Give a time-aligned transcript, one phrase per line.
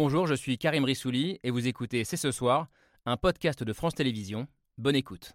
[0.00, 2.68] Bonjour, je suis Karim Rissouli et vous écoutez C'est ce soir,
[3.04, 4.46] un podcast de France Télévisions.
[4.76, 5.32] Bonne écoute.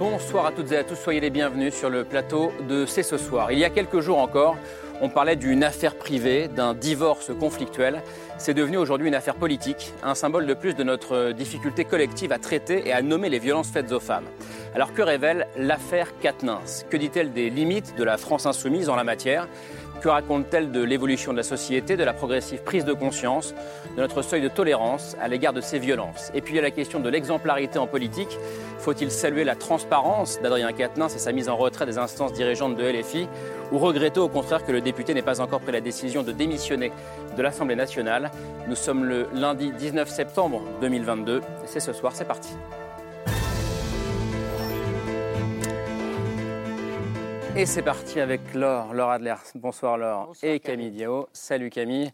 [0.00, 3.18] Bonsoir à toutes et à tous, soyez les bienvenus sur le plateau de C'est ce
[3.18, 3.52] soir.
[3.52, 4.56] Il y a quelques jours encore,
[5.00, 8.02] on parlait d'une affaire privée, d'un divorce conflictuel.
[8.38, 12.38] C'est devenu aujourd'hui une affaire politique, un symbole de plus de notre difficulté collective à
[12.38, 14.26] traiter et à nommer les violences faites aux femmes.
[14.74, 16.60] Alors que révèle l'affaire Katnins?
[16.88, 19.48] Que dit-elle des limites de la France insoumise en la matière?
[20.00, 23.54] Que raconte-t-elle de l'évolution de la société, de la progressive prise de conscience,
[23.96, 26.30] de notre seuil de tolérance à l'égard de ces violences?
[26.34, 28.38] Et puis il y a la question de l'exemplarité en politique.
[28.78, 32.84] Faut-il saluer la transparence d'Adrien Quatennens et sa mise en retrait des instances dirigeantes de
[32.84, 33.28] LFI
[33.72, 36.92] Ou regretter au contraire que le député n'ait pas encore pris la décision de démissionner
[37.36, 38.30] de l'Assemblée nationale?
[38.68, 41.42] Nous sommes le lundi 19 septembre 2022.
[41.66, 42.54] C'est ce soir, c'est parti.
[47.56, 49.34] Et c'est parti avec Laure, Laure Adler.
[49.56, 50.32] Bonsoir Laure.
[50.42, 51.28] et Camille Diao.
[51.32, 52.10] Salut Camille.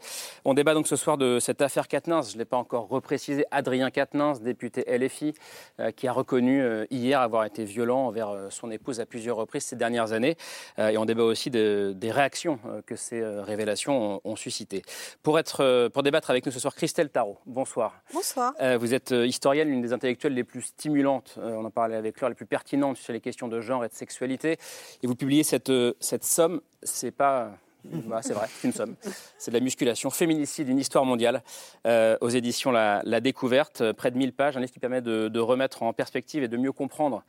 [0.47, 2.23] On débat donc ce soir de cette affaire Katnins.
[2.23, 3.45] Je ne l'ai pas encore reprécisé.
[3.51, 5.34] Adrien Katnins, député LFI,
[5.78, 9.37] euh, qui a reconnu euh, hier avoir été violent envers euh, son épouse à plusieurs
[9.37, 10.37] reprises ces dernières années.
[10.78, 14.83] et on débat aussi des réactions que ces révélations ont, suscité.
[15.23, 17.39] Pour, être, pour débattre avec nous ce soir, Christelle Tarot.
[17.47, 18.00] Bonsoir.
[18.12, 18.55] Bonsoir.
[18.78, 22.34] vous êtes historienne, l'une des intellectuelles les plus stimulantes, on en parlait avec Laure, les
[22.34, 24.59] plus pertinentes sur les questions de genre et de sexualité.
[25.03, 27.58] Et vous cette, euh, cette somme, c'est pas
[28.06, 28.96] bah, c'est vrai, une somme.
[29.38, 30.10] C'est de la musculation.
[30.10, 31.42] Féminicide, une histoire mondiale,
[31.86, 35.38] euh, aux éditions la, Découverte, euh, près de 1000 pages, un livre qui permet de,
[35.38, 37.22] remettre en perspective et de mieux comprendre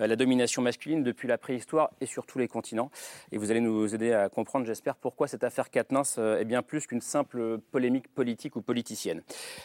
[0.00, 2.90] euh, la domination masculine depuis la préhistoire et sur tous les continents.
[3.32, 6.86] Et vous allez nous aider à comprendre, j'espère, pourquoi cette affaire Katnins est bien plus
[6.86, 9.22] qu'une simple polémique politique ou politicienne.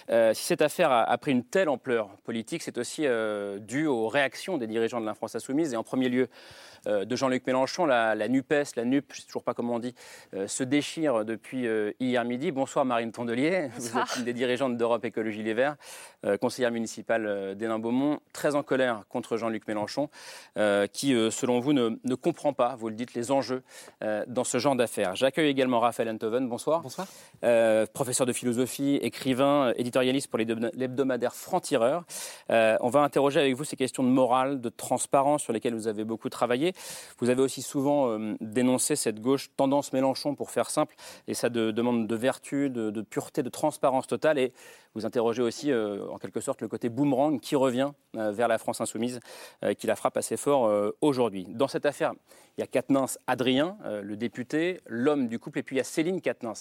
[0.09, 3.05] si cette affaire a, pris une telle ampleur politique, c'est aussi
[3.59, 6.27] dû aux réactions des dirigeants de la France insoumise et en premier lieu
[6.85, 9.79] de Jean-Luc Mélenchon, la, la NUPES, la NUP, je ne sais toujours pas comment on
[9.79, 9.95] dit,
[10.33, 12.51] euh, se déchire depuis euh, hier midi.
[12.51, 15.75] Bonsoir Marine Tondelier, vous êtes une des dirigeantes d'Europe Écologie Les Verts,
[16.25, 20.09] euh, conseillère municipale d'Hénin-Beaumont, très en colère contre Jean-Luc Mélenchon,
[20.91, 23.63] qui, selon vous, ne, comprend pas, vous le dites, les enjeux
[24.27, 25.15] dans ce genre d'affaires.
[25.15, 26.81] J'accueille également Raphaël Enthoven, bonsoir.
[26.81, 27.07] Bonsoir.
[27.93, 32.05] professeur de philosophie, écrivain, éditorialiste pour l'hebdomadaire Franc-Tireur.
[32.49, 36.03] on va interroger avec vous ces questions de morale, de transparence sur lesquelles vous avez
[36.03, 36.73] beaucoup travaillé.
[37.19, 40.95] Vous avez aussi souvent dénoncé cette gauche tendance Mélenchon pour faire simple,
[41.27, 44.39] et ça demande de vertu, de, pureté, de transparence totale.
[44.39, 44.53] Et
[44.95, 48.57] vous interrogez aussi, euh, en quelque sorte, le côté boomerang qui revient euh, vers la
[48.57, 49.19] France insoumise,
[49.63, 50.71] euh, qui la frappe assez fort
[51.01, 51.45] aujourd'hui.
[51.49, 52.13] Dans cette affaire,
[52.57, 55.83] il y a Katnins Adrien, le député, l'homme du couple, et puis il y a
[55.83, 56.53] Céline Katnins,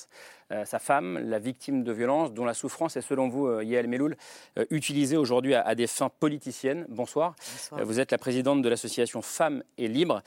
[0.64, 4.16] sa femme, la victime de violence, dont la souffrance est, selon vous, Yael Meloul,
[4.70, 6.86] utilisée aujourd'hui à, des fins politiciennes.
[6.88, 7.36] Bonsoir.
[7.70, 10.22] vous êtes la présidente de l'association Femmes et Libres,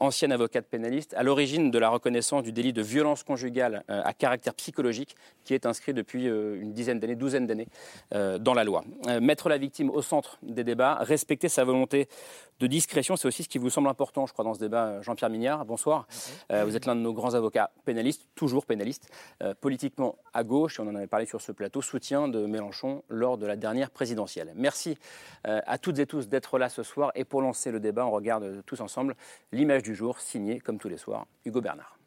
[0.00, 4.54] ancienne avocate pénaliste, à l'origine de la reconnaissance du délit de violence conjugale à caractère
[4.54, 7.68] psychologique, qui est inscrit depuis une dizaine d'années, douzaine d'années
[8.14, 8.84] euh, dans la loi.
[9.08, 12.08] Euh, mettre la victime au centre des débats, respecter sa volonté
[12.60, 15.00] de discrétion, c'est aussi ce qui vous semble important, je crois, dans ce débat.
[15.02, 16.06] Jean-Pierre Mignard, bonsoir.
[16.50, 19.10] Euh, vous êtes l'un de nos grands avocats pénalistes, toujours pénalistes,
[19.60, 23.38] politiquement à gauche, et on en avait parlé sur ce plateau, soutien de Mélenchon lors
[23.38, 24.52] de la dernière présidentielle.
[24.54, 24.96] Merci
[25.44, 27.12] à toutes et tous d'être là ce soir.
[27.14, 29.16] Et pour lancer le débat, on regarde tous ensemble
[29.52, 31.98] l'image du jour, signée, comme tous les soirs, Hugo Bernard.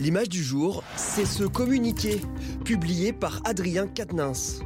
[0.00, 2.20] L'image du jour, c'est ce communiqué
[2.64, 4.60] publié par Adrien Quatennens.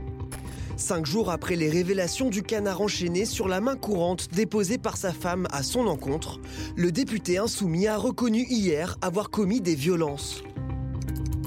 [0.77, 5.11] Cinq jours après les révélations du canard enchaîné sur la main courante déposée par sa
[5.11, 6.39] femme à son encontre,
[6.77, 10.43] le député insoumis a reconnu hier avoir commis des violences.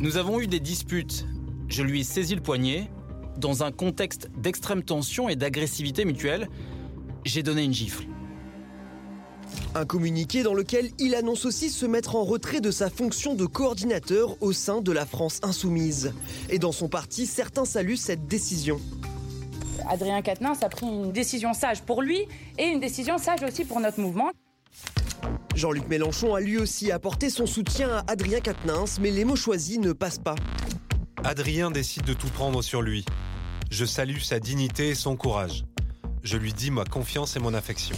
[0.02, 1.28] Nous avons eu des disputes.
[1.68, 2.90] Je lui ai saisi le poignet.
[3.38, 6.50] Dans un contexte d'extrême tension et d'agressivité mutuelle,
[7.24, 8.06] j'ai donné une gifle.
[9.74, 13.46] Un communiqué dans lequel il annonce aussi se mettre en retrait de sa fonction de
[13.46, 16.14] coordinateur au sein de la France insoumise.
[16.50, 18.80] Et dans son parti, certains saluent cette décision.
[19.90, 22.26] Adrien Quatennens a pris une décision sage pour lui
[22.58, 24.32] et une décision sage aussi pour notre mouvement.
[25.56, 29.80] Jean-Luc Mélenchon a lui aussi apporté son soutien à Adrien Quatennens, mais les mots choisis
[29.80, 30.36] ne passent pas.
[31.24, 33.06] Adrien décide de tout prendre sur lui.
[33.72, 35.66] Je salue sa dignité et son courage.
[36.24, 37.96] Je lui dis ma confiance et mon affection.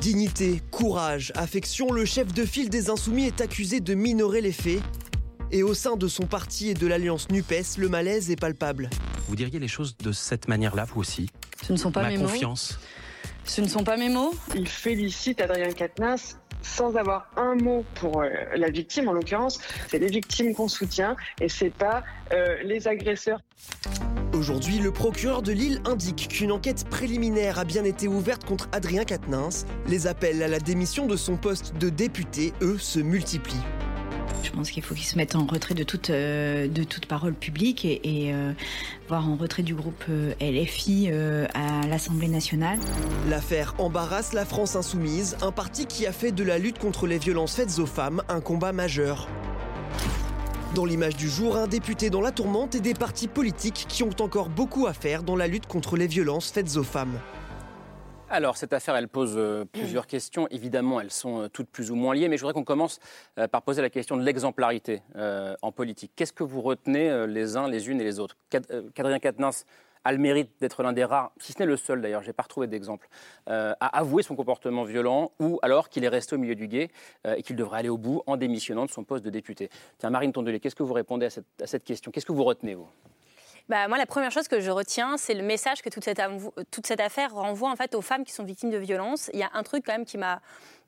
[0.00, 4.80] Dignité, courage, affection, le chef de file des Insoumis est accusé de minorer les faits.
[5.52, 8.88] Et au sein de son parti et de l'alliance NUPES, le malaise est palpable.
[9.28, 11.28] Vous diriez les choses de cette manière-là, vous aussi
[11.62, 12.80] Ce ne sont pas Ma mes confiance.
[13.44, 14.32] Ce ne sont pas mes mots.
[14.54, 19.98] Il félicite Adrien Quatennens sans avoir un mot pour euh, la victime, en l'occurrence, c'est
[19.98, 23.40] les victimes qu'on soutient et c'est pas euh, les agresseurs.
[24.32, 29.04] Aujourd'hui, le procureur de Lille indique qu'une enquête préliminaire a bien été ouverte contre Adrien
[29.04, 29.66] Quatennens.
[29.88, 33.64] Les appels à la démission de son poste de député, eux, se multiplient.
[34.44, 37.34] Je pense qu'il faut qu'il se mette en retrait de toute, euh, de toute parole
[37.34, 38.52] publique et, et euh,
[39.08, 42.78] voire en retrait du groupe euh, LFI euh, à l'Assemblée nationale.
[43.28, 47.18] L'affaire embarrasse la France insoumise, un parti qui a fait de la lutte contre les
[47.18, 49.28] violences faites aux femmes un combat majeur.
[50.74, 54.14] Dans l'image du jour, un député dans la tourmente et des partis politiques qui ont
[54.20, 57.18] encore beaucoup à faire dans la lutte contre les violences faites aux femmes.
[58.28, 60.46] Alors, cette affaire, elle pose euh, plusieurs questions.
[60.52, 63.00] Évidemment, elles sont euh, toutes plus ou moins liées, mais je voudrais qu'on commence
[63.36, 65.02] euh, par poser la question de l'exemplarité
[65.60, 66.12] en politique.
[66.14, 68.36] Qu'est-ce que vous retenez les uns, les unes et les autres?
[70.04, 72.32] A le mérite d'être l'un des rares, si ce n'est le seul d'ailleurs, je n'ai
[72.32, 73.08] pas retrouvé d'exemple,
[73.48, 76.90] euh, à avouer son comportement violent ou alors qu'il est resté au milieu du guet
[77.26, 79.70] euh, et qu'il devrait aller au bout en démissionnant de son poste de député.
[79.98, 82.10] Tiens, Marine Tondelet, qu'est-ce que vous répondez à cette, à cette question?
[82.10, 82.88] Qu'est-ce que vous retenez, vous?
[83.68, 86.52] Bah, moi, la première chose que je retiens, c'est le message que toute cette, avou-
[86.72, 89.30] toute cette affaire renvoie en fait aux femmes qui sont victimes de violences.
[89.32, 90.40] Il y a un truc quand même qui m'a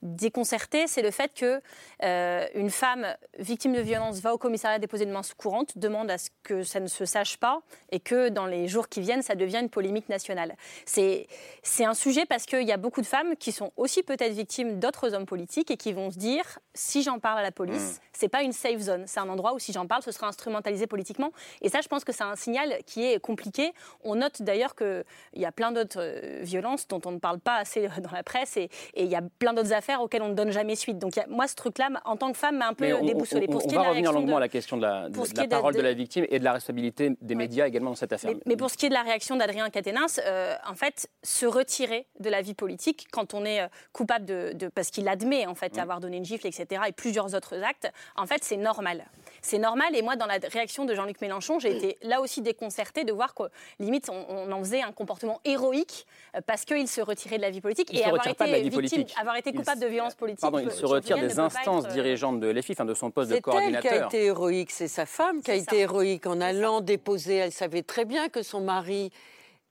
[0.03, 1.61] déconcertée, c'est le fait que
[2.03, 3.07] euh, une femme
[3.39, 6.81] victime de violence va au commissariat déposer une main courante, demande à ce que ça
[6.81, 7.61] ne se sache pas
[7.91, 10.57] et que dans les jours qui viennent, ça devienne une polémique nationale.
[10.85, 11.27] C'est
[11.63, 14.81] c'est un sujet parce qu'il y a beaucoup de femmes qui sont aussi peut-être victimes
[14.81, 18.29] d'autres hommes politiques et qui vont se dire si j'en parle à la police, c'est
[18.29, 21.33] pas une safe zone, c'est un endroit où si j'en parle, ce sera instrumentalisé politiquement.
[21.61, 23.73] Et ça, je pense que c'est un signal qui est compliqué.
[24.03, 27.57] On note d'ailleurs qu'il y a plein d'autres euh, violences dont on ne parle pas
[27.57, 30.51] assez dans la presse et il y a plein d'autres affaires auxquelles on ne donne
[30.53, 30.99] jamais suite.
[30.99, 33.47] Donc a- moi, ce truc-là, en tant que femme, m'a un peu Mais on, déboussolée.
[33.49, 35.09] on- Pour ce on qui est va revenir longuement de- à la question de la,
[35.09, 38.13] de- la parole de, la victime et de la responsabilité des médias également dans cette
[38.13, 38.31] affaire.
[38.33, 41.45] Mais, mais pour ce qui est de la réaction d'Adrien Quatennens, euh, en fait, se
[41.47, 45.55] retirer de la vie politique quand on est euh, coupable de, parce qu'il admet en
[45.55, 46.83] fait avoir donné une gifle, etc.
[46.89, 49.05] et plusieurs autres actes, en fait, c'est normal.
[49.43, 49.97] C'est normal.
[49.97, 53.35] Et moi, dans la réaction de Jean-Luc Mélenchon, j'ai été là aussi déconcertée de voir
[53.35, 53.43] que
[53.81, 56.07] limite on, on en faisait un comportement héroïque
[56.37, 58.53] euh, parce qu'il se retirait de la vie politique Il et avoir été pas de
[58.53, 59.15] la vie victime, politique.
[59.21, 60.41] avoir été coupable de violences politiques.
[60.41, 63.31] Pardon, il se retire des instances être, euh, dirigeantes de l'EFI, enfin de son poste
[63.31, 64.07] de C'est elle qui a coordinateur.
[64.09, 65.83] été héroïque, c'est sa femme qui a C'est été ça.
[65.83, 67.37] héroïque en allant déposer.
[67.37, 69.11] Elle savait très bien que son mari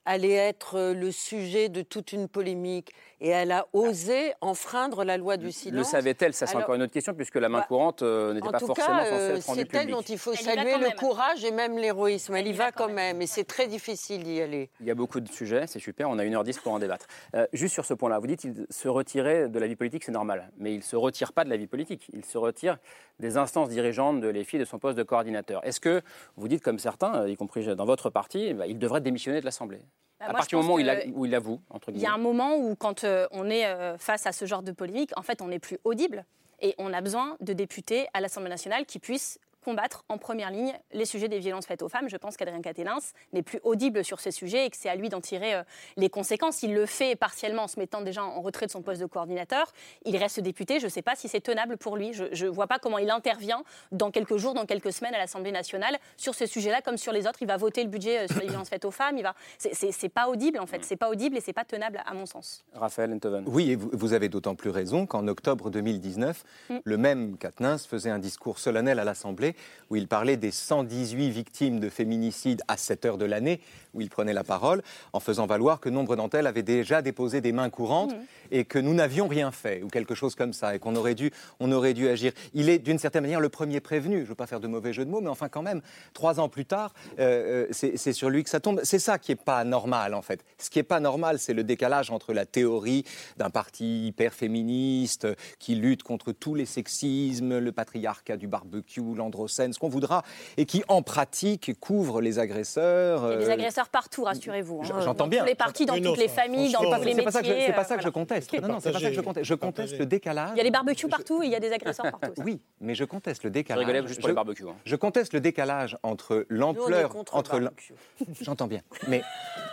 [0.04, 5.16] allait être euh, le sujet de toute une polémique et elle a osé enfreindre la
[5.16, 5.78] loi du silence.
[5.78, 6.34] Le savait-elle?
[6.34, 8.88] Ça, c'est encore une autre question, puisque la main bah, courante euh, n'était pas forcément
[8.88, 11.52] cas, censée euh, être rendue c'est elle dont il faut Elle saluer le courage et
[11.52, 12.34] même l'héroïsme.
[12.34, 13.22] Elle, Elle y va quand même, même.
[13.22, 14.70] et c'est très difficile d'y aller.
[14.80, 17.06] Il y a beaucoup de sujets, c'est super, on a 1h10 pour en débattre.
[17.36, 20.12] Euh, juste sur ce point-là, vous dites qu'il se retirer de la vie politique, c'est
[20.12, 20.50] normal.
[20.58, 22.78] Mais il ne se retire pas de la vie politique, il se retire
[23.20, 25.64] des instances dirigeantes de l'EFI, de son poste de coordinateur.
[25.64, 26.02] Est-ce que
[26.36, 29.44] vous dites, comme certains, euh, y compris dans votre parti, bah, il devrait démissionner de
[29.44, 29.82] l'Assemblée?
[30.22, 31.94] Bah, À moi, partir du moment où il, a- que où il avoue, entre Il
[31.94, 32.10] y guillemets.
[32.12, 35.10] a un moment où, quand euh, on est euh, face à ce genre de polémique,
[35.16, 36.24] en fait, on n'est plus audible.
[36.60, 40.72] Et on a besoin de députés à l'Assemblée nationale qui puissent combattre en première ligne
[40.92, 42.08] les sujets des violences faites aux femmes.
[42.08, 45.08] Je pense qu'Adrien Quatennens n'est plus audible sur ces sujets et que c'est à lui
[45.08, 45.62] d'en tirer euh,
[45.96, 46.62] les conséquences.
[46.62, 49.72] Il le fait partiellement en se mettant déjà en retrait de son poste de coordinateur.
[50.04, 50.80] Il reste député.
[50.80, 52.12] Je ne sais pas si c'est tenable pour lui.
[52.12, 53.62] Je ne vois pas comment il intervient
[53.92, 57.26] dans quelques jours, dans quelques semaines à l'Assemblée nationale sur ce sujet-là comme sur les
[57.26, 57.38] autres.
[57.40, 59.16] Il va voter le budget euh, sur les violences faites aux femmes.
[59.16, 59.34] Il va...
[59.58, 60.84] c'est- pas audible en fait.
[60.84, 62.64] C'est pas audible et c'est pas tenable à mon sens.
[62.74, 63.44] Raphaël Enthoven.
[63.46, 66.76] Oui, et vous, vous avez d'autant plus raison qu'en octobre 2019, Mm.
[66.84, 69.51] le même Quatennens faisait un discours solennel à l'Assemblée
[69.90, 73.60] où il parlait des 118 victimes de féminicide à cette heure de l'année,
[73.94, 74.82] où il prenait la parole,
[75.12, 78.14] en faisant valoir que nombre d'entre elles avaient déjà déposé des mains courantes
[78.50, 81.30] et que nous n'avions rien fait, ou quelque chose comme ça, et qu'on aurait dû,
[81.60, 82.32] on aurait dû agir.
[82.54, 84.92] Il est d'une certaine manière le premier prévenu, je ne veux pas faire de mauvais
[84.92, 85.82] jeu de mots, mais enfin quand même,
[86.14, 88.80] trois ans plus tard, euh, euh, c'est sur lui que ça tombe.
[88.84, 90.44] C'est ça qui n'est pas normal, en fait.
[90.58, 93.04] Ce qui n'est pas normal, c'est le décalage entre la théorie
[93.36, 99.00] d'un parti hyper féministe euh, qui lutte contre tous les sexismes, le patriarcat du barbecue,
[99.48, 100.22] ce qu'on voudra,
[100.56, 103.24] et qui en pratique couvre les agresseurs.
[103.26, 104.80] Il y a des euh, agresseurs partout, rassurez-vous.
[104.82, 105.00] hein.
[105.00, 105.40] J'entends Dans bien.
[105.40, 107.22] tous les partis, dans toutes les ça, familles, dans tous les je, métiers.
[107.66, 108.10] c'est pas euh, ça que je voilà.
[108.12, 108.52] conteste.
[108.60, 109.46] Non, non, c'est pas ça que je conteste.
[109.46, 110.50] Je conteste le décalage.
[110.54, 112.42] Il y a les barbecues partout et il y a des agresseurs partout.
[112.44, 113.84] Oui, mais je conteste le Je décalage.
[113.86, 114.64] rigolais juste pour Je- les barbecues.
[114.68, 114.74] hein.
[114.84, 117.60] Je conteste le décalage entre l'ampleur, entre.
[118.40, 119.22] J'entends bien, mais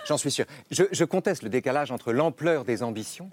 [0.05, 0.45] j'en suis sûr.
[0.71, 3.29] Je, je conteste le décalage entre l'ampleur des ambitions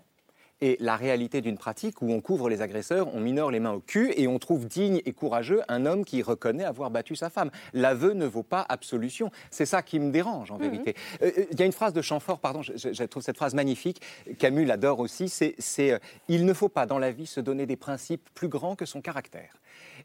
[0.61, 3.81] et la réalité d'une pratique où on couvre les agresseurs, on minore les mains au
[3.81, 7.51] cul et on trouve digne et courageux un homme qui reconnaît avoir battu sa femme.
[7.75, 9.31] L'aveu ne vaut pas absolution.
[9.51, 10.95] C'est ça qui me dérange en vérité.
[11.23, 13.37] Euh, euh, Il y a une phrase de Chamfort, pardon, je, je- je trouve cette
[13.37, 14.01] phrase magnifique,
[14.39, 15.99] Camus l'adore aussi, c'est c'est, euh,
[16.29, 19.01] Il ne faut pas dans la vie se donner des principes plus grands que son
[19.01, 19.57] caractère».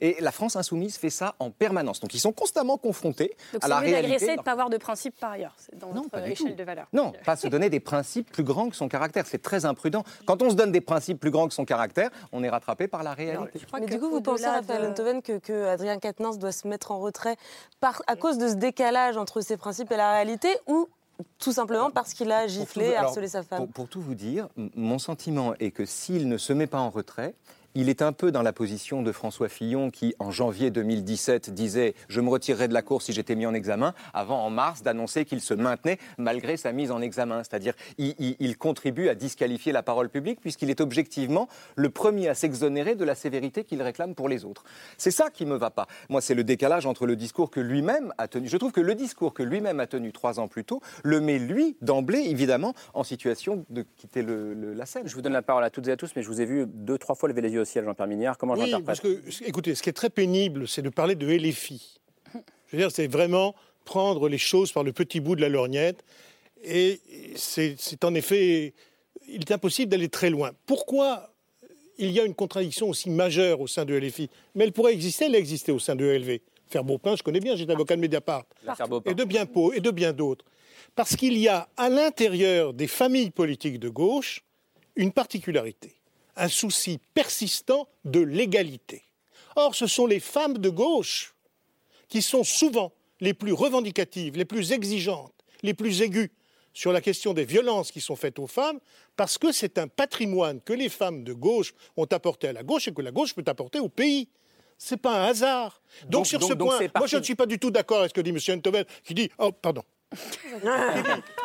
[0.02, 2.00] Et la France insoumise fait ça en permanence.
[2.00, 4.24] Donc ils sont constamment confrontés Donc à c'est la réalité.
[4.26, 5.54] et de ne pas avoir de principe par ailleurs.
[5.58, 6.56] C'est dans Non, notre échelle tout.
[6.56, 6.88] de valeur.
[6.92, 9.26] Non, pas se donner des principes plus grands que son caractère.
[9.28, 10.04] C'est très imprudent.
[10.26, 13.04] Quand on se donne des principes plus grands que son caractère, on est rattrapé par
[13.04, 13.60] la réalité.
[13.80, 17.00] Mais du coup, vous pensez, Raphaël Enthoven, que, que Adrien Quatennens doit se mettre en
[17.00, 17.38] retrait
[17.80, 20.88] par, à cause de ce décalage entre ses principes et la réalité ou
[21.38, 23.60] tout simplement parce qu'il a giflé tout- et alors, harcelé sa femme?
[23.60, 26.90] Pour, pour tout vous dire, mon sentiment est que s'il ne se met pas en
[26.90, 27.36] retrait,
[27.76, 31.94] il est un peu dans la position de François Fillon qui, en janvier 2017, disait
[32.10, 35.26] «je me retirerai de la course si j'étais mis en examen», avant en mars d'annoncer
[35.26, 37.44] qu'il se maintenait malgré sa mise en examen.
[37.44, 42.96] C'est-à-dire il, contribue à disqualifier la parole publique puisqu'il est objectivement le premier à s'exonérer
[42.96, 44.64] de la sévérité qu'il réclame pour les autres.
[44.98, 45.88] C'est ça qui me va pas.
[46.10, 48.48] Moi, c'est le décalage entre le discours que lui-même a tenu.
[48.48, 51.40] Je trouve que le discours que lui-même a tenu trois ans plus tôt le met,
[51.40, 55.08] lui, d'emblée, évidemment, en situation de quitter la scène.
[55.08, 56.66] Je vous donne la parole à toutes et à tous, mais je vous ai vu
[56.68, 58.38] deux, trois fois lever les yeux au ciel, Jean-Pierre Mignard.
[58.38, 61.28] Comment Oui, j'interprète parce que, écoutez, ce qui est très pénible, c'est de parler de
[61.28, 62.00] LFI.
[62.34, 66.04] Je veux dire, c'est vraiment prendre les choses par le petit bout de la lorgnette.
[66.64, 67.00] Et
[67.36, 68.74] c'est c'est en effet,
[69.28, 70.52] il est impossible d'aller très loin.
[70.66, 71.32] Pourquoi
[71.98, 75.26] il y a une contradiction aussi majeure au sein de LFI Mais elle pourrait exister,
[75.26, 76.40] elle a existé au sein de ELV.
[76.68, 78.46] Faire Beaupin, je connais bien, j'étais avocat de Mediapart.
[79.06, 80.46] Et de bien Pau, et de bien d'autres.
[80.96, 84.44] Parce qu'il y a à l'intérieur des familles politiques de gauche
[84.96, 85.94] une particularité,
[86.36, 89.04] un souci persistant de l'égalité.
[89.56, 91.34] Or, ce sont les femmes de gauche
[92.08, 96.30] qui sont souvent les plus revendicatives, les plus exigeantes, les plus aiguës
[96.74, 98.80] sur la question des violences qui sont faites aux femmes,
[99.18, 102.88] parce que c'est un patrimoine que les femmes de gauche ont apporté à la gauche
[102.88, 104.30] et que la gauche peut apporter au pays.
[104.78, 105.82] C'est pas un hasard.
[106.04, 107.72] Donc, Donc- sur donc- ce donc point, moi parti- je ne suis pas du tout
[107.72, 108.58] d'accord avec ce que dit M.
[108.58, 109.84] Enthoven, qui dit oh pardon,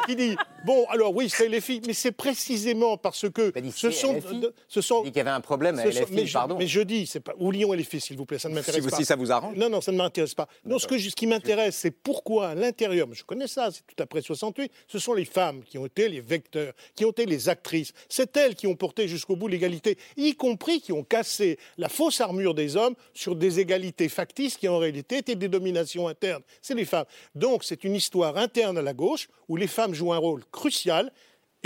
[0.07, 4.15] qui, dit, bon alors oui c'est les filles, mais c'est précisément parce que ce sont,
[4.15, 4.47] LFI.
[4.69, 6.33] ce sont Il dit qu'il y avait un problème à ce sont- LFI, mais, je,
[6.33, 6.57] pardon.
[6.59, 7.35] mais je dis, c'est pas.
[7.39, 8.97] Ou Lyon et les filles, s'il vous plaît, ça ne m'intéresse Si- pas.
[8.97, 9.57] si ça vous arrange.
[9.57, 10.49] Non, non, ça ne m'intéresse pas.
[10.65, 13.83] Non, ce, que, ce qui m'intéresse, c'est pourquoi à l'intérieur, mais je connais ça, c'est
[13.87, 17.27] tout après 68, ce sont les femmes qui ont été les vecteurs, qui ont été
[17.27, 17.93] les actrices.
[18.09, 22.21] C'est elles qui ont porté jusqu'au bout l'égalité, y compris qui ont cassé la fausse
[22.21, 26.43] armure des hommes sur des égalités factices qui en réalité étaient des dominations internes.
[26.63, 27.07] C'est les femmes.
[27.35, 31.13] Donc c'est une histoire interne à la gauche où les femmes jouent un rôle crucial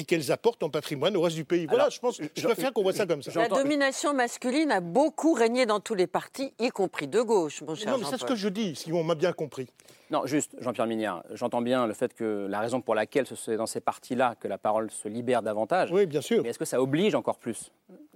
[0.01, 1.67] et qu'elles apportent en patrimoine au reste du pays.
[1.67, 3.31] Voilà, Alors, je pense, je préfère qu'on voit ça comme ça.
[3.39, 7.75] La domination masculine a beaucoup régné dans tous les partis, y compris de gauche, mon
[7.75, 9.69] cher Non, mais c'est ce que je dis, si on m'a bien compris.
[10.11, 13.57] Non, juste, Jean-Pierre Mignard, j'entends bien le fait que la raison pour laquelle ce- c'est
[13.57, 15.93] dans ces partis-là que la parole se libère davantage.
[15.93, 16.43] Oui, bien sûr.
[16.43, 17.71] Mais est-ce que ça oblige encore plus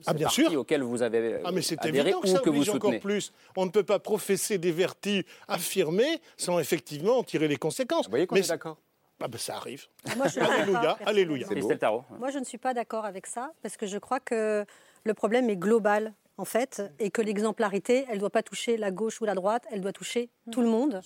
[0.07, 0.59] Ah, bien partis sûr.
[0.61, 2.81] auxquels vous avez Ah, mais c'est adhéré évident que ou ça que vous oblige encore
[2.91, 3.33] soutenez plus.
[3.57, 8.07] On ne peut pas professer des vertus affirmées sans effectivement en tirer les conséquences.
[8.07, 8.76] Vous voyez qu'on est d'accord
[9.25, 9.87] ah ben, Ça arrive.
[10.16, 11.47] Moi, je alléluia, pas- alléluia.
[11.47, 12.04] Christelle Tarot.
[12.19, 14.64] Moi, je ne suis pas d'accord avec ça, parce que je crois que
[15.04, 18.90] le problème est global, en fait, et que l'exemplarité, elle ne doit pas toucher la
[18.90, 21.00] gauche ou la droite, elle doit toucher tout le monde.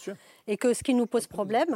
[0.46, 1.68] Et que ce qui nous pose problème.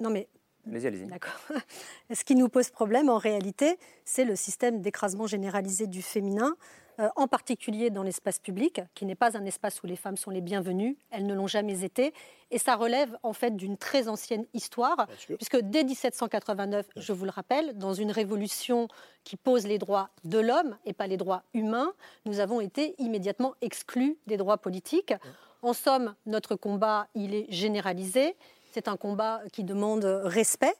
[0.00, 0.28] Non, mais
[0.66, 1.06] Allez-y, allez-y.
[1.06, 1.40] D'accord.
[2.14, 6.56] Ce qui nous pose problème, en réalité, c'est le système d'écrasement généralisé du féminin,
[7.00, 10.30] euh, en particulier dans l'espace public, qui n'est pas un espace où les femmes sont
[10.30, 10.96] les bienvenues.
[11.10, 12.12] Elles ne l'ont jamais été.
[12.50, 17.30] Et ça relève, en fait, d'une très ancienne histoire, puisque dès 1789, je vous le
[17.30, 18.88] rappelle, dans une révolution
[19.22, 21.92] qui pose les droits de l'homme et pas les droits humains,
[22.24, 25.14] nous avons été immédiatement exclus des droits politiques.
[25.62, 28.34] En somme, notre combat, il est généralisé.
[28.72, 30.74] C'est un combat qui demande respect.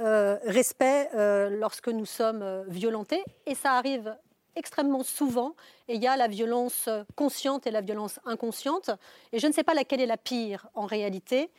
[0.00, 3.22] Euh, respect euh, lorsque nous sommes violentés.
[3.46, 4.16] Et ça arrive
[4.56, 5.54] extrêmement souvent.
[5.88, 8.90] Et il y a la violence consciente et la violence inconsciente.
[9.32, 11.50] Et je ne sais pas laquelle est la pire en réalité.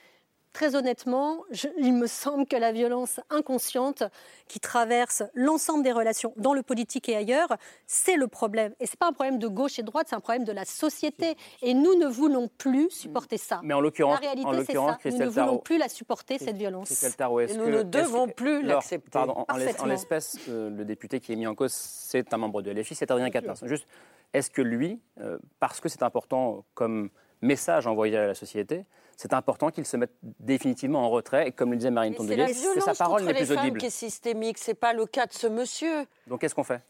[0.56, 4.04] Très honnêtement, je- il me semble que la violence inconsciente
[4.48, 7.58] qui traverse l'ensemble des relations dans le politique et ailleurs,
[7.88, 8.74] c'est le problème.
[8.80, 10.54] Et ce n'est pas un problème de gauche et de droite, c'est un problème de
[10.54, 11.36] la société.
[11.62, 13.60] Et nous ne voulons plus supporter ça.
[13.64, 14.98] Mais en l'occurrence- la réalité, c'est ça.
[15.04, 16.88] Nous ne voulons Tarot- plus la supporter, cette violence.
[17.18, 19.10] Tarot, Et nous que- ne devons que- plus Alors, l'accepter.
[19.12, 22.72] Pardon, en- l'espèce, euh, le député qui est mis en cause, c'est un membre de
[22.72, 23.60] LFI, c'est Adrien Quatennens.
[23.66, 23.88] Juste,
[24.34, 27.10] est-ce que lui, euh, parce que c'est important comme
[27.42, 28.86] message envoyé à la société,
[29.18, 32.54] c'est important qu'il se mette définitivement en retrait et comme le disait Marine C'est Tondelier,
[32.54, 33.80] sa parole n'est les plus femmes audible.
[33.80, 34.58] qui est systémique.
[34.58, 36.06] C'est pas le cas de ce monsieur.
[36.28, 36.82] Donc qu'est-ce qu'on fait?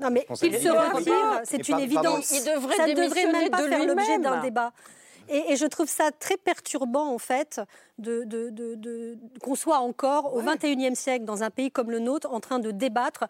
[0.00, 2.30] Non, mais il se retire, c'est une évidence.
[2.30, 4.72] il devrait ça ne devrait même pas de faire l'objet d'un débat.
[5.28, 7.60] Et, et je trouve ça très perturbant, en fait,
[7.98, 11.98] de, de- de- de- qu'on soit encore au XXIe siècle, dans un pays comme le
[11.98, 13.24] nôtre, en train de débattre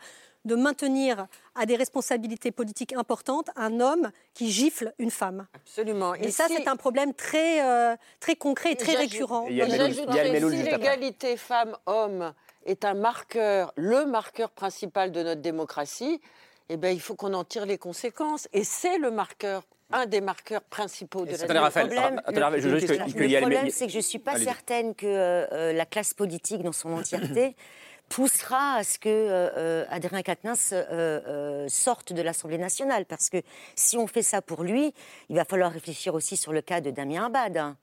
[0.47, 5.47] de maintenir à des responsabilités politiques importantes un homme qui gifle une femme.
[5.55, 6.15] Absolument.
[6.15, 9.47] Et, ça, c'est un problème très, euh, très concret et très j'ajoute- récurrent.
[9.49, 12.33] et j'ajouterais, si l'égalité femmes-hommes
[12.65, 16.21] est un marqueur, le marqueur principal de notre démocratie,
[16.69, 18.49] eh ben, il faut qu'on en tire les conséquences.
[18.53, 19.63] Et c'est le marqueur,
[19.93, 22.99] un des marqueurs principaux de la Attendez, Raphaël, problème, attendez, Raphaël, je veux juste que-
[22.99, 25.47] le qu'il y ait le- problème, c'est que je ne suis pas certaine que euh,
[25.53, 27.55] euh, la classe politique dans son entièreté
[28.09, 33.05] poussera à ce que euh, euh, Adrien Quatennens euh, euh, sorte de l'Assemblée nationale.
[33.05, 33.39] Parce que
[33.75, 34.95] si on fait ça pour lui,
[35.29, 37.57] il va falloir réfléchir aussi sur le cas de Damien Abad.
[37.57, 37.77] hein.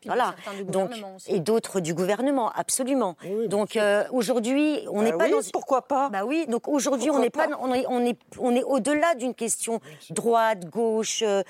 [0.00, 0.36] Puis de Voilà.
[0.62, 0.92] Donc,
[1.26, 3.16] et d'autres du gouvernement, absolument.
[3.48, 5.50] Donc euh, aujourd'hui, on n'est Bah pas oui, dans.
[5.52, 6.08] Pourquoi pas?
[6.08, 6.46] Bah oui.
[6.46, 7.58] Donc aujourd'hui, on n'est pas, pas?
[7.60, 9.80] on est, on est, on est au-delà d'une question
[10.10, 11.42] droite, gauche, euh,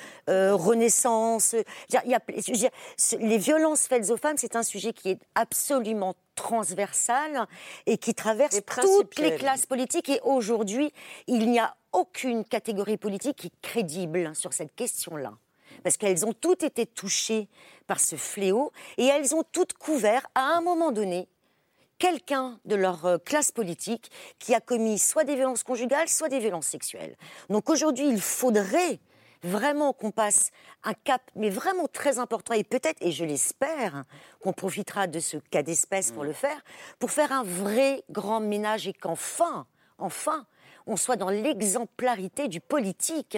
[0.54, 1.54] renaissance.
[1.92, 2.71] Il y a-
[3.21, 7.47] les violences faites aux femmes, c'est un sujet qui est absolument transversal
[7.87, 10.09] et qui traverse Et toutes les classes politiques.
[10.09, 10.92] Et aujourd'hui,
[11.26, 15.35] il n'y a aucune catégorie politique qui est crédible sur cette question-là.
[15.83, 17.49] Parce qu'elles ont toutes été touchées
[17.87, 21.28] par ce fléau et elles ont toutes couvert, à un moment donné,
[21.99, 26.38] quelqu'un de leur euh, classe politique qui a commis soit des violences conjugales, soit des
[26.38, 27.16] violences sexuelles.
[27.50, 29.00] Donc aujourd'hui, il faudrait
[29.42, 30.50] vraiment qu'on passe
[30.85, 34.04] un cap, mais vraiment très important, et peut-être, et je l'espère,
[34.40, 36.62] qu'on profitera de ce cas d'espèce pour le faire,
[36.99, 39.66] pour faire un vrai grand ménage et qu'enfin,
[39.99, 40.47] enfin,
[40.87, 43.37] on soit dans l'exemplarité du politique.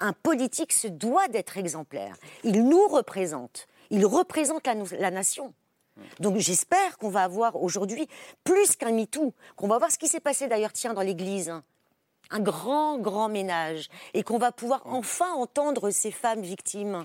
[0.00, 2.14] Un politique se doit d'être exemplaire.
[2.44, 3.66] Il nous représente.
[3.90, 5.52] Il représente la, la nation.
[6.20, 8.08] Donc j'espère qu'on va avoir aujourd'hui
[8.44, 11.52] plus qu'un MeToo, qu'on va voir ce qui s'est passé d'ailleurs, tiens, dans l'Église.
[12.32, 13.88] Un grand, grand ménage.
[14.14, 17.04] Et qu'on va pouvoir enfin entendre ces femmes victimes.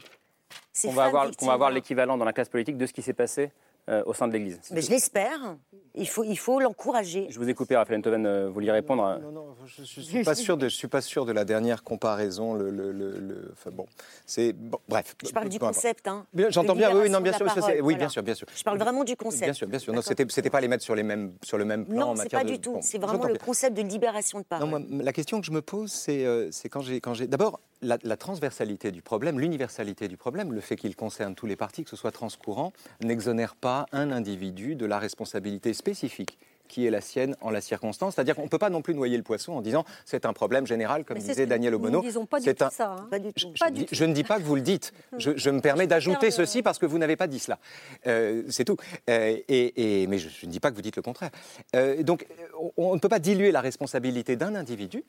[0.74, 1.48] Ces On va avoir, victimes.
[1.48, 3.52] va avoir l'équivalent dans la classe politique de ce qui s'est passé
[3.90, 4.60] euh, au sein de l'Église.
[4.72, 5.56] Mais je l'espère.
[6.00, 7.26] Il faut, il faut l'encourager.
[7.30, 9.20] Je vous ai coupé, Raphaël Enthoven, euh, vous vouliez répondre à-
[9.66, 12.54] Je suis pas sûr de, je suis pas sûr de la dernière comparaison.
[12.54, 13.86] Le, le- le- le- enfin, bon,
[14.26, 15.16] c'est bon, bref.
[15.26, 16.08] Je parle du concept.
[16.08, 17.98] Hein, J'entends bien, oui, non, bien sûr, parole, oui, voilà.
[17.98, 18.48] bien sûr, bien sûr.
[18.56, 19.44] Je parle vraiment du concept.
[19.46, 19.94] Bien sûr, bien sûr.
[19.94, 22.16] Non, c'était, c'était pas les mettre sur les mêmes, sur le même plan en Non,
[22.16, 22.52] c'est matière pas de.
[22.52, 22.74] du tout.
[22.74, 24.70] bon, c'est vraiment le concept de libération de parole.
[24.70, 27.00] Non, moi, la question que je me pose, c'est euh, c'est quand j'ai.
[27.02, 31.36] Quand j'ai D'abord, la, la transversalité du problème, l'universalité du problème, le fait qu'il concerne
[31.36, 36.38] tous les partis, que ce soit transcourant, n'exonère pas un individu de la responsabilité spécifique
[36.68, 38.16] qui est la sienne en la circonstance.
[38.16, 40.68] C'est-à-dire qu'on ne peut pas non plus noyer le poisson en disant c'est un problème
[40.68, 42.00] général, comme disait ce que Daniel nous Obono.
[42.02, 42.92] ne disons pas du C'est tout un- ça.
[43.00, 43.08] hein.
[43.10, 43.52] Pas du tout.
[43.54, 43.96] je, Pas dis- du tout.
[43.96, 44.92] je ne dis pas que vous le dites.
[45.18, 47.58] Je, je me permets d'ajouter ceci parce que vous n'avez pas dit cela.
[48.06, 48.76] Euh, c'est tout.
[49.10, 51.30] Euh, et, et- mais je, je ne dis pas que vous dites le contraire.
[51.76, 52.26] Euh, donc,
[52.60, 55.06] on, on ne peut pas diluer la responsabilité d'un individu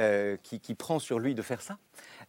[0.00, 1.78] euh, qui, qui prend sur lui de faire ça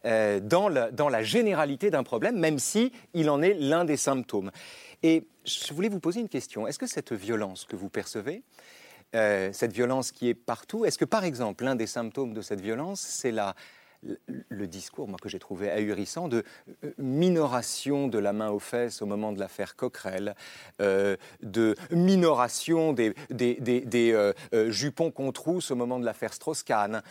[0.06, 3.96] euh, dans, la, dans la généralité d'un problème, même si il en est l'un des
[3.98, 4.50] symptômes.
[5.02, 6.66] Et je voulais vous poser une question.
[6.66, 8.42] Est-ce que cette violence que vous percevez,
[9.14, 12.60] euh, cette violence qui est partout, est-ce que par exemple l'un des symptômes de cette
[12.60, 13.54] violence, c'est la,
[14.02, 16.44] le, discours moi, que j'ai trouvé ahurissant de
[16.84, 20.34] euh, minoration de la main aux fesses au moment de l'affaire Coquerel,
[20.80, 24.32] euh, de minoration des, euh,
[24.70, 27.02] jupons qu'on trousse au moment de l'affaire Strauss-Kahn,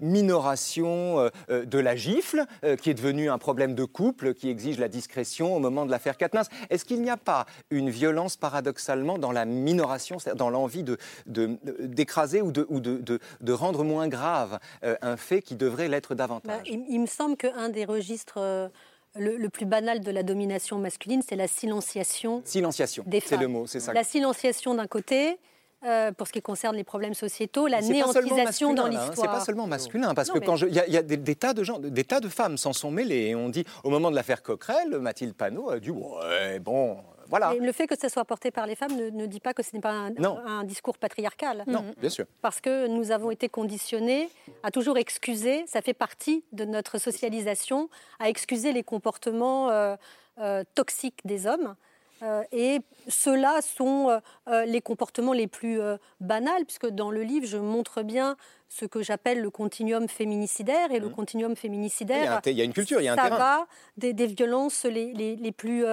[0.00, 2.44] minoration de la gifle,
[2.80, 6.16] qui est devenue un problème de couple, qui exige la discrétion au moment de l'affaire
[6.16, 6.48] Quatennens.
[6.70, 11.58] Est-ce qu'il n'y a pas une violence paradoxalement dans la minoration, dans l'envie de- de-
[11.80, 16.14] d'écraser ou, de, rendre moins grave un fait qui devrait l'être
[16.44, 18.68] Bah, il, il me semble qu'un des registres euh,
[19.16, 23.66] le, le plus banal de la domination masculine, c'est la silenciation Silenciation, c'est le mot,
[23.66, 23.92] c'est ça.
[23.92, 25.38] La silenciation d'un côté,
[25.84, 29.16] euh, pour ce qui concerne les problèmes sociétaux, la néantisation dans là, hein, l'histoire.
[29.16, 30.96] C'est pas seulement masculin, parce Non, que mais- quand je- il y a, il y
[30.96, 33.28] a des, des tas de gens, des tas de femmes s'en sont mêlées.
[33.28, 37.54] Et on dit, au moment de l'affaire Coquerel, Mathilde Panot a dit, ouais, bon, voilà.
[37.54, 39.62] Et le fait que ça soit porté par les femmes ne, ne dit pas que
[39.62, 41.64] ce n'est pas un, discours patriarcal.
[41.66, 42.26] Non, bien sûr.
[42.42, 44.28] Parce que nous avons été conditionnés
[44.62, 47.88] à toujours excuser, ça fait partie de notre socialisation,
[48.18, 49.96] à excuser les comportements euh,
[50.38, 51.74] euh, toxiques des hommes.
[52.22, 57.22] Euh, et ceux-là sont euh, euh, les comportements les plus euh, banals, puisque dans le
[57.22, 58.36] livre, je montre bien
[58.68, 60.90] ce que j'appelle le continuum féminicidaire.
[60.92, 62.22] Et le continuum féminicidaire, Mmh.
[62.22, 63.22] Il y a un te- il y a une culture, il y a un ça
[63.24, 63.38] terrain.
[63.38, 65.84] va des, des violences les, les- les plus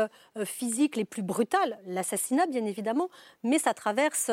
[0.46, 3.10] physiques, les plus brutales, l'assassinat bien évidemment,
[3.44, 4.32] mais ça traverse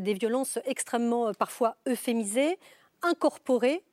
[0.00, 2.58] des violences extrêmement parfois euphémisées,
[3.02, 3.84] incorporées,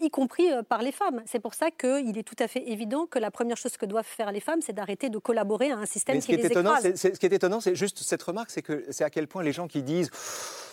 [0.00, 1.22] y compris euh, par les femmes.
[1.26, 4.04] C'est pour ça qu'il est tout à fait évident que la première chose que doivent
[4.06, 6.42] faire les femmes, c'est d'arrêter de collaborer à un système Mais ce qui, qui est
[6.44, 6.82] les étonnant, écrase.
[6.82, 9.26] c'est- c'est- ce qui est étonnant, c'est juste cette remarque, c'est que c'est à quel
[9.26, 10.10] point les gens qui disent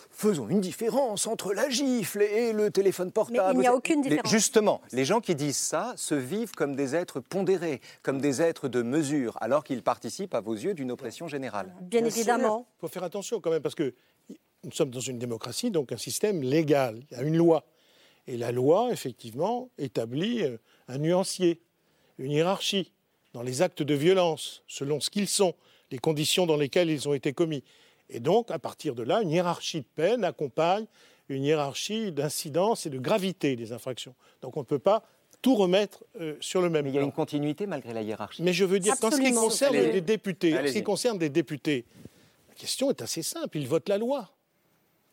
[0.10, 3.54] faisons une différence entre la gifle et le téléphone portable.
[3.56, 4.32] il n'y a aucune Les- différence.
[4.32, 8.68] justement, les gens qui disent ça se vivent comme des êtres pondérés, comme des êtres
[8.68, 11.72] de mesure, alors qu'ils participent à vos yeux d'une oppression générale.
[11.82, 12.66] Bien évidemment.
[12.78, 13.94] Il faut faire attention quand même parce que
[14.64, 17.00] nous sommes dans une démocratie, donc un système légal.
[17.12, 17.64] Il y a une loi.
[18.28, 21.62] Et la loi, effectivement, établit euh, un nuancier,
[22.18, 22.92] une hiérarchie
[23.34, 25.54] dans les actes de violence, selon ce qu'ils sont,
[25.92, 27.64] les conditions dans lesquelles ils ont été commis.
[28.10, 30.86] Et donc, à partir de là, une hiérarchie de peine accompagne
[31.30, 34.16] une hiérarchie d'incidence et de gravité des infractions.
[34.42, 35.04] Donc on ne peut pas
[35.42, 38.44] tout remettre euh, sur le même Mais il y a une continuité malgré la hiérarchie.
[38.44, 39.42] Mais je veux dire, en ce qui Absolument.
[39.42, 39.92] concerne Allez-y.
[39.94, 40.74] les députés, en ce Allez-y.
[40.74, 41.86] qui concerne les députés,
[42.50, 43.58] la question est assez simple.
[43.58, 44.30] Ils votent la loi.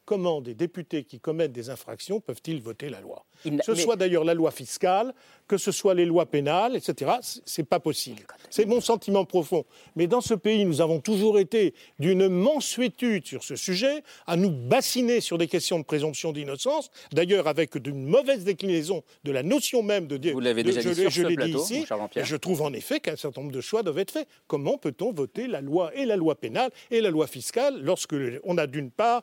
[0.07, 3.25] Comment des députés qui commettent des infractions peuvent-ils voter la loi?
[3.43, 5.15] Que ce mais- soit d'ailleurs la loi fiscale,
[5.49, 7.13] que ce soit les lois pénales, etc.
[7.23, 8.23] c- C'est pas possible.
[8.51, 9.65] C'est mon sentiment profond.
[9.97, 14.51] Mais dans ce pays, nous avons toujours été d'une mansuétude sur ce sujet, à nous
[14.51, 19.83] bassiner sur des questions de présomption d'innocence, d'ailleurs avec d'une mauvaise déclinaison de la notion
[19.83, 21.85] même de Vous l'avez déjà je dit l'ai- sur je ce l'ai plateau, dit ici,
[22.17, 24.29] et je trouve en effet qu'un certain nombre de choix doivent être faits.
[24.47, 28.15] Comment peut-on voter la loi et la loi pénale et la loi fiscale lorsque
[28.45, 29.23] on a d'une part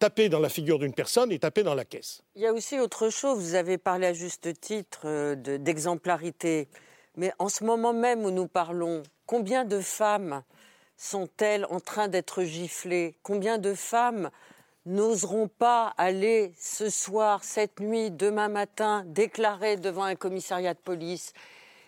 [0.00, 2.80] tapé dans la figure d'une personne et tapé dans la caisse Il y a aussi
[2.80, 3.38] autre chose.
[3.38, 6.68] Vous avez parlé à juste titre euh, de- d'exemplarité.
[7.16, 10.42] Mais en ce moment même où nous parlons, combien de femmes
[10.96, 13.14] sont-elles en train d'être giflées?
[13.22, 14.30] Combien de femmes
[14.86, 21.32] n'oseront pas aller ce soir, cette nuit, demain matin, déclarer devant un commissariat de police?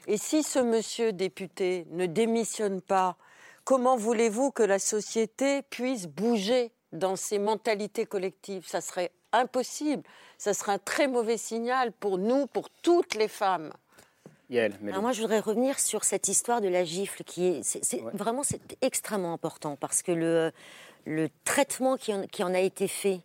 [0.06, 3.16] Et si ce monsieur député ne démissionne pas,
[3.64, 6.72] comment voulez-vous que la société puisse bouger?
[6.92, 10.02] Dans ses mentalités collectives Ça serait impossible.
[10.38, 13.72] Ça serait un très mauvais signal pour nous, pour toutes les femmes.
[14.50, 17.94] Yael, mais Alors moi, je voudrais revenir sur cette histoire de la gifle qui est,
[18.12, 20.52] vraiment c'est extrêmement important parce que le,
[21.06, 23.20] le traitement qui en, qui en a été fait,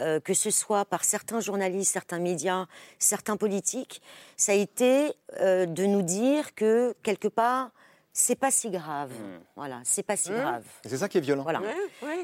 [0.00, 2.66] euh, que ce soit par certains journalistes, certains médias,
[2.98, 4.00] certains politiques,
[4.38, 7.70] ça a été euh, de nous dire que quelque part
[8.12, 9.12] c'est pas si grave.
[9.56, 10.34] Voilà, c'est pas si Mmh.
[10.36, 10.64] grave.
[10.84, 11.42] C'est ça qui est violent.
[11.42, 11.62] Voilà.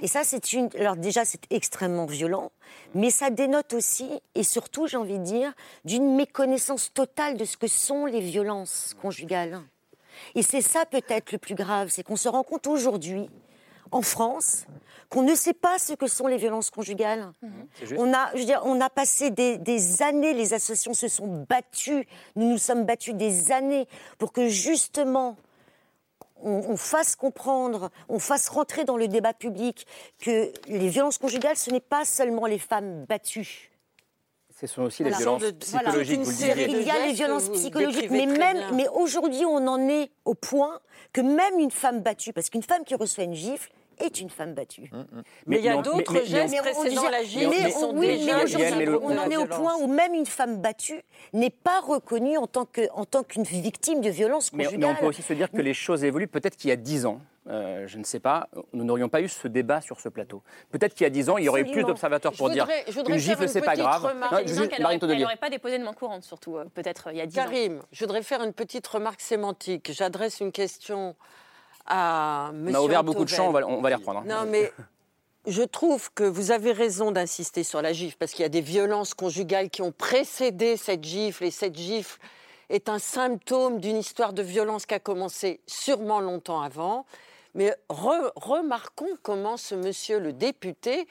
[0.02, 0.68] Et ça, c'est une.
[0.78, 2.50] Alors déjà, c'est extrêmement violent,
[2.94, 5.52] mais ça dénote aussi, et surtout, j'ai envie de dire,
[5.84, 9.60] d'une méconnaissance totale de ce que sont les violences conjugales.
[10.34, 13.28] Et c'est ça peut-être le plus grave, c'est qu'on se rend compte aujourd'hui,
[13.92, 14.66] en France,
[15.10, 17.30] qu'on ne sait pas ce que sont les violences conjugales.
[17.74, 18.00] C'est juste.
[18.00, 21.44] On a, je veux dire, on a passé des, des années, les associations se sont
[21.48, 23.86] battues, nous nous sommes battus des années
[24.18, 25.36] pour que justement
[26.46, 29.86] on, on fasse comprendre, on fasse rentrer dans le débat public
[30.18, 33.70] que les violences conjugales, ce n'est pas seulement les femmes battues.
[34.58, 35.16] ce sont aussi Voilà.
[35.18, 36.20] les violences psychologiques.
[36.70, 38.72] Il y a les violences psychologiques, mais très même, bien.
[38.72, 40.80] mais aujourd'hui, on en est au point
[41.12, 44.54] que même une femme battue, parce qu'une femme qui reçoit une gifle est une femme
[44.54, 44.90] battue.
[45.46, 48.36] Mais il y a d'autres gestes disait- la gifle qui sont oui, déjà
[48.76, 52.46] mais on en est au point où même une femme battue n'est pas reconnue en
[52.46, 54.90] tant que- en tant qu'une victime de violence Mais, conjugale.
[54.90, 56.28] mais on peut aussi se dire que les choses évoluent.
[56.28, 59.28] Peut-être qu'il y a 10 ans, euh, je ne sais pas, nous n'aurions pas eu
[59.28, 60.42] ce débat sur ce plateau.
[60.70, 62.84] Peut-être qu'il y a 10 ans, il y aurait eu plus d'observateurs pour dire voudrais-
[62.88, 64.04] je voudrais une faire gifle, une c'est pas petite grave.
[64.04, 64.32] remarque.
[64.32, 67.38] Non, Marine n'aurait pas déposé de main courante, surtout, euh, peut-être il y a 10
[67.38, 67.44] ans.
[67.44, 69.90] Karim, je voudrais faire une petite remarque sémantique.
[69.92, 71.14] J'adresse une question
[71.86, 74.20] à On a ouvert beaucoup de champs, on va, on va les reprendre.
[74.20, 74.24] hein.
[74.26, 74.72] Non, mais
[75.46, 78.60] je trouve que vous avez raison d'insister sur la gifle, parce qu'il y a des
[78.60, 82.18] violences conjugales qui ont précédé cette gifle, et cette gifle
[82.68, 87.06] est un symptôme d'une histoire de violence qui a commencé sûrement longtemps avant.
[87.54, 91.06] Mais re- remarquons comment ce monsieur, le député,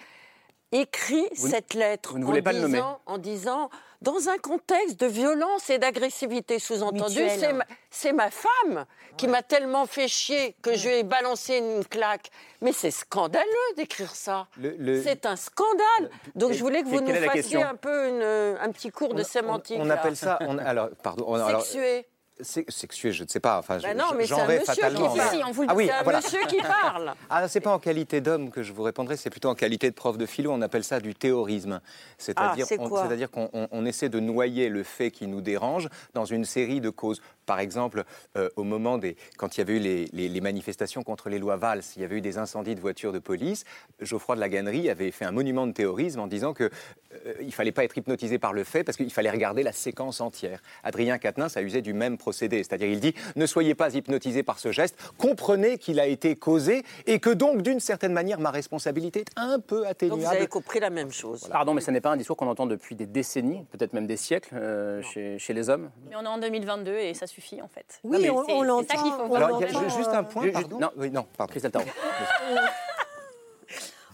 [0.81, 3.69] écrit Vous cette lettre vous ne en, pas disant, en disant,
[4.01, 7.39] dans un contexte de violence et d'agressivité, sous-entendu, Mutuelle.
[7.39, 8.85] c'est ma, c'est ma femme
[9.17, 12.29] qui m'a tellement fait chier que je lui ai balancé une claque.
[12.61, 13.45] Mais c'est scandaleux
[13.77, 14.47] d'écrire ça.
[14.57, 16.09] Le- le- C'est un scandale.
[16.35, 19.77] Donc je voulais que vous nous fassiez un peu une- un petit cours de sémantique.
[19.79, 20.37] On appelle ça.
[20.41, 21.25] on- alors, pardon.
[21.27, 22.05] on- alors, Sexué.
[22.41, 23.59] C'est- sexué, je ne sais pas.
[23.59, 25.15] Enfin, Bah non, mais c'est un monsieur qui fatalement.
[25.15, 25.17] parle.
[25.17, 26.19] mais- Si, on ah oui, c'est un voilà.
[26.21, 27.13] monsieur qui parle.
[27.29, 29.95] Ah, c'est pas en qualité d'homme que je vous répondrai, c'est plutôt en qualité de
[29.95, 30.51] prof de philo.
[30.51, 31.79] On appelle ça du théorisme.
[32.17, 36.45] C'est-à-dire Ah, qu'on on- on essaie de noyer le fait qui nous dérange dans une
[36.45, 37.21] série de causes.
[37.45, 38.03] Par exemple,
[38.37, 39.15] euh, au moment des.
[39.37, 42.05] Quand il y avait eu les, les- les manifestations contre les lois Valls, il y
[42.05, 43.65] avait eu des incendies de voitures de police.
[44.01, 47.53] Geoffroy de la Gannerie avait fait un monument de théorisme en disant que euh, il
[47.53, 50.59] fallait pas être hypnotisé par le fait parce qu'il fallait regarder la séquence entière.
[50.83, 54.57] Adrien Quatennens a usé du même procédé, c'est-à-dire il dit ne soyez pas hypnotisé par
[54.57, 59.19] ce geste, comprenez qu'il a été causé et que donc d'une certaine manière ma responsabilité
[59.19, 60.35] est un peu Donc vous atténuable.
[60.37, 61.47] avez compris la même chose.
[61.51, 64.17] Pardon, mais ce n'est pas un discours qu'on entend depuis des décennies, peut-être même des
[64.17, 65.91] siècles, euh, chez, chez les hommes.
[66.09, 67.85] Mais on est en 2022 et ça suffit en fait.
[68.03, 69.43] Oui, C'est- on- c'est- on c'est l'entend, ça qu'il faut on voir.
[69.43, 70.79] Alors, il y a l'entend, ju- juste un point, Juste- pardon.
[70.79, 70.89] non.
[70.97, 71.51] Oui, non, pardon.
[71.51, 71.85] Christelle Tarot.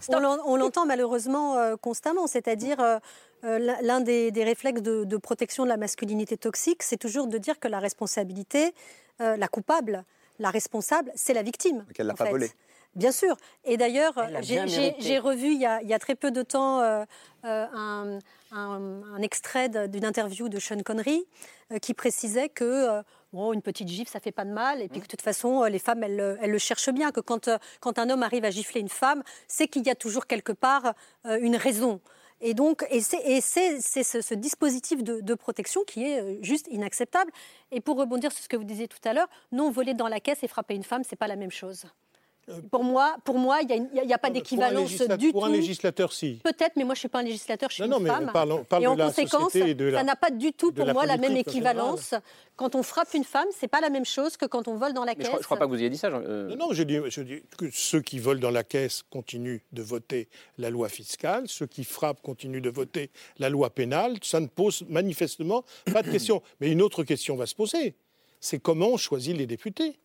[0.08, 2.98] On l'en- on l'entend malheureusement euh, constamment, c'est-à-dire euh,
[3.44, 7.38] euh, l'un des, des réflexes de, de protection de la masculinité toxique, c'est toujours de
[7.38, 8.74] dire que la responsabilité,
[9.20, 10.04] euh, la coupable,
[10.38, 11.84] la responsable, c'est la victime.
[11.94, 12.30] Qu'elle l'a en pas fait.
[12.30, 12.50] volé.
[12.94, 13.36] Bien sûr.
[13.64, 14.12] Et d'ailleurs,
[15.00, 17.04] j'ai- revu il y, a, il y a très peu de temps euh,
[17.44, 18.18] euh, un,
[18.52, 21.24] un- un extrait d'une interview de Sean Connery
[21.72, 23.02] euh, qui précisait que
[23.32, 25.64] bon, une petite gifle, ça fait pas de mal, et puis que de toute façon,
[25.64, 27.48] les femmes, elles, le- elles le cherchent bien, que quand,
[27.80, 30.92] quand un homme arrive à gifler une femme, c'est qu'il y a toujours quelque part
[31.24, 32.00] une raison.
[32.44, 37.30] Et donc, et c'est ce, ce dispositif de, de protection qui est juste inacceptable.
[37.70, 40.18] Et pour rebondir sur ce que vous disiez tout à l'heure, non, voler dans la
[40.20, 41.86] caisse et frapper une femme, c'est pas la même chose.
[42.70, 45.46] Pour moi, pour moi, il n'y a, pas Pour d'équivalence du Pour tout.
[45.46, 46.40] un législateur, si.
[46.42, 48.26] Peut-être, mais moi je suis pas un législateur, je suis Non, non, une mais femme.
[48.28, 50.16] on parle- on parle et de en la conséquence, société et de la- ça n'a
[50.16, 52.14] pas du tout de pour la moi la même équivalence.
[52.56, 55.04] Quand on frappe une femme, c'est pas la même chose que quand on vole dans
[55.04, 55.26] la Mais caisse.
[55.26, 56.08] je, crois, je crois pas que vous ayez dit ça.
[56.08, 59.60] Euh, Non, non, je dis, je dis que ceux qui volent dans la caisse continuent
[59.72, 60.28] de voter
[60.58, 64.16] la loi fiscale, ceux qui frappent continuent de voter la loi pénale.
[64.22, 66.42] Ça ne pose manifestement pas de question.
[66.60, 67.94] Mais une autre question va se poser
[68.40, 69.96] c'est comment on choisit les députés?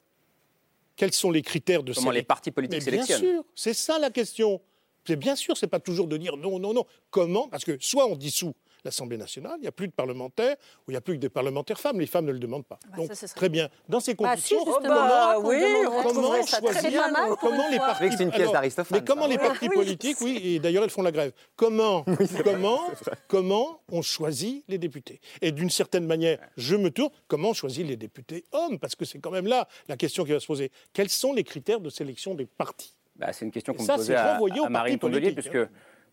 [0.97, 3.35] Quels sont les critères de Comment les partis politiques Mais bien sélectionnent.
[3.35, 4.59] sûr, c'est ça la question.
[5.07, 6.85] Bien sûr, c'est pas toujours de dire non, non, non.
[7.11, 7.47] Comment?
[7.47, 8.53] Parce que soit on dissout
[8.87, 11.29] l'Assemblée nationale, il n'y a plus de parlementaires, ou il n'y a plus que des
[11.29, 11.99] parlementaire femmes.
[11.99, 12.79] Les femmes ne le demandent pas.
[12.95, 13.69] Donc, ça, ce serait- très bien.
[13.89, 15.61] Dans ces Bah, si, conditions, bah, oui,
[16.03, 17.03] comment très choisir
[17.39, 19.27] comment les partis une pièce d'Aristophane, Mais comment ça.
[19.27, 21.31] les partis politiques, oui, et d'ailleurs elles font la grève.
[21.55, 22.05] Comment,
[22.43, 22.79] comment,
[23.27, 25.19] comment on choisit les députés?
[25.41, 27.11] Et d'une certaine manière, je me tourne.
[27.27, 28.79] Comment on choisit les députés hommes?
[28.79, 30.71] Parce que c'est quand même là la question qui va se poser.
[30.93, 32.93] Quels sont les critères de sélection des partis?
[33.15, 35.69] Bah, c'est une question qu'on me posait à, à Marine Tondelier, politiques, puisque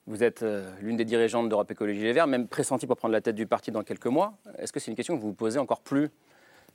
[0.06, 3.20] vous êtes euh, l'une des dirigeantes d'Europe Écologie Les Verts, même pressentie pour prendre la
[3.20, 4.34] tête du parti dans quelques mois.
[4.58, 6.10] Est-ce que c'est une question que vous vous posez encore plus?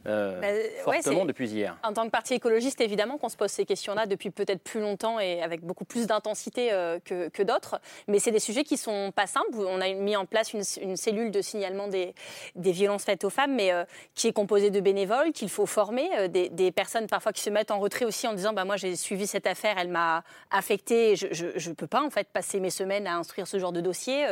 [0.07, 0.47] Euh, Bah,
[0.83, 4.29] fortement depuis hier En tant que parti écologiste, évidemment qu'on se pose ces questions-là depuis
[4.29, 7.79] peut-être plus longtemps et avec beaucoup plus d'intensité euh, que, que d'autres.
[8.07, 9.57] Mais c'est des sujets qui sont pas simples.
[9.57, 12.13] On a mis en place une, une cellule de signalement des,
[12.55, 13.83] des violences faites aux femmes, mais euh,
[14.15, 17.49] qui est composée de bénévoles qu'il faut former, euh, des, des personnes parfois qui se
[17.49, 21.15] mettent en retrait aussi en disant bah moi j'ai suivi cette affaire, elle m'a affectée,
[21.15, 24.25] je ne peux pas en fait passer mes semaines à instruire ce genre de dossier.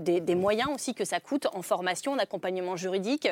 [0.00, 3.28] Des, des moyens aussi que ça coûte en formation, en accompagnement juridique,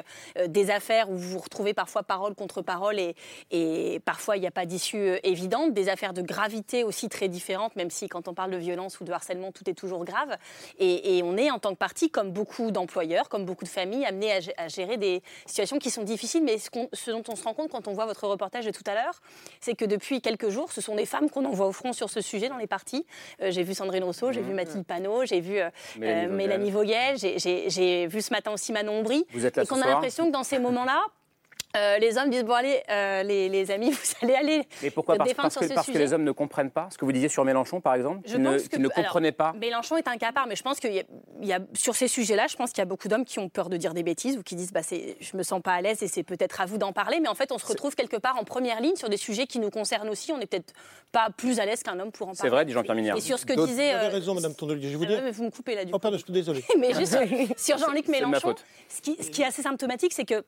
[0.46, 3.14] des affaires où vous vous retrouvez parfois parole contre parole et,
[3.50, 7.28] et parfois il n'y a pas d'issue euh, évidente, des affaires de gravité aussi très
[7.28, 10.36] différentes, même si quand on parle de violence ou de harcèlement, tout est toujours grave.
[10.78, 14.04] Et, et on est en tant que parti, comme beaucoup d'employeurs, comme beaucoup de familles,
[14.04, 16.42] amenés à, gé- à gérer des situations qui sont difficiles.
[16.44, 18.94] Mais ce, dont on se rend compte quand on voit votre reportage de tout à
[18.94, 19.20] l'heure,
[19.60, 22.20] c'est que depuis quelques jours, ce sont des femmes qu'on envoie au front sur ce
[22.20, 23.06] sujet dans les partis.
[23.40, 25.70] Euh, j'ai vu Sandrine Rousseau, j'ai vu Mathilde Panot, j'ai vu euh,
[26.28, 27.16] Mélanie Vogel.
[27.18, 29.24] J'ai- vu ce matin aussi Manon Aubry.
[29.32, 31.00] Vous êtes là et qu'on a l'impression que dans ces moments-là,
[31.76, 35.16] euh, les hommes disent bon allez euh, les, les amis vous allez aller Mais pourquoi?
[35.16, 37.04] Parce, défendre parce sur que, ce parce que les hommes ne comprennent pas ce que
[37.04, 39.52] vous disiez sur Mélenchon, par exemple, Je qu'ils ne, que- ne alors, comprenaient pas.
[39.54, 42.08] Mélenchon est un cas à part, mais je pense qu'il y, y a sur ces
[42.08, 44.36] sujets-là, je pense qu'il y a beaucoup d'hommes qui ont peur de dire des bêtises
[44.36, 46.66] ou qui disent bah c'est, je me sens pas à l'aise et c'est peut-être à
[46.66, 49.08] vous d'en parler, mais en fait on se retrouve quelque part en première ligne sur
[49.08, 50.32] des sujets qui nous concernent aussi.
[50.32, 50.72] On n'est peut-être
[51.10, 52.40] pas plus à l'aise qu'un homme pour en parler.
[52.42, 53.16] C'est vrai, dit Jean-Pierre Minière.
[53.16, 53.90] Et sur ce que disait.
[53.92, 54.90] Vous avez euh, raison, Madame Tondelier.
[54.90, 56.00] Je vous ouais, vous me coupez là du Oh, coup.
[56.00, 56.62] pardon, je suis désolé.
[56.78, 57.16] Mais juste
[57.58, 58.64] sur, Jean-Luc C'est de ma Mélenchon, faute.
[58.88, 60.44] ce qui, ce qui est assez symptomatique, c'est que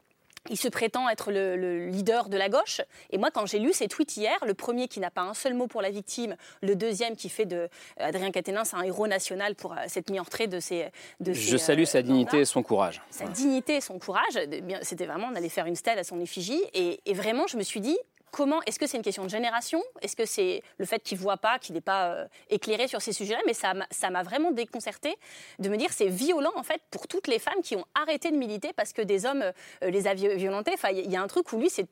[0.50, 2.80] il se prétend être le, le leader de la gauche.
[3.10, 5.54] Et moi, quand j'ai lu ses tweets hier, le premier qui n'a pas un seul
[5.54, 9.54] mot pour la victime, le deuxième qui fait de euh, Adrien Quatennens un héros national
[9.54, 10.88] pour euh, cette mise en retrait de ses.
[11.20, 13.02] De Je ses, salue euh, sa dignité mandats et son courage.
[13.10, 14.36] sa dignité et son courage.
[14.36, 16.62] Eh C'était vraiment, on allait faire une stèle à son effigie.
[16.74, 17.96] Et, et vraiment, je me suis dit,
[18.34, 19.80] comment, est-ce que c'est une question de génération?
[20.02, 23.00] Est-ce que c'est le fait qu'il ne voit pas, qu'il n'est pas euh, éclairé sur
[23.00, 23.40] ces sujets-là?
[23.46, 25.14] Mais ça m'a- vraiment déconcerté
[25.60, 28.36] de me dire c'est violent, en fait, pour toutes les femmes qui ont arrêté de
[28.36, 29.52] militer parce que des hommes euh,
[29.90, 30.72] les a vi- violentés.
[30.74, 31.86] Enfin, il y, y a un truc où lui, c'est-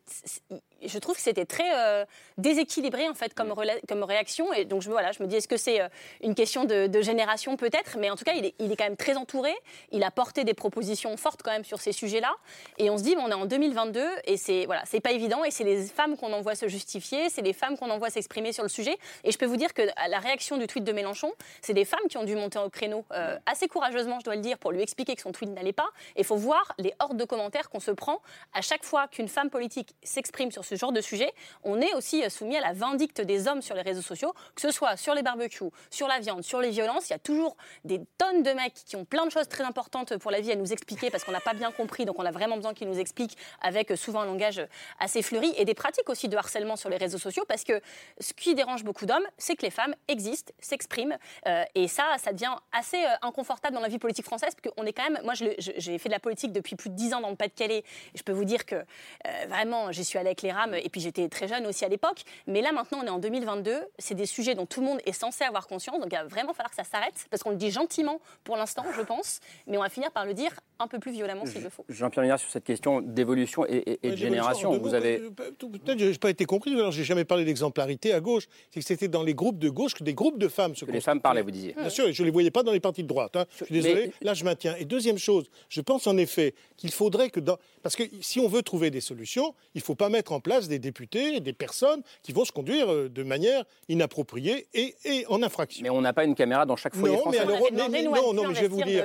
[0.88, 2.05] je trouve que c'était très euh,
[2.38, 3.55] déséquilibré, en fait, comme,
[3.88, 4.53] comme réaction.
[4.53, 5.88] Et donc, je, voilà, je me dis, est-ce que c'est euh,
[6.23, 7.97] une question de, de génération, peut-être?
[7.99, 9.53] Mais en tout cas, il est, il est quand même très entouré.
[9.90, 12.35] Il a porté des propositions fortes, quand même, sur ces sujets-là.
[12.79, 15.45] Et on se dit, bon, on est en 2022 et c'est voilà, c'est pas évident.
[15.45, 18.62] Et c'est les femmes qu'on envoie se justifier, c'est les femmes qu'on envoie s'exprimer sur
[18.62, 18.97] le sujet.
[19.25, 22.07] Et je peux vous dire que la réaction du tweet de Mélenchon, c'est des femmes
[22.09, 24.83] qui ont dû monter au créneau euh, assez courageusement, je dois le dire, pour lui
[24.83, 25.90] expliquer que son tweet n'allait pas.
[26.16, 28.21] Et il faut voir les hordes de commentaires qu'on se prend
[28.53, 31.33] à chaque fois qu'une femme politique s'exprime sur ce genre de sujet.
[31.65, 34.61] On est aussi euh, soumis à la vindicte des hommes sur les réseaux sociaux, que
[34.61, 37.09] ce soit sur les barbecues, sur la viande, sur les violences.
[37.09, 40.17] Il y a toujours des tonnes de mecs qui ont plein de choses très importantes
[40.17, 42.31] pour la vie à nous expliquer parce qu'on n'a pas bien compris, donc on a
[42.31, 44.63] vraiment besoin qu'ils nous expliquent avec euh, souvent un langage
[44.99, 47.81] assez fleuri et des pratiques aussi de harcèlement sur les réseaux sociaux parce que
[48.21, 52.33] ce qui dérange beaucoup d'hommes, c'est que les femmes existent, s'expriment euh, et ça, ça
[52.33, 55.35] devient assez euh, inconfortable dans la vie politique française parce qu'on est quand même, moi
[55.35, 58.33] j'ai fait de la politique depuis plus de 10 ans dans le Pas-de-Calais je peux
[58.33, 61.66] vous dire que euh, vraiment j'y suis allée avec les et puis j'étais très jeune
[61.66, 64.81] aussi à l'époque, mais là maintenant on est en 2022, c'est des sujets dont tout
[64.81, 67.42] le monde est censé avoir conscience, donc il va vraiment falloir que ça s'arrête parce
[67.42, 70.53] qu'on le dit gentiment pour l'instant, je pense, mais on va finir par le dire
[70.83, 71.85] un peu plus violemment s'il le faut.
[71.88, 75.18] Jean-Pierre sur cette question d'évolution et, et de génération, vous avez...
[75.18, 78.81] Peut-être que je n'ai pas été compris, alors j'ai jamais parlé d'exemplarité à gauche, c'est
[78.81, 81.01] que c'était dans les groupes de gauche que des groupes de femmes se Que les
[81.01, 81.73] femmes parlaient, vous disiez.
[81.73, 83.37] Bien sûr, et je ne les voyais pas dans les partis de droite.
[83.37, 83.45] hein.
[83.59, 84.75] Je suis désolé, là je maintiens.
[84.79, 87.57] Et deuxième chose, je pense en effet qu'il faudrait que dans...
[87.83, 90.68] Parce que si on veut trouver des solutions, il ne faut pas mettre en place
[90.68, 95.42] des députés, des personnes qui vont se conduire euh, de manière inappropriée et, et en
[95.42, 95.83] infraction.
[95.83, 97.55] Mais on n'a pas une caméra dans chaque foyer Non, mais français.
[97.55, 99.05] alors, mais- mais non, non, mais je vais vous dire,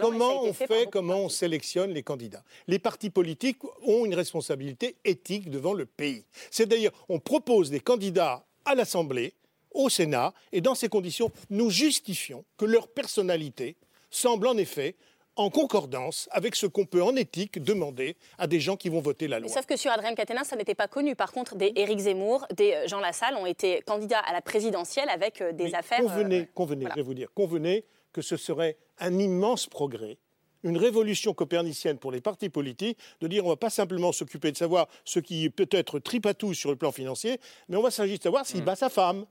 [0.00, 5.50] comment on fait, comment on sélectionne les candidats Les partis politiques ont une responsabilité éthique
[5.50, 6.24] devant le pays.
[6.50, 9.34] C'est-à-dire, on propose des candidats à l'Assemblée,
[9.72, 13.76] au Sénat, et dans ces conditions, nous justifions que leur personnalité
[14.10, 14.96] semble en effet
[15.36, 19.28] en concordance avec ce qu'on peut en éthique demander à des gens qui vont voter
[19.28, 19.48] la loi.
[19.48, 21.14] sauf que sur Adrien Quatennens, ça n'était pas connu.
[21.14, 25.08] Par contre, des Éric Zemmour, des euh, Jean Lassalle ont été candidats à la présidentielle
[25.08, 26.00] avec euh, des affaires.
[26.00, 30.18] euh, Convenez, convenez, je vais vous dire, convenez que ce serait un immense progrès,
[30.64, 34.52] une révolution copernicienne pour les partis politiques, de dire on ne va pas simplement s'occuper
[34.52, 38.18] de savoir ce qui peut être tripatou sur le plan financier, mais on va s'agir
[38.18, 39.24] de savoir s'il bat sa femme,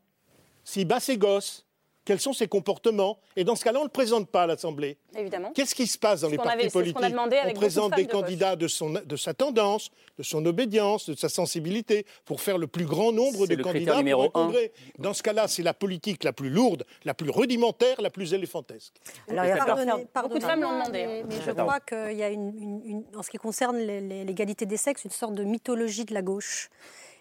[0.63, 1.65] s'il bat ses gosses,
[2.09, 3.19] quels sont ses comportements.
[3.35, 4.97] Et dans ce cas-là, on ne le présente pas à l'Assemblée.
[5.15, 5.51] Évidemment.
[5.53, 7.95] Qu'est-ce qui se passe dans les partis avait- a politiques demandé avec On de présente
[7.95, 12.41] des de candidats de, son, de sa tendance, de son obédience, de sa sensibilité, pour
[12.41, 14.47] faire le plus grand nombre de candidats numéro pour un un.
[14.47, 14.71] congrès.
[14.97, 18.93] Dans ce cas-là, c'est la politique la plus lourde, la plus rudimentaire, la plus éléphantesque.
[19.29, 21.79] Alors, Et ça pardonnez- perd- pardonnez-moi, Beaucoup de femmes l'ont demandé, Mais, mais je crois
[21.79, 25.35] qu'il y a, une, une- une- en ce qui concerne l'égalité des sexes, une sorte
[25.35, 26.69] de mythologie de la gauche.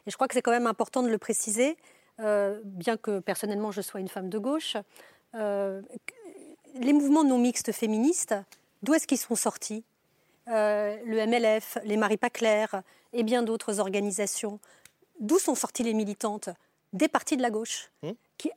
[0.06, 1.76] Et je crois que c'est quand même important de le préciser,
[2.20, 4.76] euh, bien que personnellement je sois une femme de gauche.
[5.34, 5.82] euh,
[6.74, 8.34] les mouvements non mixtes féministes,
[8.82, 9.84] d'où est-ce qu'ils sont sortis?
[10.48, 14.60] Euh, Le MLF, les Marie Paclair et bien d'autres organisations.
[15.20, 16.48] D'où sont sorties les militantes?
[16.92, 18.14] Des partis de la gauche, Hum.
[18.38, 18.50] Qui,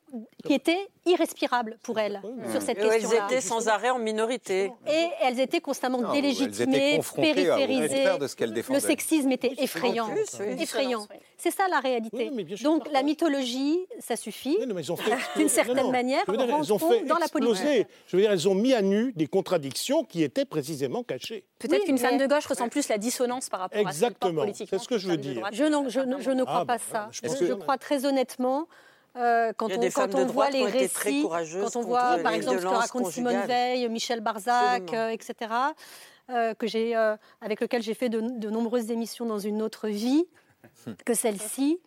[0.46, 3.26] qui étaient irrespirables pour elles sur cette Et elles question-là.
[3.26, 4.72] étaient sans arrêt en minorité.
[4.88, 7.88] Et elles étaient constamment Non, elles étaient délégitimées, périphérisées.
[7.88, 10.06] contraire de ce qu'elles Le sexisme était effrayant.
[10.06, 10.62] En plus, oui.
[10.62, 11.08] Effrayant.
[11.38, 12.30] C'est ça la réalité.
[12.32, 14.56] Oui, sûr, Donc la mythologie, ça suffit.
[15.36, 15.91] D'une certaine non, non.
[15.91, 17.88] manière, dire, elles ont fait dans la politique.
[18.06, 21.46] Je veux dire, elles ont mis à nu des contradictions qui étaient précisément cachées.
[21.58, 24.46] Peut-être Oui, qu'une femme de gauche ressent plus la dissonance par rapport à ce Exactement.
[24.54, 25.44] C'est ce que je veux dire.
[25.52, 27.10] Je, non, je, ne- je ne crois Ah, pas bah, ça.
[27.12, 28.67] je crois très honnêtement.
[29.17, 33.12] Euh, quand on, quand voit les récits, quand on voit par exemple ce que raconte
[33.12, 33.41] Simone.
[33.47, 35.36] Veil, Michel Barzac, euh, etc.,
[36.30, 39.88] euh, que j'ai, euh, avec lequel j'ai fait de, de nombreuses émissions dans une autre
[39.89, 40.26] vie
[41.06, 41.80] que celle-ci.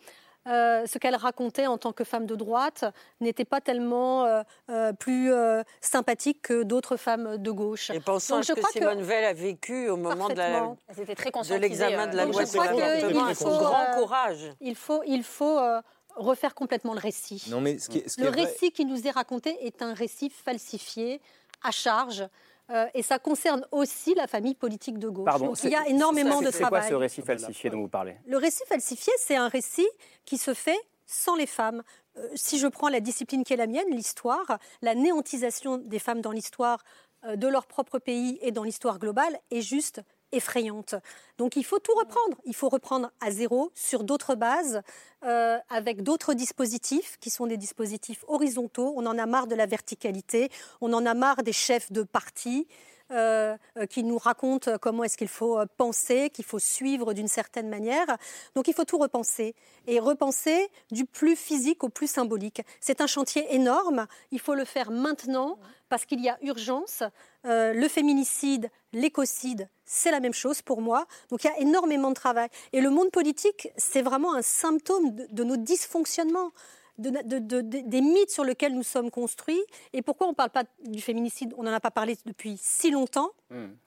[0.46, 2.84] euh, ce qu'elle racontait en tant que femme de droite
[3.22, 7.88] n'était pas tellement euh, euh, plus euh, sympathique que d'autres femmes de gauche.
[7.88, 10.60] Et pensons Donc, à je ce que Simone Veil a vécu au moment de la-
[10.98, 12.80] de l'examen de la Donc, loi je sur crois qu'il
[13.16, 13.34] l'avortement.
[13.34, 14.52] faut, Grand courage.
[14.60, 15.80] Il faut, il faut euh,
[16.16, 17.44] refaire complètement le récit.
[17.50, 19.56] Non, mais ce qui, est- ce qui Le est vrai- récit qui nous est raconté
[19.66, 21.20] est un récit falsifié,
[21.62, 22.26] à charge,
[22.70, 25.24] euh, et ça concerne aussi la famille politique de gauche.
[25.26, 26.88] Pardon, Donc il y a énormément de C'est quoi travail.
[26.88, 28.16] ce récit falsifié dont vous parlez?
[28.26, 29.88] Le récit falsifié, c'est un récit
[30.24, 31.82] qui se fait sans les femmes.
[32.16, 36.20] Euh, si je prends la discipline qui est la mienne, l'histoire, la néantisation des femmes
[36.22, 36.82] dans l'histoire
[37.24, 40.00] euh, de leur propre pays et dans l'histoire globale est juste
[40.34, 40.94] effrayante.
[41.38, 42.36] Donc il faut tout reprendre.
[42.44, 44.82] Il faut reprendre à zéro sur d'autres bases,
[45.24, 48.92] euh, avec d'autres dispositifs qui sont des dispositifs horizontaux.
[48.96, 52.66] On en a marre de la verticalité, on en a marre des chefs de parti.
[53.10, 57.28] Euh, euh, qui nous racontent comment est-ce qu'il faut euh, penser, qu'il faut suivre d'une
[57.28, 58.06] certaine manière.
[58.54, 59.54] Donc il faut tout repenser
[59.86, 62.62] et repenser du plus physique au plus symbolique.
[62.80, 67.02] C'est un chantier énorme, il faut le faire maintenant parce qu'il y a urgence.
[67.44, 71.06] Euh, le féminicide, l'écocide, c'est la même chose pour moi.
[71.28, 72.48] Donc il y a énormément de travail.
[72.72, 76.52] Et le monde politique, c'est vraiment un symptôme de nos dysfonctionnements.
[76.98, 79.62] De- de- de- de- des mythes sur lesquels nous sommes construits.
[79.92, 81.52] Et pourquoi on ne parle pas du féminicide?
[81.56, 83.30] On n'en a pas parlé depuis si longtemps.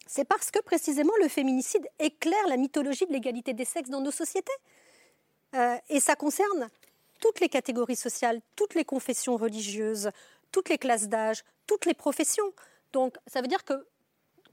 [0.05, 4.11] C'est parce que précisément le féminicide éclaire la mythologie de l'égalité des sexes dans nos
[4.11, 4.51] sociétés.
[5.55, 6.67] Euh, et ça concerne
[7.21, 10.11] toutes les catégories sociales, toutes les confessions religieuses,
[10.51, 12.51] toutes les classes d'âge, toutes les professions.
[12.93, 13.85] Donc ça veut dire que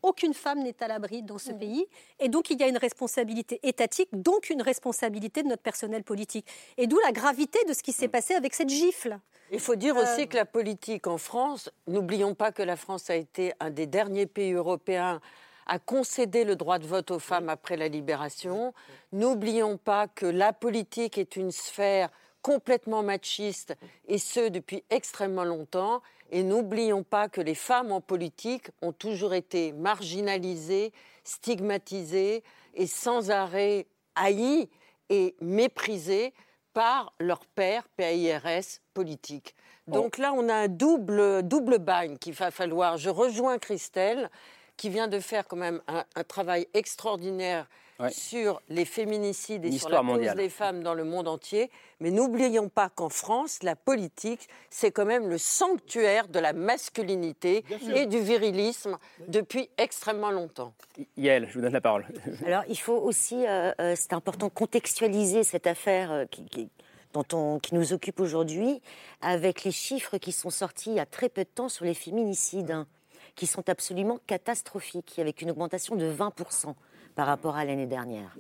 [0.05, 1.87] aucune femme n'est à l'abri dans ce pays.
[2.21, 6.47] Et donc, il y a une responsabilité étatique, donc une responsabilité de notre personnel politique.
[6.77, 9.19] Et d'où la gravité de ce qui s'est passé avec cette gifle.
[9.51, 13.09] Il faut dire Euh, aussi que la politique en France, n'oublions pas que la France
[13.09, 15.21] a été un des derniers pays européens
[15.67, 18.75] à concéder le droit de vote aux femmes après la libération.
[19.13, 22.11] N'oublions pas que la politique est une sphère
[22.43, 23.75] complètement machiste,
[24.07, 26.03] et ce depuis extrêmement longtemps.
[26.31, 32.43] Et n'oublions pas que les femmes en politique ont toujours été marginalisées, stigmatisées
[32.75, 34.69] et sans arrêt haïes
[35.11, 36.33] et méprisées
[36.73, 39.55] par leur père PAIRS politique.
[39.87, 42.97] Donc là, on a un double, double bagne qu'il va falloir.
[42.97, 44.31] Je rejoins Christelle
[44.77, 47.69] qui vient de faire quand même un, un travail extraordinaire
[48.01, 48.11] Ouais.
[48.11, 51.71] sur les féminicides et sur la cause des femmes dans le monde entier.
[52.01, 57.65] Mais n'oublions pas qu'en France, la politique, c'est quand même le sanctuaire de la masculinité
[57.95, 60.75] et du virilisme depuis extrêmement longtemps.
[61.17, 62.07] Yael, je vous donne la parole.
[62.47, 66.71] Alors, il faut aussi, euh, euh, c'est important, contextualiser cette affaire euh, qui, qui-
[67.13, 68.83] dont on- qui nous occupe aujourd'hui
[69.21, 71.95] avec les chiffres qui sont sortis il y a très peu de temps sur les
[71.95, 72.89] féminicides, hein,
[73.37, 76.75] qui sont absolument catastrophiques, avec une augmentation de 20%
[77.15, 78.37] par rapport à l'année dernière.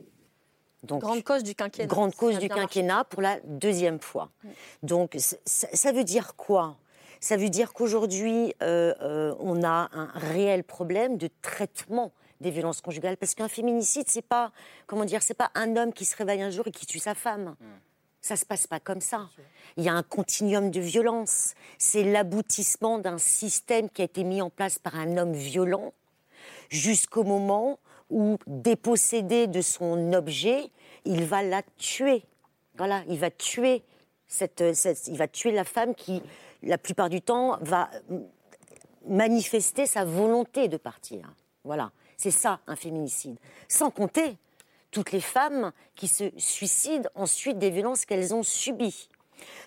[0.83, 1.87] Donc, Grande cause du quinquennat.
[1.87, 2.61] grande cause du marché.
[2.61, 4.31] quinquennat pour la deuxième fois.
[4.83, 5.37] Donc ça,
[5.73, 6.77] ça veut dire quoi?
[7.21, 12.83] Ça veut dire qu'aujourd'hui, euh, euh, on a un réel problème de traitement des violences
[12.83, 14.53] conjugales parce qu'un féminicide, c'est pas
[14.87, 17.15] comment dire, c'est pas un homme qui se réveille un jour et qui tue sa
[17.15, 17.57] femme.
[18.21, 19.29] Ça se passe pas comme ça.
[19.79, 21.55] Il y a un continuum de violence.
[21.79, 25.95] C'est l'aboutissement d'un système qui a été mis en place par un homme violent
[26.69, 27.79] jusqu'au moment
[28.11, 30.71] où, dépossédé de son objet,
[31.05, 32.25] il va la tuer.
[32.77, 33.83] Voilà, il va tuer
[34.27, 34.65] cette,
[35.07, 36.23] il va tuer la femme qui,
[36.63, 37.91] la plupart du temps, va
[39.07, 41.35] manifester sa volonté de partir.
[41.65, 43.39] Voilà, c'est ça un féminicide.
[43.69, 44.37] Sans compter
[44.91, 49.09] toutes les femmes qui se suicident ensuite des violences qu'elles ont subies.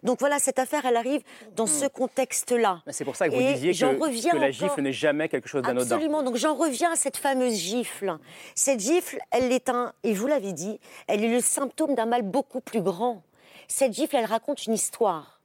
[0.03, 1.21] Donc voilà, cette affaire, elle arrive
[1.55, 2.81] dans ce contexte-là.
[2.89, 5.29] C'est pour ça que vous Et disiez que, reviens que la encore- gifle n'est jamais
[5.29, 5.81] quelque chose d'anodin.
[5.95, 6.23] Absolument.
[6.23, 8.17] Donc j'en reviens à cette fameuse gifle.
[8.55, 12.21] Cette gifle, elle est un, et vous l'avez dit, elle est le symptôme d'un mal
[12.21, 13.23] beaucoup plus grand.
[13.67, 15.39] Cette gifle, elle raconte une histoire.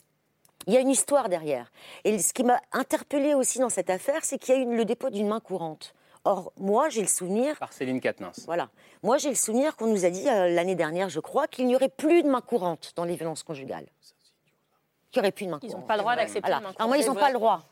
[0.68, 1.72] Il y a une histoire derrière.
[2.04, 4.84] Et ce qui m'a interpellée aussi dans cette affaire, c'est qu'il y a eu le
[4.84, 5.94] dépôt d'une main courante.
[6.24, 7.58] Or, moi, j'ai le souvenir.
[7.58, 8.44] Par Céline Quatennens.
[8.46, 8.68] Voilà.
[9.02, 11.74] Moi, j'ai le souvenir qu'on nous a dit euh, l'année dernière, je crois, qu'il n'y
[11.74, 13.86] aurait plus de main courante dans les violences conjugales.
[15.10, 15.80] Qu'il n'y aurait plus de main Ils courante.
[15.82, 16.68] n'ont pas le droit d'accepter Voilà.
[16.76, 17.62] Alors moi, ils n'ont pas le droit.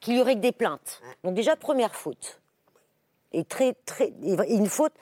[0.00, 1.00] Qu'il y aurait que des plaintes.
[1.22, 2.40] Donc déjà, première faute.
[3.32, 4.92] Et très, très, et une faute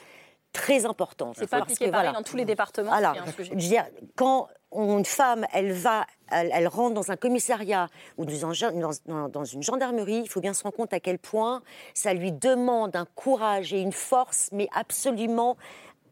[0.53, 1.37] très importante.
[1.39, 2.19] C'est pas Parce appliqué pareil voilà.
[2.19, 2.91] dans tous les départements.
[2.91, 3.15] Voilà.
[3.27, 3.51] un sujet.
[3.51, 3.87] Je veux dire,
[4.17, 10.29] quand une femme, elle va, elle, rentre dans un commissariat ou dans une gendarmerie, il
[10.29, 11.63] faut bien se rendre compte à quel point
[11.95, 15.57] ça lui demande un courage et une force, mais absolument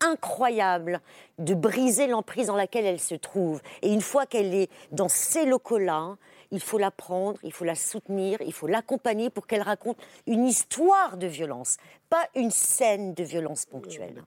[0.01, 1.01] incroyable
[1.39, 3.63] de briser l'emprise dans laquelle elle se trouve.
[3.83, 6.17] Et une fois qu'elle est dans ces locaux-là,
[6.51, 10.47] il faut la prendre, il faut la soutenir, il faut l'accompagner pour qu'elle raconte une
[10.47, 11.77] histoire de violence,
[12.09, 14.23] pas une scène de violence ponctuelle.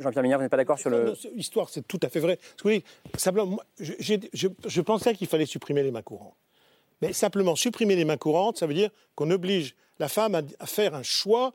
[0.00, 1.04] Jean-Pierre Mignard, vous n'êtes pas d'accord sur le.
[1.04, 2.36] Non, c'est- L'histoire, c'est tout à fait vrai.
[2.36, 2.84] Parce que oui,
[3.16, 6.34] simplement, moi, je, j'ai- je- je pensais qu'il fallait supprimer les mains courantes.
[7.02, 10.66] Mais simplement, supprimer les mains courantes, ça veut dire qu'on oblige la femme à, à
[10.66, 11.52] faire un choix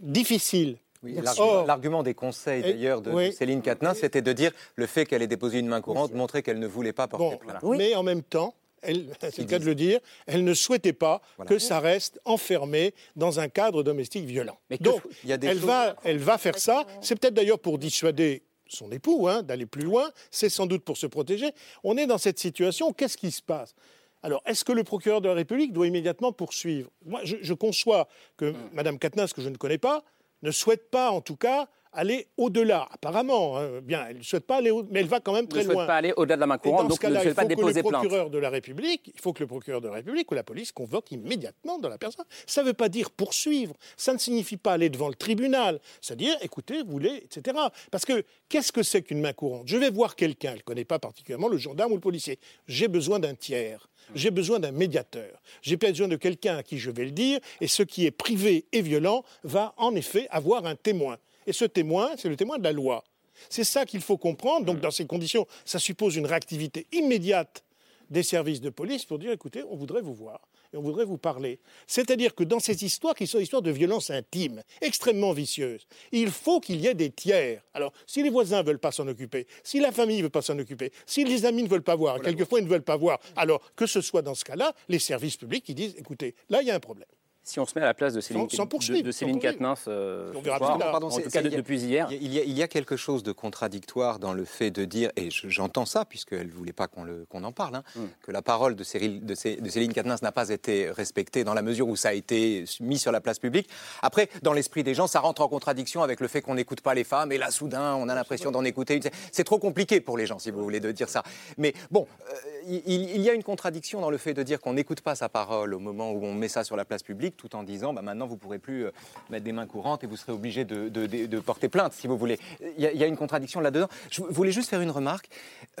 [0.00, 0.76] difficile.
[1.02, 3.32] Oui, l'argument- or- L'argument des conseils, d'ailleurs, de, de oui.
[3.32, 6.60] Céline Quatennens, c'était de dire le fait qu'elle ait déposé une main courante montrait qu'elle
[6.60, 7.62] ne voulait pas porter Bon, plainte.
[7.76, 11.58] mais en même temps, c'est le cas de le dire, elle ne souhaitait pas que
[11.58, 14.58] ça reste enfermé dans un cadre domestique violent.
[14.80, 16.86] Donc, il y a des elle, choses- va, elle va faire ça.
[17.00, 20.10] C'est peut-être d'ailleurs pour dissuader son époux hein, d'aller plus loin.
[20.30, 21.50] C'est sans doute pour se protéger.
[21.84, 22.92] On est dans cette situation.
[22.92, 23.74] Qu'est-ce qui se passe?
[24.22, 26.90] Alors, est-ce que le procureur de la République doit immédiatement poursuivre?
[27.04, 30.04] Moi, je, je conçois que Mme Katnas, que je ne connais pas,
[30.42, 32.88] ne souhaite pas, en tout cas, aller au-delà.
[32.90, 34.84] Apparemment, hein, bien, elle ne souhaite pas aller au...
[34.90, 35.86] mais elle va quand même Ne très souhaite loin.
[35.86, 38.02] pas aller au-delà de la main courante, donc ne souhaite pas déposer le plainte.
[38.02, 40.72] procureur de la République, il faut que le procureur de la République ou la police
[40.72, 42.24] convoque immédiatement dans la personne.
[42.46, 43.74] Ça ne veut pas dire poursuivre.
[43.96, 45.80] Ça ne signifie pas aller devant le tribunal.
[46.00, 47.56] C'est-à-dire, écoutez, vous voulez, etc.
[47.90, 49.64] Parce que qu'est-ce que c'est qu'une main courante?
[49.66, 52.38] Je vais voir quelqu'un, elle ne connaît pas particulièrement le gendarme ou le policier.
[52.66, 53.88] J'ai besoin d'un tiers.
[54.14, 55.40] J'ai besoin d'un médiateur.
[55.62, 57.38] J'ai besoin de quelqu'un à qui je vais le dire.
[57.60, 61.18] Et ce qui est privé et violent va en effet avoir un témoin.
[61.46, 63.04] Et ce témoin, c'est le témoin de la loi.
[63.48, 64.66] C'est ça qu'il faut comprendre.
[64.66, 67.64] Donc, dans ces conditions, ça suppose une réactivité immédiate
[68.10, 70.40] des services de police pour dire écoutez, on voudrait vous voir
[70.72, 71.60] et on voudrait vous parler.
[71.86, 76.30] C'est-à-dire que dans ces histoires qui sont des histoires de violence intime, extrêmement vicieuses, il
[76.30, 77.62] faut qu'il y ait des tiers.
[77.74, 80.42] Alors, si les voisins ne veulent pas s'en occuper, si la famille ne veut pas
[80.42, 83.18] s'en occuper, si les amis ne veulent pas voir, quelquefois ils ne veulent pas voir,
[83.36, 86.68] alors que ce soit dans ce cas-là, les services publics qui disent écoutez, là il
[86.68, 87.08] y a un problème.
[87.44, 89.40] Si on se met à la place de Céline, Sans- sans poursuivre, de, de Céline.
[89.40, 90.78] Quatennens, euh, soir.
[90.78, 92.06] Pardon, en c'est- tout cas depuis hier.
[92.12, 95.10] Il y, a, il y a quelque chose de contradictoire dans le fait de dire,
[95.16, 98.06] et je- j'entends ça, puisqu'elle ne voulait pas qu'on le- qu'on en parle, hein, Hmm.
[98.22, 101.54] que la parole de, Cyril- de Cé- de Céline Quatennens n'a pas été respectée dans
[101.54, 103.68] la mesure où ça a été mis sur la place publique.
[104.02, 106.94] Après, dans l'esprit des gens, ça rentre en contradiction avec le fait qu'on n'écoute pas
[106.94, 109.02] les femmes, et là, soudain, on a l'impression d'en écouter une.
[109.32, 111.24] C'est trop compliqué pour les gens, si vous voulez, de dire ça.
[111.58, 112.34] Mais bon, euh,
[112.68, 112.82] il,
[113.16, 115.74] il y a une contradiction dans le fait de dire qu'on n'écoute pas sa parole
[115.74, 118.26] au moment où on met ça sur la place publique, tout en disant, bah, maintenant,
[118.26, 118.90] vous ne pourrez plus euh,
[119.30, 122.38] mettre des mains courantes et vous serez obligé de, porter plainte, si vous voulez.
[122.78, 123.88] Il y a, une contradiction là-dedans.
[124.10, 125.28] Je voulais juste faire une remarque.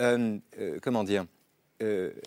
[0.00, 1.24] Euh, euh, comment dire?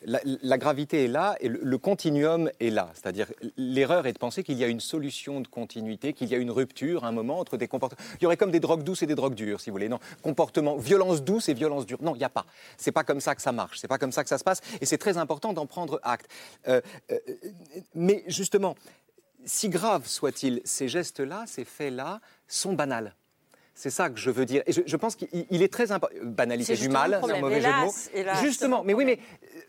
[0.04, 2.90] La, gravité est là et le, continuum est là.
[2.94, 6.38] C'est-à-dire, l'erreur est de penser qu'il y a une solution de continuité, qu'il y a
[6.38, 8.02] une rupture, un moment entre des comportements.
[8.20, 9.88] Il y aurait comme des drogues douces et des drogues dures, si vous voulez.
[9.88, 12.00] Non, comportement, violence douce et violence dure.
[12.02, 12.46] Non, il n'y a pas.
[12.76, 13.80] C'est pas comme ça que ça marche.
[13.80, 14.60] C'est pas comme ça que ça se passe.
[14.82, 16.30] Et c'est très important d'en prendre acte.
[17.94, 18.76] Mais justement,
[19.46, 23.16] si graves soient-ils, ces gestes-là, ces faits-là, sont banals.
[23.78, 24.64] C'est ça que je veux dire.
[24.68, 26.16] Et je, je pense qu'il il est très important.
[26.24, 27.82] Banalité du mal, c'est un mauvais jeu de mots.
[27.84, 29.20] Hélas, hélas, Justement, mais oui, mais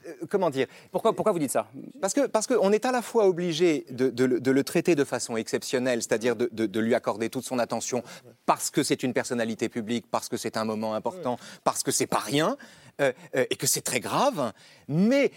[0.06, 0.68] euh, comment dire?
[0.92, 1.66] Pourquoi, pourquoi vous dites ça?
[2.00, 4.94] Parce que parce qu'on est à la fois obligé de, de le- de le traiter
[4.94, 8.04] de façon exceptionnelle, c'est-à-dire de lui accorder toute son attention
[8.46, 12.06] parce que c'est une personnalité publique, parce que c'est un moment important, parce que c'est
[12.06, 12.56] pas rien
[13.00, 14.52] euh, euh, et que c'est très grave,
[14.86, 15.32] mais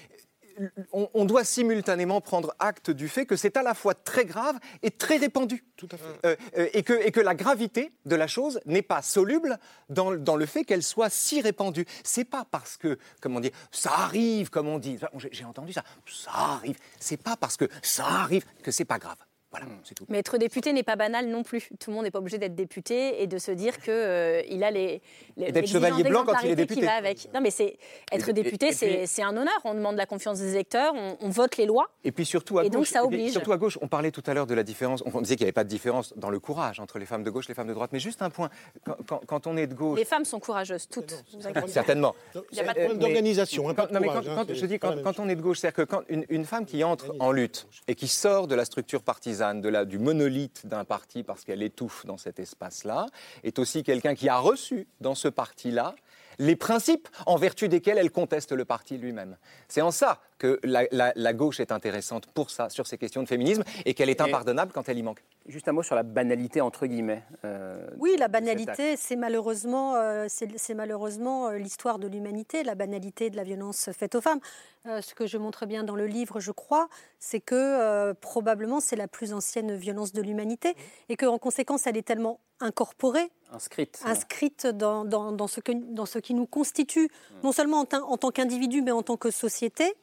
[0.91, 4.57] on, on doit simultanément prendre acte du fait que c'est à la fois très grave
[4.83, 5.63] et très répandu.
[5.75, 6.25] Tout à fait.
[6.25, 9.57] Euh, euh, et, que, et que la gravité de la chose n'est pas soluble
[9.89, 11.85] dans, dans le fait qu'elle soit si répandue.
[12.03, 14.99] C'est pas parce que, comment dire, ça arrive, comme on dit.
[15.31, 15.83] J'ai entendu ça.
[16.05, 16.77] Ça arrive.
[16.99, 19.17] C'est pas parce que ça arrive que c'est pas grave.
[19.51, 20.05] Voilà, c'est tout.
[20.09, 21.69] Mais être député n'est pas banal non plus.
[21.79, 24.63] Tout le monde n'est pas obligé d'être député et de se dire que euh, il
[24.63, 25.01] a les,
[25.37, 26.85] les Et d'être chevalier blanc quand il est d'exemplarité qui député.
[26.85, 27.33] va avec.
[27.33, 27.77] Non, mais c'est
[28.11, 29.59] être Et- député, c'est un honneur.
[29.63, 31.89] On demande la confiance des électeurs, on, on vote les lois.
[32.03, 33.31] Et puis surtout à Et donc, gauche, ça et puis oblige.
[33.31, 35.01] surtout à gauche, on parlait tout à l'heure de la différence.
[35.11, 37.31] On disait qu'il n'y avait pas de différence dans le courage entre les femmes de
[37.31, 37.89] gauche et les femmes de droite.
[37.91, 38.49] Mais juste un point,
[38.85, 41.23] quand, quand- quand on est de gauche, Les femmes sont courageuses, toutes.
[41.33, 41.67] Vous inquiétez pas.
[41.67, 42.13] Certainement.
[42.51, 44.27] Il y a pas de Euh, problème d'organisation, hein, pas de quand- non, mais quand-
[44.29, 46.83] hein, je dis quand on est de gauche, c'est-à-dire que quand une, une femme qui
[46.83, 51.23] entre en lutte et qui sort de la structure partisane, de du monolithe d'un parti
[51.23, 53.07] parce qu'elle étouffe dans cet espace-là,
[53.43, 55.95] est aussi quelqu'un qui a reçu dans ce parti-là
[56.39, 59.37] les principes en vertu desquels elle conteste le parti lui-même.
[59.67, 63.21] C'est en ça que la, la- la gauche est intéressante pour ça, sur ces questions
[63.21, 65.21] de féminisme, et qu'elle est impardonnable quand elle y manque.
[65.45, 67.23] Juste un mot sur la banalité, entre guillemets.
[67.45, 73.29] euh, Oui, la banalité, c'est malheureusement, euh, c'est malheureusement euh, l'histoire de l'humanité, la banalité
[73.29, 74.39] de la violence faite aux femmes.
[74.87, 76.87] Euh, ce que je montre bien dans le livre, je crois,
[77.19, 80.73] c'est que euh, probablement c'est la plus ancienne violence de l'humanité
[81.09, 83.99] et que en conséquence elle est tellement incorporée, Inscrite.
[84.05, 87.09] inscrite dans, dans- dans ce, que- dans ce qui nous constitue,
[87.43, 89.93] non seulement en, en tant qu'individu, mais en tant que société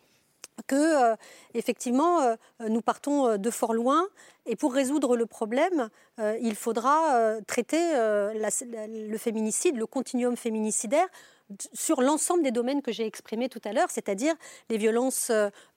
[0.66, 0.74] que
[1.12, 1.16] euh,
[1.54, 2.36] effectivement euh,
[2.68, 4.06] nous partons euh, de fort loin.
[4.46, 5.88] Et pour résoudre le problème,
[6.20, 11.08] euh, il faudra traiter la- la- le féminicide, le continuum féminicidaire
[11.72, 14.34] sur l'ensemble des domaines que j'ai exprimés tout à l'heure, c'est-à-dire
[14.68, 15.30] les violences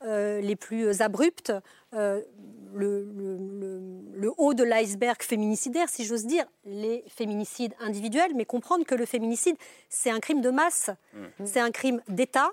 [0.04, 1.52] les plus abruptes,
[1.92, 2.26] le,
[2.74, 3.04] le-
[3.38, 3.82] le-
[4.14, 9.06] le haut de l'iceberg féminicidaire, si j'ose dire, les féminicides individuels, mais comprendre que le
[9.06, 9.56] féminicide,
[9.90, 10.90] c'est un crime de masse,
[11.46, 12.52] c'est un crime d'État.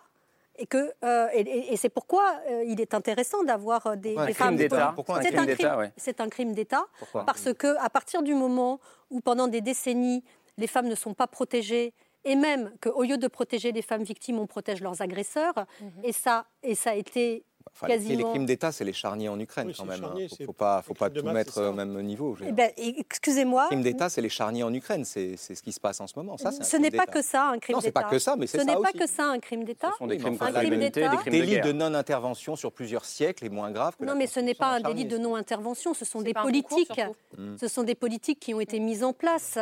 [0.59, 4.57] Et, que, euh, et, c'est pourquoi euh, il est intéressant d'avoir euh, des, femmes.
[4.57, 5.93] d'État Pourquoi un C'est crime un d'État, crime- ouais.
[5.97, 8.81] C'est un crime d'État parce que à partir du moment
[9.11, 10.25] où pendant des décennies
[10.57, 11.93] les femmes ne sont pas protégées
[12.25, 15.55] et même qu'au lieu de protéger les femmes victimes, on protège leurs agresseurs.
[16.03, 19.39] Et ça, et ça a été Enfin, les- les crimes d'État, c'est les charniers en
[19.39, 19.99] Ukraine Oui, quand même.
[20.01, 20.09] les hein.
[20.09, 22.35] charniers, Faut, pas, faut pas crimes de tout masse, mettre au même niveau.
[22.47, 23.67] Eh ben, excusez-moi.
[23.67, 25.05] crime d'État, c'est les charniers en Ukraine.
[25.05, 26.37] C'est c'est ce qui se passe en ce moment.
[26.39, 27.89] Ça, Ce n'est pas que ça un crime Non, d'État.
[27.89, 29.91] c'est pas que ça, mais c'est Ce ça n'est pas que ça un crime d'État.
[29.93, 31.11] Ce sont des crimes contre un crime l'humanité, d'État.
[31.13, 31.65] des crimes de Délit guerre.
[31.67, 34.81] de non-intervention sur plusieurs siècles est moins grave que Non, mais ce n'est pas un
[34.81, 35.93] délit de non-intervention.
[35.95, 36.93] Ce sont des politiques.
[36.95, 37.15] surtout.
[37.37, 37.57] Mm.
[37.61, 39.59] Ce sont des politiques qui ont été mises en place.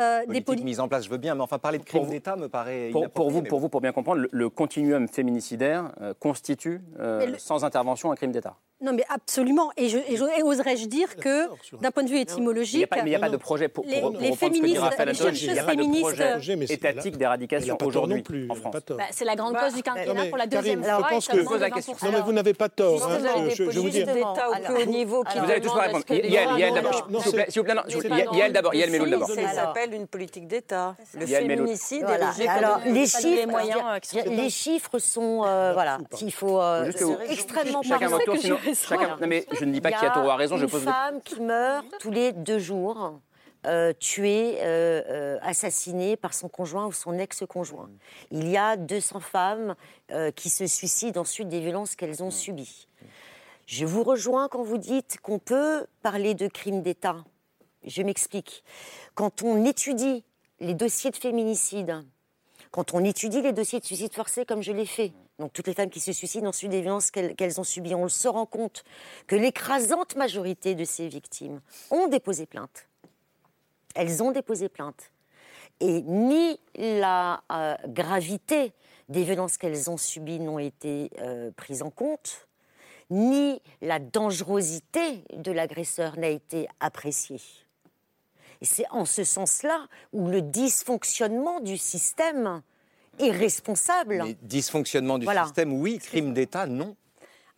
[0.00, 2.08] Euh, des politique poli- mise en place, je veux bien, mais enfin parler de crime
[2.08, 5.06] d'État me paraît Pour, pour vous, mais pour vous, pour bien comprendre, le, le continuum
[5.08, 8.56] féminicidaire euh, constitue, euh, le- sans intervention, un crime d'État.
[8.82, 9.70] Non, mais absolument.
[9.76, 11.48] Et, je, et je- et oserais-je dire que,
[11.82, 13.28] d'un point de vue Mais il n'y étymologique, a pas, mais il y a pas
[13.28, 15.34] de projet pour, pour, les- pour les reprendre ce que dit féministes, Raphaël les Antoine,
[15.34, 18.46] il n'y a chercheuses pas de féministes, projet mais c'est- étatique d'éradication aujourd'hui non plus,
[18.50, 18.74] en France.
[18.88, 21.08] Bah, c'est la grande Bah, cause du quinquennat mais pour la deuxième Karine, fois.
[21.10, 21.92] je pense que- pose la question.
[21.92, 22.06] 20%.
[22.06, 23.04] Non, mais vous n'avez pas tort.
[23.04, 24.06] Hein, vous avez je- je, vous dire.
[24.06, 24.48] d'État
[24.80, 26.04] au niveau qui Vous allez tous répondre.
[26.08, 26.94] Yael, d'abord.
[27.20, 27.46] S'il vous plaît,
[28.32, 29.28] Yael le d'abord, Yael Meloul d'abord.
[29.28, 30.96] Ça s'appelle une politique d'État.
[31.18, 32.30] Le féminicide Voilà.
[32.38, 36.90] est Alors, les chiffres, les moyens, euh, chiffres sont, euh, voilà, il faut euh,
[37.28, 38.12] extrêmement Chacun parler.
[38.12, 38.56] votre tour, que sinon.
[38.74, 40.56] Chacun, non, mais je ne dis pas Il y qui a tort ou a raison,
[40.56, 43.20] je pose femme qui meurt tous les deux jours,
[43.66, 47.90] euh, tuée, euh, euh, assassinée par son conjoint ou son ex-conjoint.
[48.30, 49.74] Il y a 200 femmes
[50.12, 52.88] euh, qui se suicident ensuite des violences qu'elles ont subies.
[53.66, 57.16] Je vous rejoins quand vous dites qu'on peut parler de crimes d'État.
[57.84, 58.64] Je m'explique.
[59.14, 60.24] Quand on étudie
[60.58, 62.02] les dossiers de féminicide,
[62.70, 65.74] quand on étudie les dossiers de suicide forcé, comme je l'ai fait, donc toutes les
[65.74, 68.84] femmes qui se suicident ensuite des violences qu'elles qu'elles ont subies, on se rend compte
[69.26, 71.60] que l'écrasante majorité de ces victimes
[71.90, 72.88] ont déposé plainte.
[73.94, 75.10] Elles ont déposé plainte.
[75.80, 78.72] Et ni la euh, gravité
[79.08, 82.46] des violences qu'elles ont subies n'ont été euh, prises en compte,
[83.08, 87.40] ni la dangerosité de l'agresseur n'a été appréciée.
[88.60, 92.62] Et c'est en ce sens-là où le dysfonctionnement du système
[93.26, 94.22] irresponsable.
[94.24, 95.44] Mais dysfonctionnement du Voilà.
[95.44, 95.98] système, oui.
[95.98, 96.96] Crime d'État, non.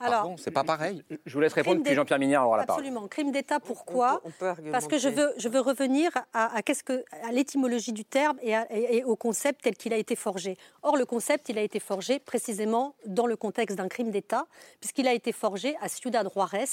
[0.04, 1.04] Alors, Pardon, c'est pas pareil.
[1.26, 2.82] Je vous laisse répondre, puis Jean-Pierre Mignard aura la parole.
[2.82, 3.06] Absolument.
[3.06, 4.72] Crime d'État, pourquoi on peut argumenter.
[4.72, 8.36] Parce que je veux, je veux revenir à, à qu'est-ce que, à l'étymologie du terme
[8.42, 10.56] et, à- et- et au concept tel qu'il a été forgé.
[10.82, 14.46] Or, le concept, il a été forgé précisément dans le contexte d'un crime d'État,
[14.80, 16.64] puisqu'il a été forgé à Ciudad Juarez,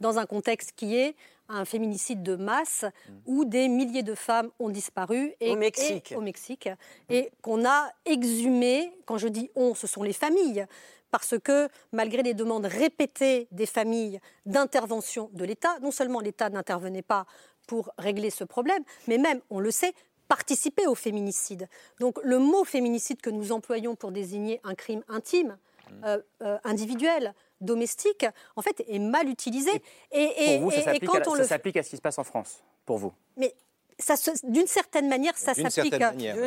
[0.00, 1.16] dans un contexte qui est
[1.48, 2.84] un féminicide de masse
[3.26, 6.12] où des milliers de femmes ont disparu et, Au Mexique.
[6.12, 6.68] et- au Mexique
[7.10, 8.92] et qu'on a exhumé.
[9.06, 10.66] Quand je dis on, ce sont les familles.
[11.10, 17.02] Parce que malgré les demandes répétées des familles d'intervention de l'État, non seulement l'État n'intervenait
[17.02, 17.26] pas
[17.68, 19.94] pour régler ce problème, mais même, on le sait,
[20.28, 21.68] participer au féminicide.
[22.00, 25.56] Donc le mot féminicide que nous employons pour désigner un crime intime,
[26.04, 28.26] euh, euh, individuel, domestique,
[28.56, 29.70] en fait, est mal utilisé.
[30.12, 30.22] Et,
[30.54, 31.90] et- Pour vous, ça et- et s'applique quand à, on ça le s'applique à ce
[31.90, 33.12] qui se passe en France, pour vous?
[33.36, 33.54] Mais
[33.98, 35.92] ça se- d'une certaine manière, ça D'une s'applique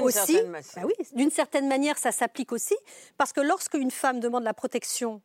[0.04, 0.38] aussi.
[0.76, 2.76] Bah oui, d'une certaine manière, ça s'applique aussi
[3.18, 5.22] parce que lorsqu'une femme demande la protection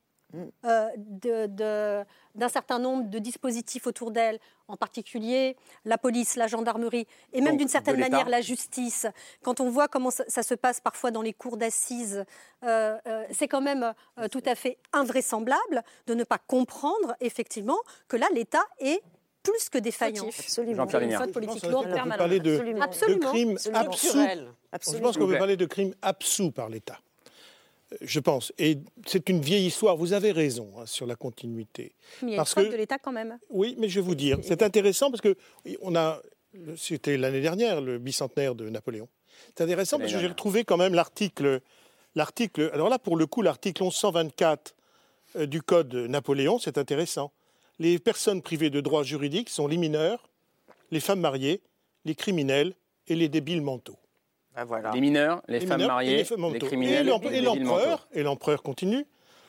[0.65, 2.05] euh,
[2.35, 7.57] d'un certain nombre de dispositifs autour d'elle, en particulier la police, la gendarmerie, et même
[7.57, 9.07] d'une certaine manière la justice.
[9.43, 12.25] Quand on voit comment ça, ça se passe parfois dans les cours d'assises,
[12.65, 17.79] euh, euh, c'est quand même euh, tout à fait invraisemblable de ne pas comprendre effectivement
[18.09, 19.03] que là, l'État est
[19.43, 20.29] plus que défaillant.
[20.29, 20.89] Absolument.
[20.89, 22.19] Jean-Pierre politique qu'on lourde, peut permanente.
[22.19, 22.79] parler de, Absolument.
[22.79, 23.29] de Absolument.
[23.31, 23.99] crimes C'est absous.
[24.09, 24.53] structurel.
[24.73, 26.99] Je pense qu'on peut parler de crimes absous par l'État.
[28.01, 28.53] Je pense.
[28.59, 29.97] Et c'est une vieille histoire.
[29.97, 31.95] Vous avez raison hein, sur la continuité.
[32.23, 33.39] Mais il y a une Parce que- de l'État quand même.
[33.51, 35.37] Oui, mais je vais vous dire, c'est intéressant parce que
[35.81, 36.21] on a,
[36.77, 39.09] c'était l'année dernière, le bicentenaire de Napoléon.
[39.57, 41.61] C'est intéressant parce que j'ai retrouvé quand même l'article,
[42.15, 42.71] l'article.
[42.73, 44.75] Alors là, pour le coup, l'article 1124
[45.37, 47.33] euh, du Code Napoléon, c'est intéressant.
[47.79, 50.29] Les personnes privées de droits juridiques sont les mineurs,
[50.91, 51.61] les femmes mariées,
[52.05, 52.75] les criminels
[53.09, 53.97] et les débiles mentaux.
[54.55, 54.91] Ah, voilà.
[54.93, 57.11] Les mineurs, les, Les femmes mineurs et mariées, les femmes les criminels,
[58.13, 59.07] et l'empereur continue.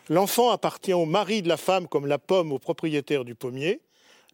[0.09, 3.81] L'enfant appartient au mari de la femme comme la pomme au propriétaire du pommier.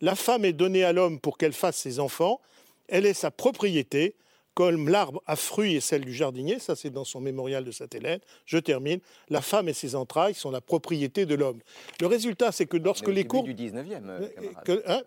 [0.01, 2.39] La femme est donnée à l'homme pour qu'elle fasse ses enfants.
[2.88, 4.15] Elle est sa propriété,
[4.60, 6.60] comme l'arbre à fruits est celle du jardinier.
[6.60, 8.20] Ça, c'est dans son mémorial de Sainte-Hélène.
[8.45, 8.99] Je termine.
[9.30, 11.60] La femme et ses entrailles sont la propriété de l'homme.
[12.01, 14.28] Le résultat, c'est que lorsque les cours du 19e, euh,
[14.66, 15.01] que- hein,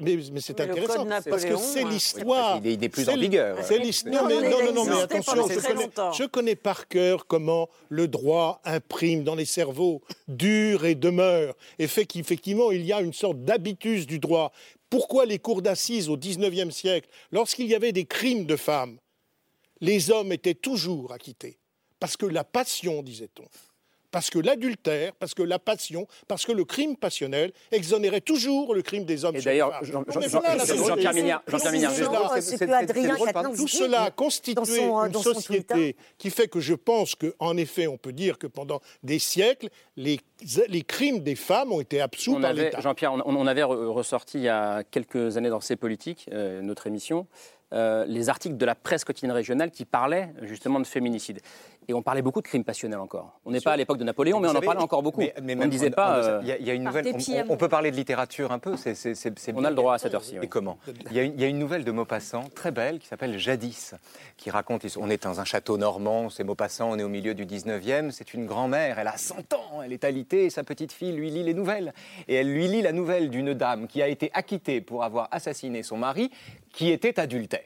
[0.00, 1.90] mais c'est intéressant parce que c'est hein.
[1.90, 2.58] l'histoire.
[2.64, 3.58] Il est- il est plus C'est en vigueur.
[3.60, 3.84] C'est Ouais.
[3.84, 4.14] l'histoire.
[4.30, 6.12] Non, Non, non, mais attention, je très connais, longtemps.
[6.12, 11.86] je connais par cœur comment le droit imprime dans les cerveaux, dure et demeure, et
[11.86, 14.52] fait qu'effectivement il y a une sorte d'habitus du droit.
[14.90, 18.98] Pourquoi les cours d'assises au XIXe siècle, lorsqu'il y avait des crimes de femmes,
[19.80, 21.58] les hommes étaient toujours acquittés?
[21.98, 23.46] Parce que la passion, disait-on,
[24.16, 28.80] parce que l'adultère, parce que la passion, parce que le crime passionnel exonérait toujours le
[28.80, 31.12] crime des hommes Et d'ailleurs, Jean-Pierre.
[31.12, 31.42] Mignard,
[33.56, 35.74] Tout cela a dans constitué son, une dans son Twitter.
[35.74, 39.68] société qui fait que je pense qu'en effet, on peut dire que pendant des siècles,
[39.96, 40.18] les,
[40.68, 42.80] les crimes des femmes ont été absous On par avait, l'État.
[42.80, 46.62] Jean-Pierre, on, on avait re- ressorti il y a quelques années dans C'est Politique, euh,
[46.62, 47.26] notre émission,
[47.76, 51.40] euh, les articles de la presse quotidienne régionale qui parlaient justement de féminicide.
[51.88, 53.38] Et on parlait beaucoup de crimes passionnels encore.
[53.44, 55.20] On n'est pas à l'époque de Napoléon, mais on en parlait encore beaucoup.
[55.20, 56.18] mais- mais on même ne disait on- pas.
[56.18, 57.06] on- euh, Il y, a- il y a une nouvelle.
[57.06, 57.44] On, on- amoureux.
[57.48, 58.76] on peut parler de littérature un peu.
[58.76, 59.64] c'est- c'est on bien.
[59.66, 60.34] a le droit à cette heure-ci.
[60.34, 60.48] Et oui.
[60.48, 60.78] comment
[61.10, 63.38] il y, a une, il y a une nouvelle de Maupassant, très belle, qui s'appelle
[63.38, 63.94] Jadis,
[64.36, 67.46] qui raconte, on est dans un château normand, c'est Maupassant, on est au milieu du
[67.46, 71.12] 19e, c'est une grand-mère, elle a 100 ans, elle est alitée, et sa petite fille
[71.12, 71.92] lui lit les nouvelles.
[72.26, 75.84] Et elle lui lit la nouvelle d'une dame qui a été acquittée pour avoir assassiné
[75.84, 76.32] son mari,
[76.72, 77.60] qui était adultère.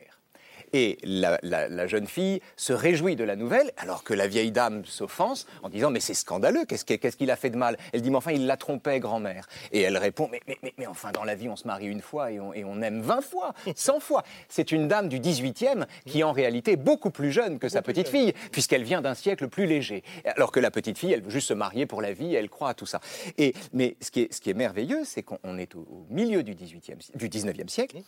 [0.72, 4.52] Et la, la- la jeune fille se réjouit de la nouvelle, alors que la vieille
[4.52, 7.76] dame s'offense en disant Mais c'est scandaleux, qu'est-ce que- qu'est-ce qu'il a fait de mal?
[7.92, 9.46] Elle dit Mais enfin, il la trompait, grand-mère.
[9.72, 12.00] Et elle répond mais, mais, mais, mais enfin, dans la vie, on se marie une
[12.02, 14.22] fois et on, et on aime 20 fois, 100 fois.
[14.48, 18.08] C'est une dame du 18e qui est en réalité beaucoup plus jeune que sa petite
[18.08, 20.02] fille, puisqu'elle vient d'un siècle plus léger.
[20.24, 22.70] Alors que la petite fille, elle veut juste se marier pour la vie, elle croit
[22.70, 23.00] à tout ça.
[23.38, 26.06] Et, mais ce qui est, ce qui est merveilleux, c'est qu'on on est au, au
[26.10, 27.98] milieu du, 18e, si- du 19e siècle,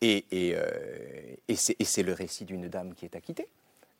[0.00, 0.64] et, et, euh,
[1.48, 3.48] et c'est c'est le récit d'une dame qui est acquittée.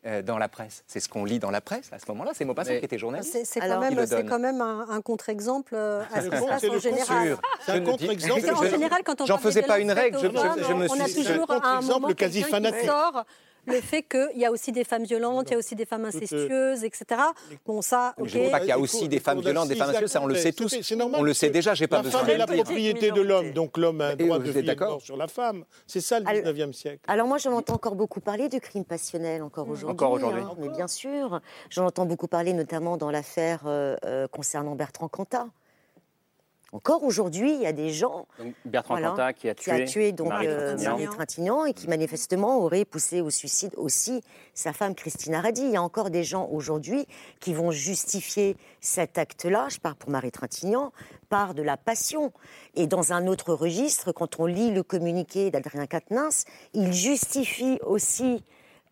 [0.07, 0.83] euh, dans la presse.
[0.87, 2.31] C'est ce qu'on lit dans la presse à ce moment-là.
[2.33, 3.33] C'est Maupassant Mais- qui était journaliste.
[3.33, 6.61] C'est c'est quand, quand même un, un contre-exemple euh, à ce qui se con- passe
[6.61, 7.27] c'est en général.
[7.27, 7.41] sûr.
[7.63, 8.41] C'est un contre-exemple.
[8.41, 10.89] C'est en Je- général, quand on J'en faisais pas une règle, je- je- je me
[10.89, 12.85] on a suis- toujours c'est un contre-exemple quasi-fanatique.
[12.89, 13.25] sort
[13.67, 16.05] le fait qu'il y a aussi des femmes violentes, il y a aussi des femmes
[16.05, 17.21] incestueuses, etc.
[17.65, 18.27] Bon, ça, ok.
[18.27, 20.21] Je ne dis pas qu'il y a aussi des femmes violentes, des femmes incestueuses, ça
[20.21, 20.69] on le sait tous.
[20.69, 22.45] c'est- c'est normal On le sait déjà, j'ai pas La besoin femme de est la
[22.45, 22.63] le dire.
[22.63, 25.17] propriété de l'homme, donc l'homme a un droit vous de vie et de mort sur
[25.17, 25.63] la femme.
[25.87, 26.99] C'est ça le Alors- 19e siècle.
[27.07, 29.91] Alors moi, j'en entends encore beaucoup parler du crime passionnel encore aujourd'hui.
[29.91, 30.41] Encore aujourd'hui.
[30.41, 31.39] hein, mais bien sûr,
[31.69, 35.47] j'en entends beaucoup parler notamment dans l'affaire euh, euh, concernant Bertrand Cantat.
[36.73, 38.27] Encore aujourd'hui, il y a des gens.
[38.39, 40.91] Donc, Bertrand Voilà, Cantat qui a tué, donc Marie euh, Trintignant.
[40.91, 45.63] Marie Trintignant et qui manifestement aurait poussé au suicide aussi sa femme Christina Radi.
[45.63, 47.05] Il y a encore des gens aujourd'hui
[47.41, 50.93] qui vont justifier cet acte-là, je parle pour Marie Trintignant,
[51.27, 52.31] par de la passion.
[52.75, 58.43] Et dans un autre registre, quand on lit le communiqué d'Adrien Quatennens, il justifie aussi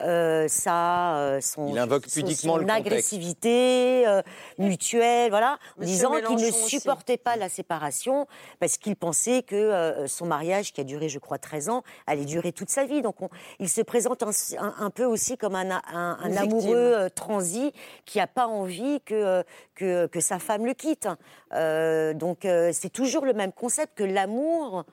[0.02, 4.22] euh, euh, son, Il invoque pudiquement son le agressivité euh,
[4.58, 6.70] mutuelle, voilà, en Monsieur disant qu'il ne aussi.
[6.80, 8.28] supportait pas la séparation
[8.60, 12.26] parce qu'il pensait que euh, son mariage, qui a duré, je crois, 13 ans, allait
[12.26, 13.02] durer toute sa vie.
[13.02, 13.30] Donc, on-
[13.60, 15.70] il se présente un, un- un peu aussi comme un,
[16.38, 17.74] amoureux euh, transi
[18.06, 19.43] qui n'a pas envie que,
[19.76, 21.08] que, que sa femme le quitte.
[21.54, 24.86] Euh, donc, euh, c'est toujours le même concept que l'amour,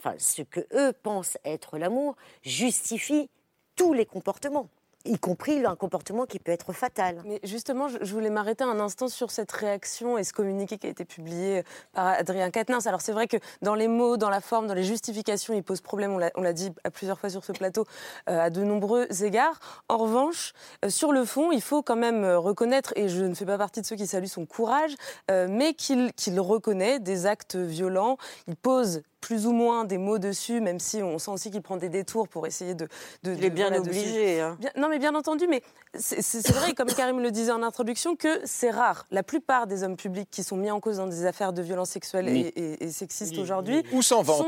[0.00, 3.30] enfin, ce que eux pensent être l'amour, justifie
[3.76, 4.68] tous les comportements,
[5.04, 7.22] y compris un comportement qui peut être fatal.
[7.26, 10.90] Mais justement, je, voulais m'arrêter un instant sur cette réaction et ce communiqué qui a
[10.90, 11.62] été publié
[11.92, 12.86] par Adrien Quatennens.
[12.86, 15.80] Alors c'est vrai que dans les mots, dans la forme, dans les justifications, il pose
[15.80, 17.84] problème, on l'a- dit à plusieurs fois sur ce plateau,
[18.28, 19.58] euh, à de nombreux égards.
[19.88, 20.52] En revanche,
[20.84, 23.58] euh, sur le fond, il faut quand même euh, reconnaître, et je ne fais pas
[23.58, 24.94] partie de ceux qui saluent son courage,
[25.28, 28.16] mais qu'il reconnaît des actes violents.
[28.46, 31.78] Il pose plus ou moins des mots dessus, même si on sent aussi qu'il prend
[31.78, 32.88] des détours pour essayer de...
[33.22, 34.40] de Il est de- bien voilà, obligé.
[34.42, 34.56] hein.
[34.60, 35.62] Bien- non, mais bien entendu, mais
[35.94, 39.06] c'est vrai, comme Karim le disait en introduction, que c'est rare.
[39.10, 41.88] La plupart des hommes publics qui sont mis en cause dans des affaires de violences
[41.90, 43.82] sexuelles et, et- et sexistes aujourd'hui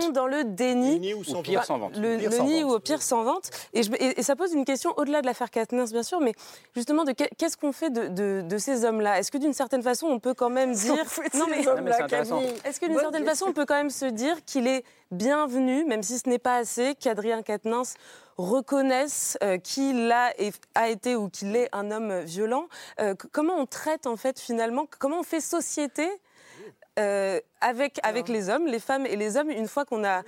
[0.03, 0.99] sont dans le déni.
[1.01, 1.97] Ni ou sans Ou pire, sans vente.
[1.97, 3.49] Le, le nid ou au pire sans vente.
[3.73, 6.33] Et, je- et- et ça pose une question au-delà de l'affaire Katnins, bien sûr, mais
[6.75, 9.19] justement, de qu'est-ce qu'on fait de, de- de ces hommes-là?
[9.21, 10.95] Est-ce que d'une certaine façon, on peut quand même dire.
[11.35, 14.85] Non, mais est-ce que d'une certaine façon, on peut quand même se dire qu'il est
[15.11, 17.95] bienvenu, même si ce n'est pas assez, qu'Adrien Quatennens
[18.39, 22.67] reconnaisse euh, qu'il a, et- a été ou qu'il est un homme violent
[23.01, 26.07] Euh, Comment on traite en fait finalement Comment on fait société
[26.99, 30.23] euh, avec, avec les hommes, les femmes et les hommes une fois qu'on a...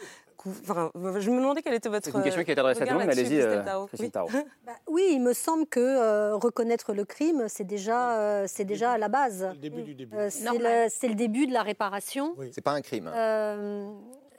[0.62, 2.04] Enfin, je me demandais quelle était votre...
[2.04, 3.62] C'est une question qui est adressée à tout le monde, mais allez-y, euh,
[3.98, 4.10] Oui.
[4.64, 8.92] Bah, oui, il me semble que euh, reconnaître le crime, c'est déjà, euh, c'est déjà
[8.92, 9.48] à la base.
[9.52, 10.16] Le début du début.
[10.16, 10.84] Euh, c'est Normal.
[10.84, 12.34] le, c'est le début de la réparation.
[12.38, 12.50] Oui.
[12.54, 13.08] C'est pas un crime.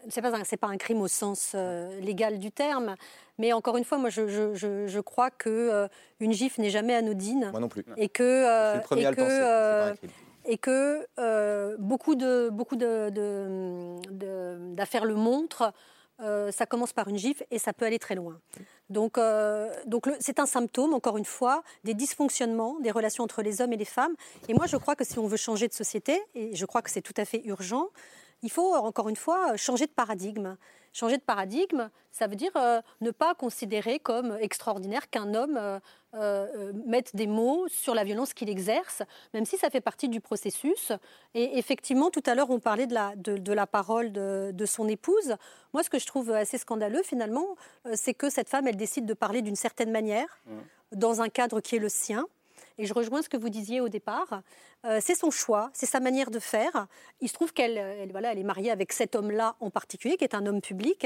[0.09, 2.95] C'est pas pas un crime au sens euh, légal du terme,
[3.37, 5.87] mais encore une fois, moi, je, je, je, je crois que euh,
[6.19, 7.85] une gifle n'est jamais anodine Moi non plus.
[7.97, 9.39] et que euh, Je suis le premier et à le que, penser.
[9.41, 9.93] euh,
[10.45, 15.71] et que beaucoup de beaucoup de, de- de- d'affaires le montrent.
[16.51, 18.39] ça commence par une gifle et ça peut aller très loin.
[18.89, 19.17] Donc,
[19.85, 23.77] donc c'est un symptôme, encore une fois, des dysfonctionnements des relations entre les hommes et
[23.77, 24.15] les femmes.
[24.49, 26.89] Et moi, je crois que si on veut changer de société, et je crois que
[26.89, 27.87] c'est tout à fait urgent,
[28.41, 30.57] il faut, encore une fois, changer de paradigme.
[30.91, 35.79] Changer de paradigme, ça veut dire euh, ne pas considérer comme extraordinaire qu'un homme euh,
[36.15, 39.03] euh, mette des mots sur la violence qu'il exerce,
[39.35, 40.91] même si ça fait partie du processus.
[41.35, 44.65] Et effectivement, tout à l'heure, on parlait de la, de, de la parole de, de
[44.65, 45.35] son épouse.
[45.73, 47.55] Moi, ce que je trouve assez scandaleux, finalement,
[47.93, 50.41] c'est que cette femme, elle décide de parler d'une certaine manière,
[50.91, 52.25] dans un cadre qui est le sien.
[52.79, 54.41] Et je rejoins ce que vous disiez au départ.
[54.85, 56.87] Euh, c'est son choix, c'est sa manière de faire.
[57.19, 60.23] Il se trouve qu'elle elle, voilà, elle est mariée avec cet homme-là en particulier, qui
[60.23, 61.05] est un homme public.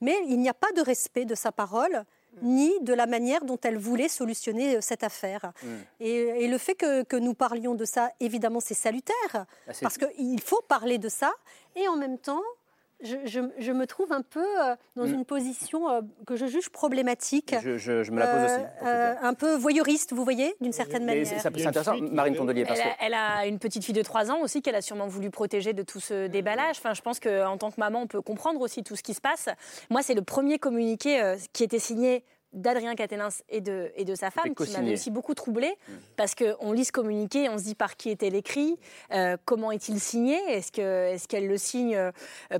[0.00, 2.04] Mais il n'y a pas de respect de sa parole,
[2.42, 5.52] ni de la manière dont elle voulait solutionner euh, cette affaire.
[6.00, 6.14] Et,
[6.44, 9.14] et le fait que, que nous parlions de ça, évidemment, c'est salutaire,
[9.68, 11.32] Ah, parce qu'il faut parler de ça.
[11.76, 12.42] Et en même temps,
[13.02, 15.14] je, je- je me trouve un peu euh, dans Mm.
[15.14, 17.54] une position euh, que je juge problématique.
[17.62, 18.60] Je, je- je me la pose aussi.
[18.82, 21.40] Euh, euh, un peu voyeuriste, vous voyez, d'une certaine Mais manière.
[21.40, 24.30] c'est intéressant, Marine Tondelier, parce Elle que a, elle a une petite fille de 3
[24.30, 26.76] ans aussi qu'elle a sûrement voulu protéger de tout ce déballage.
[26.78, 29.20] Enfin, je pense qu'en tant que maman, on peut comprendre aussi tout ce qui se
[29.20, 29.48] passe.
[29.90, 34.14] Moi, c'est le premier communiqué euh, qui était signé d'Adrien Quatennens et de, et de
[34.14, 35.74] sa femme, qui m'avait aussi beaucoup troublée,
[36.16, 38.78] parce qu'on lit ce communiqué, on se dit par qui est-elle écrit,
[39.12, 42.10] euh, comment est-il signé, est-ce que- est-ce qu'elle le signe euh,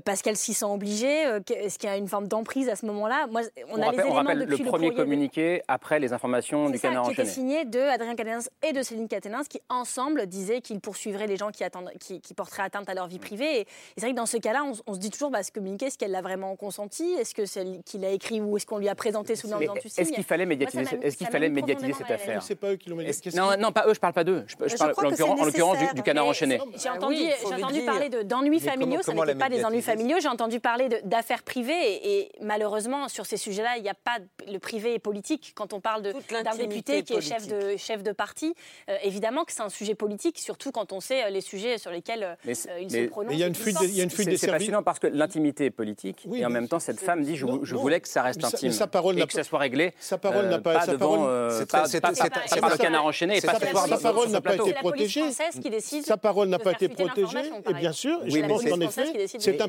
[0.05, 2.85] parce qu'elle s'y sent obligée, euh, est-ce qu'il y a une forme d'emprise à ce
[2.87, 3.27] moment-là?
[3.27, 5.61] Moi, on, On, a les rappelle, on éléments rappelle le depuis premier courrier de- communiqué
[5.67, 7.33] après les informations du ça, canard qui était enchaîné.
[7.33, 11.51] signé de Adrien Quatennens et de Céline Quatennens qui ensemble disaient qu'ils poursuivraient les gens
[11.51, 13.57] qui, attendent, qui, qui porteraient atteinte à leur vie privée.
[13.57, 13.67] Et, et
[13.97, 15.97] c'est vrai que dans ce cas-là, on, on se dit toujours, bah, ce communiqué, est-ce
[15.97, 17.13] qu'elle l'a vraiment consenti?
[17.13, 19.53] Est-ce que c'est elle qui l'a écrit ou est-ce qu'on lui a présenté sous le
[19.65, 22.55] nom Est-ce qu'il fallait médiatiser, Moi, ça est-ce qu'il ça fallait médiatiser cette affaire C'est
[22.55, 24.43] pas eux qui l'ont Qu'est-ce non, pas eux, je parle pas d'eux.
[24.47, 26.59] Je, je Je parle crois en que l'occurrence, en l'occurrence du, canard enchaîné.
[26.75, 29.49] J'ai Ah entendu, oui, j'ai entendu parler de- d'ennuis Mais familiaux, comment- ça n'était pas
[29.49, 33.77] des ennuis familiaux, j'ai entendu parler de- d'affaires privées et, et malheureusement sur ces sujets-là,
[33.77, 34.17] il n'y a pas
[34.51, 35.53] le privé et politique.
[35.55, 36.13] Quand on parle de-
[36.43, 38.53] d'un député qui est chef de, chef de parti,
[38.89, 41.91] euh, évidemment que c'est un sujet politique, surtout quand on sait euh, les sujets sur
[41.91, 43.29] lesquels euh, il se prononce.
[43.29, 46.27] Mais il y a une et fuite des- C'est passionnant parce que l'intimité est politique
[46.33, 47.81] et en même temps cette femme dit je, non, je non.
[47.81, 48.23] voulais que ça
[49.99, 50.47] sa parole
[54.29, 55.23] n'a pas, été protégée.
[56.01, 57.51] Sa parole n'a pas été protégée.
[57.69, 59.67] Et bien sûr, je pense qu'en effet, c'est un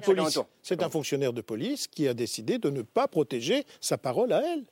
[0.63, 4.43] c'est un fonctionnaire de police qui a décidé de ne pas protéger sa parole à
[4.45, 4.65] elle.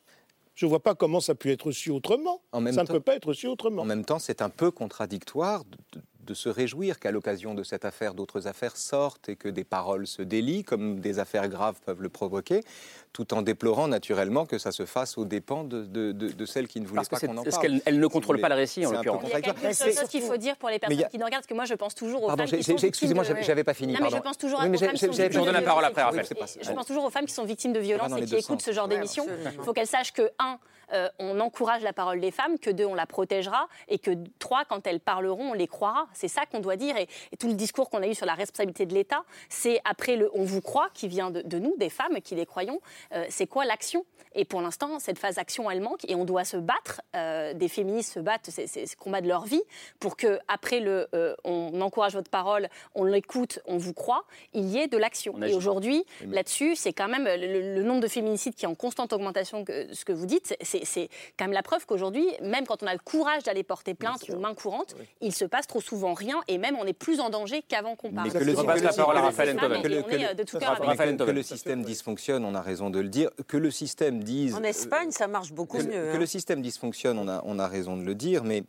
[0.54, 2.42] Je ne vois pas comment ça peut être reçu autrement.
[2.52, 3.82] En même ça ne peut pas être reçu autrement.
[3.82, 7.84] En même temps, c'est un peu contradictoire de, de se réjouir qu'à l'occasion de cette
[7.84, 12.02] affaire, d'autres affaires sortent et que des paroles se délient, comme des affaires graves peuvent
[12.02, 12.62] le provoquer
[13.12, 16.86] tout en déplorant naturellement que ça se fasse aux dépens de, de, celles qui ne
[16.86, 17.44] voulaient pas qu'on en.
[17.44, 19.30] Parce qu'elle ne contrôle pas le récit, en l'occurrence.
[19.72, 21.74] C'est chose qu'il faut dire pour les personnes qui nous regardent, parce que moi, je
[21.74, 23.94] pense toujours aux femmes qui Excusez-moi, j'avais pas fini.
[23.94, 26.02] Non, mais je pense toujours aux femmes qui sont victimes de la parole après,
[26.62, 28.88] Je pense toujours aux femmes qui sont victimes de violences et qui écoutent ce genre
[28.88, 29.26] d'émission.
[29.44, 30.58] Il faut qu'elles sachent que, un,
[30.92, 34.64] euh, on encourage la parole des femmes, que deux, on la protégera, et que trois,
[34.64, 36.06] quand elles parleront, on les croira.
[36.12, 36.96] C'est ça qu'on doit dire.
[36.96, 37.08] Et,
[37.38, 40.44] tout le discours qu'on a eu sur la responsabilité de l'État, c'est après le on
[40.44, 42.80] vous croit qui vient de, de, nous, des femmes qui les croyons,
[43.12, 44.04] euh, c'est quoi l'action?
[44.34, 47.02] Et pour l'instant, cette phase action, elle manque et on doit se battre.
[47.14, 49.62] Euh, des féministes se battent, c'est ce combat de leur vie,
[50.00, 54.24] pour que après le, euh, on encourage votre parole, on l'écoute, on vous croit,
[54.54, 55.40] il y ait de l'action.
[55.42, 59.64] Et aujourd'hui, là-dessus, c'est quand même le, nombre de féminicides qui est en constante augmentation.
[59.92, 63.00] Ce que vous dites, c'est quand même la preuve qu'aujourd'hui, même quand on a le
[63.00, 65.06] courage d'aller porter plainte ou main courante, oui.
[65.20, 68.12] il se passe trop souvent rien et même on est plus en danger qu'avant qu'on
[68.12, 68.28] parle.
[68.32, 68.44] Mais que
[71.24, 73.30] que le système dysfonctionne, on a raison de le dire.
[73.48, 74.54] Que le système dise.
[74.54, 75.90] En Espagne, euh, ça marche beaucoup mieux.
[75.90, 76.18] Que hein.
[76.18, 78.62] le système dysfonctionne, on a, on a raison de le dire, mais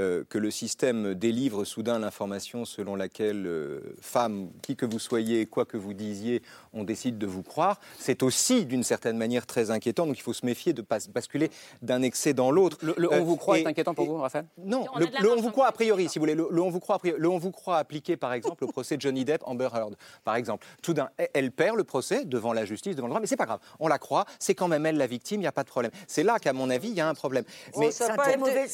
[0.00, 5.46] euh, que le système délivre soudain l'information selon laquelle euh, femme, qui que vous soyez,
[5.46, 6.42] quoi que vous disiez,
[6.72, 10.06] on décide de vous croire, c'est aussi d'une certaine manière très inquiétant.
[10.06, 11.50] Donc il faut se méfier de pas basculer
[11.82, 12.78] d'un excès dans l'autre.
[12.80, 14.46] Le, le, on euh, vous croit est inquiétant pour vous, Raphaël?
[14.58, 17.20] Non, le, on vous croit a priori, si vous voulez, le, on vous croit priori,
[17.20, 20.36] le on vous croit appliqué par exemple au procès de Johnny Depp Amber Heard, par
[20.36, 20.66] exemple.
[20.82, 23.46] Tout d'un, elle perd le procès devant la justice, devant le droit, mais c'est pas
[23.46, 23.60] grave.
[23.80, 25.92] On la croit, c'est quand même elle la victime, il n'y a pas de problème.
[26.06, 27.44] C'est là qu'à mon avis, il y a un problème.
[27.76, 28.66] Mais c'est un, très mauvais,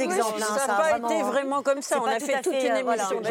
[0.00, 0.40] exemple.
[0.42, 2.00] Hein ça n'a pas été vraiment comme ça.
[2.02, 3.22] On a fait toute une euh, émission.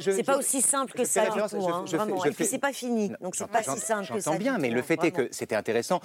[0.00, 1.22] C'est pas aussi simple que ça.
[1.22, 1.84] Hein.
[2.26, 3.12] Et puis, c'est pas fini.
[3.20, 4.36] Donc, c'est pas si simple que ça.
[4.38, 6.00] Bien, mais le hein, fait est que c'était intéressant,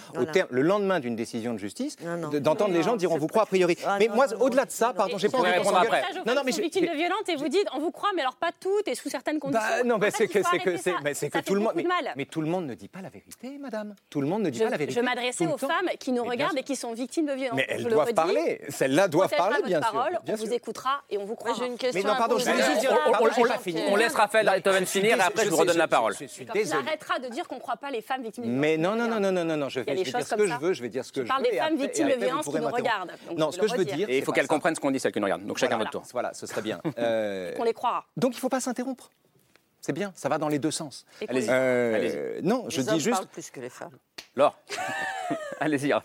[0.50, 1.98] le lendemain d'une décision de justice,
[2.42, 3.78] d'entendre les gens dire on vous croit a priori.
[3.86, 6.04] Ah, mais moi, au-delà de ça, pardon, j'ai pas envie de répondre après.
[6.26, 8.52] Non, non, mais victime de violente et vous dites on vous croit, mais alors pas
[8.58, 9.86] toutes et sous certaines bah, conditions.
[9.86, 10.28] Non, mais c'est
[11.30, 11.74] que tout le monde.
[12.16, 13.96] Mais tout le monde ne dit pas la vérité, madame.
[14.10, 15.00] Tout le monde ne dit pas la vérité.
[15.00, 17.58] Je m'adressais aux femmes qui nous regardent et qui sont victimes de violence.
[17.58, 18.62] Mais elles doivent parler.
[18.70, 20.10] Celles-là doivent parler, bien sûr.
[20.24, 21.56] Bien sûr écoutera et on vous croira.
[21.58, 22.08] J'ai une question.
[22.08, 22.98] Non, pardon, je voulais juste dire.
[23.90, 26.16] On laisse Raphaël Toven finir et après je vous redonne la parole.
[26.20, 28.62] Il arrêtera de dire qu'on ne croit pas les femmes victimes de violences.
[28.62, 30.82] Mais non, non, non, non, non, non, je vais dire ce que je veux, je
[30.82, 33.12] vais dire ce que je parle des femmes victimes de violences qui nous regardent.
[33.38, 34.10] Non, ce que je veux dire.
[34.10, 35.46] Et il faut qu'elles comprennent ce qu'on dit, celles qui nous regardent.
[35.46, 36.04] Donc chacun votre tour.
[36.14, 36.80] Voilà, ce serait bien.
[36.98, 38.06] Euh, qu'on les croira.
[38.18, 39.10] Donc il ne faut pas s'interrompre.
[39.82, 41.06] C'est bien, ça va dans les deux sens.
[41.28, 41.50] Allez-y.
[41.50, 43.18] Euh, allez non, je dis juste.
[43.18, 43.98] Parlent plus que les femmes.
[44.36, 44.58] Laure,
[45.60, 45.94] allez-y.
[45.94, 46.02] En.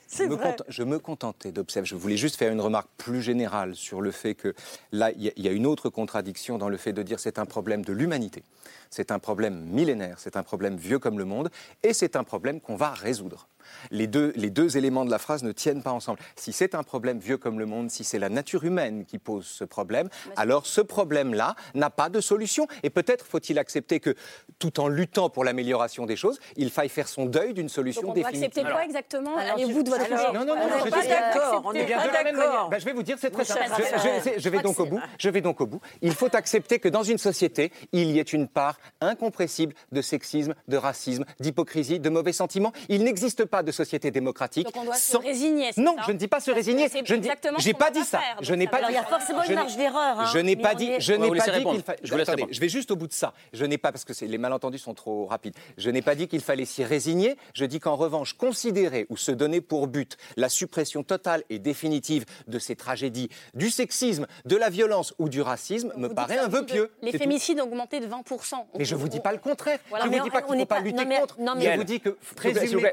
[0.68, 1.86] Je me, contentais d'observer.
[1.86, 4.54] Je voulais juste faire une remarque plus générale sur le fait que
[4.92, 7.46] là, il y, y, a une autre contradiction dans le fait de dire c'est un
[7.46, 8.42] problème de l'humanité,
[8.90, 11.50] c'est un problème millénaire, c'est un problème vieux comme le monde,
[11.82, 13.48] et c'est un problème qu'on va résoudre.
[13.90, 16.18] Les deux, les deux éléments de la phrase ne tiennent pas ensemble.
[16.36, 19.46] Si c'est un problème vieux comme le monde, si c'est la nature humaine qui pose
[19.46, 22.66] ce problème, alors ce problème-là n'a pas de solution.
[22.82, 24.14] Et peut-être faut-il accepter que,
[24.58, 28.10] tout en luttant pour l'amélioration des choses, il faille faire son deuil d'une solution Donc
[28.12, 28.44] on définitive.
[28.44, 31.62] Accepter quoi exactement alors, Et vous, de votre alors, Non, non, non, je suis d'accord.
[31.64, 31.72] On.
[31.72, 33.64] Ben, je vais vous dire, c'est très simple.
[33.66, 35.00] Je, je, vais donc au bout.
[35.18, 35.80] Je vais donc au bout.
[36.00, 40.54] Il faut accepter que dans une société, il y ait une part incompressible de sexisme,
[40.68, 42.72] de racisme, d'hypocrisie, de mauvais sentiments.
[42.88, 44.64] Il n'existe pas de société démocratique.
[44.64, 45.20] Donc on doit sans...
[45.20, 45.70] se résigner.
[45.76, 46.88] Non, je ne dis pas se résigner.
[47.04, 47.74] Je n'ai dis...
[47.74, 48.20] pas dit ça.
[48.40, 48.86] Je n'ai pas dit.
[48.88, 50.26] Il y a forcément une marge d'erreur.
[50.32, 50.92] Je n'ai pas dit.
[50.98, 52.46] Je n'ai pas dit qu'il fallait.
[52.50, 53.34] Je vais juste au bout de ça.
[53.52, 55.54] Je n'ai pas parce que les malentendus sont trop rapides.
[55.76, 57.36] Je n'ai pas dit qu'il fallait s'y résigner.
[57.52, 62.24] Je dis qu'en revanche, considérer ou se donner pour but la suppression totale et définitive
[62.48, 66.64] de ces tragédies, du sexisme, de la violence ou du racisme, me paraît un vœu
[66.64, 66.90] pieux.
[67.02, 69.78] Les fémicides ont augmenté de 20 on, Mais je ne vous dis pas le contraire.
[69.90, 71.38] Je ne vous dis pas qu'il ne faut pas, lutter contre.
[71.38, 72.92] Non, mais, je vous dis que présumer.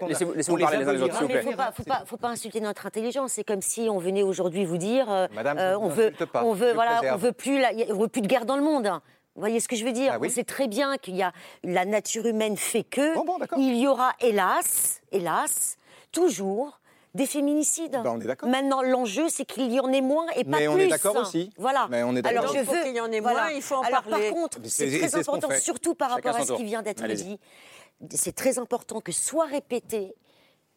[0.58, 3.34] Il ne faut pas insulter notre intelligence.
[3.34, 7.02] C'est comme si on venait aujourd'hui vous dire euh, euh, on veut on veut voilà
[7.14, 7.58] on veut plus
[8.22, 8.88] de guerre dans le monde.
[8.88, 9.02] Hein.
[9.36, 10.14] Vous voyez ce que je veux dire?
[10.16, 10.20] Ah.
[10.22, 11.32] On sait très bien qu'il y a
[11.64, 15.78] la nature humaine fait que bon, bon, il y aura, hélas, hélas,
[16.12, 16.80] toujours
[17.14, 18.00] des féminicides.
[18.04, 20.68] Ben, on est Maintenant, l'enjeu, c'est qu'il y en ait moins et pas Mais plus.
[20.68, 21.52] On est d'accord aussi.
[21.58, 21.88] Voilà.
[21.89, 24.04] Mais on est Alors, je veux qu'il y en ait moins, il faut en Alors,
[24.04, 24.30] parler.
[24.30, 27.39] Par contre, c'est très important, surtout par rapport à ce qui vient d'être dit.
[28.12, 30.14] C'est très important que soit répété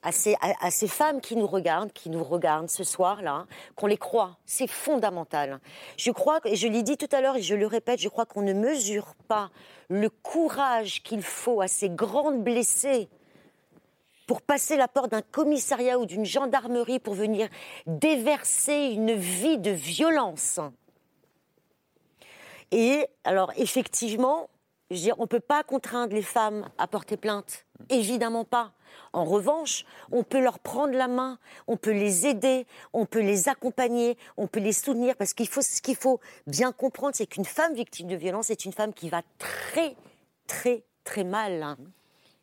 [0.02, 3.46] à ces, femmes qui nous regardent, qui nous regardent ce soir-là,
[3.76, 4.36] qu'on les croit.
[4.46, 5.60] C'est fondamental.
[5.96, 8.26] Je crois, et je l'ai dit tout à l'heure et je le répète, je crois
[8.26, 9.50] qu'on ne mesure pas
[9.88, 13.08] le courage qu'il faut à ces grandes blessées
[14.26, 17.48] pour passer la porte d'un commissariat ou d'une gendarmerie pour venir
[17.86, 20.58] déverser une vie de violence.
[22.70, 24.48] Et alors, effectivement,
[25.18, 27.66] on ne peut pas contraindre les femmes à porter plainte.
[27.88, 28.72] Évidemment pas.
[29.12, 33.48] En revanche, on peut leur prendre la main, on peut les aider, on peut les
[33.48, 35.16] accompagner, on peut les soutenir.
[35.16, 38.64] Parce qu'il faut, ce qu'il faut bien comprendre, c'est qu'une femme victime de violence est
[38.64, 39.96] une femme qui va très,
[40.46, 41.76] très, très mal.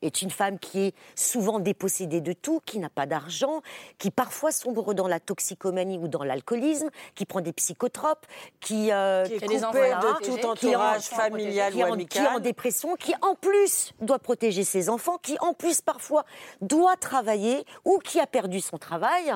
[0.02, 3.62] Est une femme qui est souvent dépossédée de tout, qui n'a pas d'argent,
[3.98, 8.26] qui parfois sombre dans la toxicomanie ou dans l'alcoolisme, qui prend des psychotropes,
[8.60, 12.08] qui, euh, Qui est coupée de tout entourage familial qui ou amical.
[12.08, 16.26] qui est en dépression, qui en plus doit protéger ses enfants, qui en plus parfois
[16.62, 19.34] doit travailler ou qui a perdu son travail.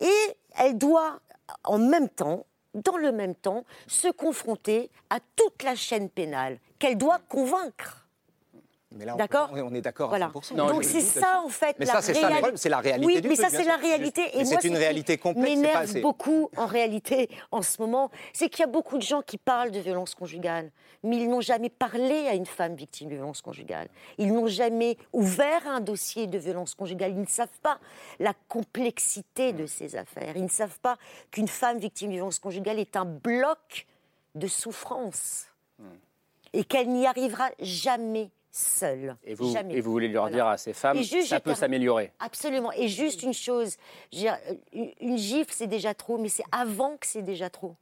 [0.00, 1.20] Et elle doit
[1.64, 6.98] en même temps, dans le même temps, se confronter à toute la chaîne pénale qu'elle
[6.98, 8.07] doit convaincre.
[8.92, 10.26] Mais là, on- D'accord on, on est d'accord Voilà.
[10.26, 10.54] à 100%.
[10.56, 12.78] Donc c'est ça en fait Mais la ça, c'est ça le réali- problème, c'est la
[12.78, 14.22] réalité Oui, du mais truc, ça c'est la réalité.
[14.34, 18.10] Mais Et c'est une ce qui réalité complexe, M'énerve beaucoup en réalité en ce moment,
[18.32, 20.70] c'est qu'il y a beaucoup de gens qui parlent de violence conjugale,
[21.02, 23.88] mais ils n'ont jamais parlé à une femme victime de violence conjugale.
[24.16, 27.10] Ils n'ont jamais ouvert un dossier de violence conjugale.
[27.12, 27.78] Ils ne savent pas
[28.18, 30.34] la complexité de ces affaires.
[30.36, 30.96] Ils ne savent pas
[31.30, 33.86] qu'une femme victime de violence conjugale est un bloc
[34.34, 35.46] de souffrance
[36.54, 38.30] et qu'elle n'y arrivera jamais
[39.24, 39.74] Et vous, Jamais.
[39.74, 40.36] et vous voulez leur Voilà.
[40.36, 42.12] dire à ces femmes, juste, ça peut s'améliorer.
[42.18, 42.72] Absolument.
[42.72, 43.76] Et juste une chose,
[44.12, 47.76] une- une gifle, c'est déjà trop, mais c'est avant que c'est déjà trop.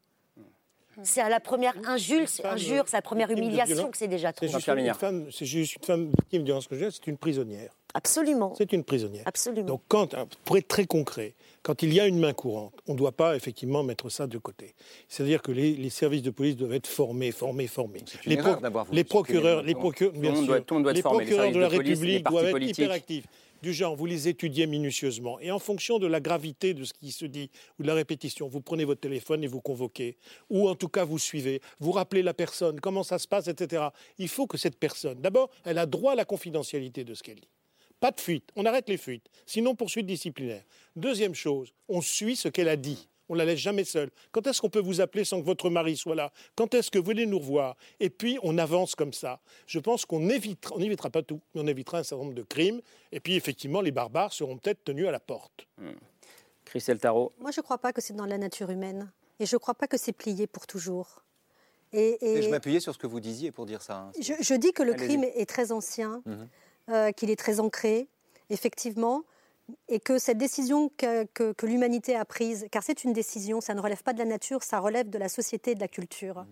[1.03, 4.33] C'est à la première injure, femme, injure c'est à la première humiliation que c'est déjà
[4.33, 4.47] trop.
[4.47, 7.71] C'est juste, une femme, c'est juste une femme victime de violence conjugale, c'est une prisonnière.
[7.95, 8.55] Absolument.
[8.57, 9.23] C'est une prisonnière.
[9.27, 9.67] Absolument.
[9.67, 12.99] Donc, quand, pour être très concret, quand il y a une main courante, on ne
[12.99, 14.75] doit pas effectivement mettre ça de côté.
[15.09, 18.01] C'est-à-dire que les, les services de police doivent être formés, formés, formés.
[18.25, 18.37] une Les,
[18.93, 21.59] les procureurs, les le procureurs, bien sûr, doit- doit être les formé, les procureurs de
[21.59, 22.79] la services de police, les République partis doivent être politiques.
[22.79, 23.25] hyperactifs.
[23.67, 25.41] Du genre, vous les étudiez minutieusement.
[25.41, 27.51] Et en fonction de la gravité de ce qui se dit
[27.81, 30.19] ou de la répétition, vous prenez votre téléphone et vous convoquez.
[30.51, 31.61] Ou en tout cas, vous suivez.
[31.81, 33.89] Vous rappelez la personne, comment ça se passe, etc.
[34.19, 37.41] Il faut que cette personne, d'abord, elle a droit à la confidentialité de ce qu'elle
[37.41, 37.49] dit.
[37.99, 38.51] Pas de fuite.
[38.55, 39.29] On arrête les fuites.
[39.47, 40.63] Sinon, poursuite disciplinaire.
[40.95, 43.09] Deuxième chose, on suit ce qu'elle a dit.
[43.29, 44.11] On la laisse jamais seule.
[44.33, 46.33] Quand est-ce qu'on peut vous appeler sans que votre mari soit là?
[46.55, 47.77] Quand est-ce que vous voulez nous revoir?
[48.01, 49.41] Et puis, on avance comme ça.
[49.67, 52.43] Je pense qu'on évitera, on n'évitera pas tout, mais on évitera un certain nombre de
[52.43, 52.81] crimes.
[53.13, 55.67] Et puis, effectivement, les barbares seront peut-être tenus à la porte.
[56.65, 57.33] Christelle Tarot.
[57.41, 59.11] Moi, je ne crois pas que c'est dans la nature humaine.
[59.39, 61.23] Et je ne crois pas que c'est plié pour toujours.
[61.93, 63.97] Et, Et et je m'appuyais sur ce que vous disiez pour dire ça.
[63.99, 64.13] hein.
[64.21, 66.49] je, je dis que le crime est très ancien, Mhm.
[66.91, 68.09] euh, qu'il est très ancré,
[68.51, 69.23] effectivement,
[69.89, 73.75] et que cette décision que, que- que l'humanité a prise, car c'est une décision, ça
[73.75, 76.45] ne relève pas de la nature, ça relève de la société et de la culture.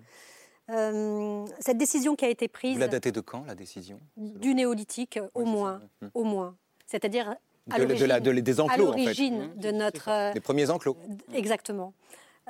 [0.70, 4.54] Euh, cette décision qui a été prise Vous la datez de quand, la décision du
[4.54, 6.10] néolithique, au moins, Mhm.
[6.14, 6.56] au moins,
[6.86, 7.36] c'est-à-dire
[7.70, 8.98] à De la- de la- de- des à enclos, en fait.
[8.98, 10.96] l'origine de notre euh, Les premiers enclos.
[11.34, 11.92] Exactement.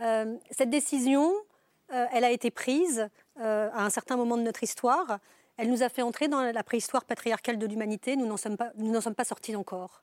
[0.00, 1.32] Euh, cette décision,
[1.92, 3.08] euh, elle a été prise
[3.40, 5.18] euh, à un certain moment de notre histoire.
[5.56, 8.14] Elle nous a fait entrer dans la préhistoire patriarcale de l'humanité.
[8.16, 10.02] Nous n'en sommes pas, nous n'en sommes pas sortis encore.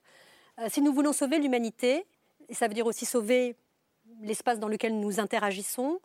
[0.62, 2.06] Euh, si nous voulons sauver l'humanité,
[2.50, 3.56] et ça veut dire aussi sauver
[4.22, 6.00] l'espace dans lequel nous interagissons,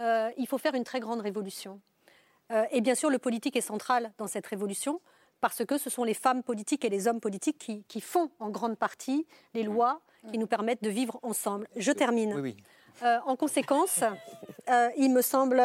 [0.00, 1.80] euh, il faut faire une très grande révolution.
[2.52, 5.00] Euh, et bien sûr, le politique est central dans cette révolution
[5.40, 8.50] parce que ce sont les femmes politiques et les hommes politiques qui, qui font en
[8.50, 11.68] grande partie les lois qui nous permettent de vivre ensemble.
[11.76, 12.34] Je termine.
[12.34, 12.56] Oui, oui.
[13.02, 14.00] Euh, en conséquence,
[14.96, 15.62] il me semble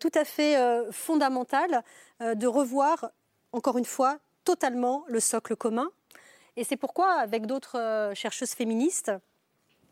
[0.00, 0.56] tout à fait
[0.90, 1.82] fondamental
[2.20, 3.12] de revoir,
[3.52, 5.90] encore une fois, totalement le socle commun.
[6.56, 9.12] Et c'est pourquoi, avec d'autres euh, chercheuses féministes,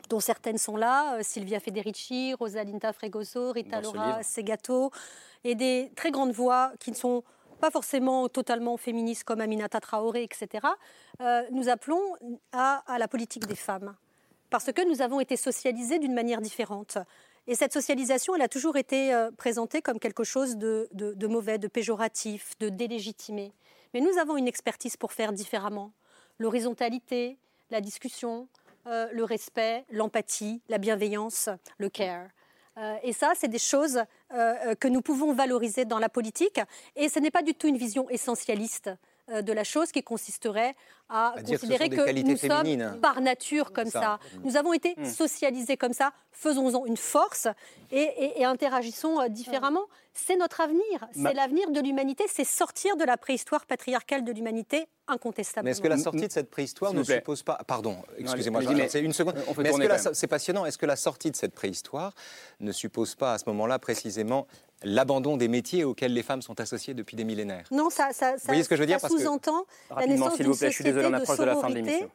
[0.09, 4.23] dont certaines sont là, euh, Silvia Federici, Rosalinda Fregoso, Rita Dans Laura.
[4.23, 4.91] Segato,
[5.43, 7.23] et des très grandes voix qui ne sont
[7.59, 10.67] pas forcément totalement féministes comme Aminata Traoré, etc.,
[11.21, 12.01] euh, nous appelons
[12.51, 13.95] à, à la politique des femmes.
[14.49, 16.97] Parce que nous avons été socialisés d'une manière différente.
[17.47, 21.27] Et cette socialisation, elle a toujours été euh, présentée comme quelque chose de, de- de
[21.27, 23.51] mauvais, de péjoratif, de délégitimé.
[23.93, 25.91] Mais nous avons une expertise pour faire différemment.
[26.39, 27.37] L'horizontalité,
[27.71, 28.47] la discussion,
[28.87, 32.27] euh, le respect, l'empathie, la bienveillance, le care.
[32.77, 34.01] Euh, et ça, c'est des choses
[34.33, 36.59] euh, que nous pouvons valoriser dans la politique.
[36.95, 38.89] Et ce n'est pas du tout une vision essentialiste
[39.29, 40.75] de la chose qui consisterait
[41.07, 42.89] à, que considérer que, nous féminines.
[42.91, 44.01] sommes par nature comme Ça.
[44.01, 44.19] ça.
[44.43, 45.05] Nous avons été Mm.
[45.05, 46.11] socialisés comme ça.
[46.33, 47.47] Faisons-en une force
[47.89, 49.85] et, et- et interagissons différemment.
[50.15, 50.83] C'est notre avenir.
[51.15, 52.25] Ma- C'est l'avenir de l'humanité.
[52.31, 55.65] C'est sortir de la préhistoire patriarcale de l'humanité incontestablement.
[55.65, 57.59] Mais est-ce que la sortie de cette préhistoire ne suppose pas.
[57.67, 59.35] Pardon, excusez-moi, c'est une seconde.
[59.57, 60.65] Mais est-ce que la c'est passionnant.
[60.65, 62.13] Est-ce que la sortie de cette préhistoire
[62.59, 64.47] ne suppose pas à ce moment-là précisément
[64.83, 67.65] l'abandon des métiers auxquels les femmes sont associées depuis des millénaires?
[67.71, 69.95] Non, ça, ça, Vous voyez ce que je veux dire ça Parce que- sous-entend la
[69.95, 71.55] Rapidement, naissance s'il d'une vous plaît, je suis désolé, société on de approche de la
[71.55, 72.09] fin de.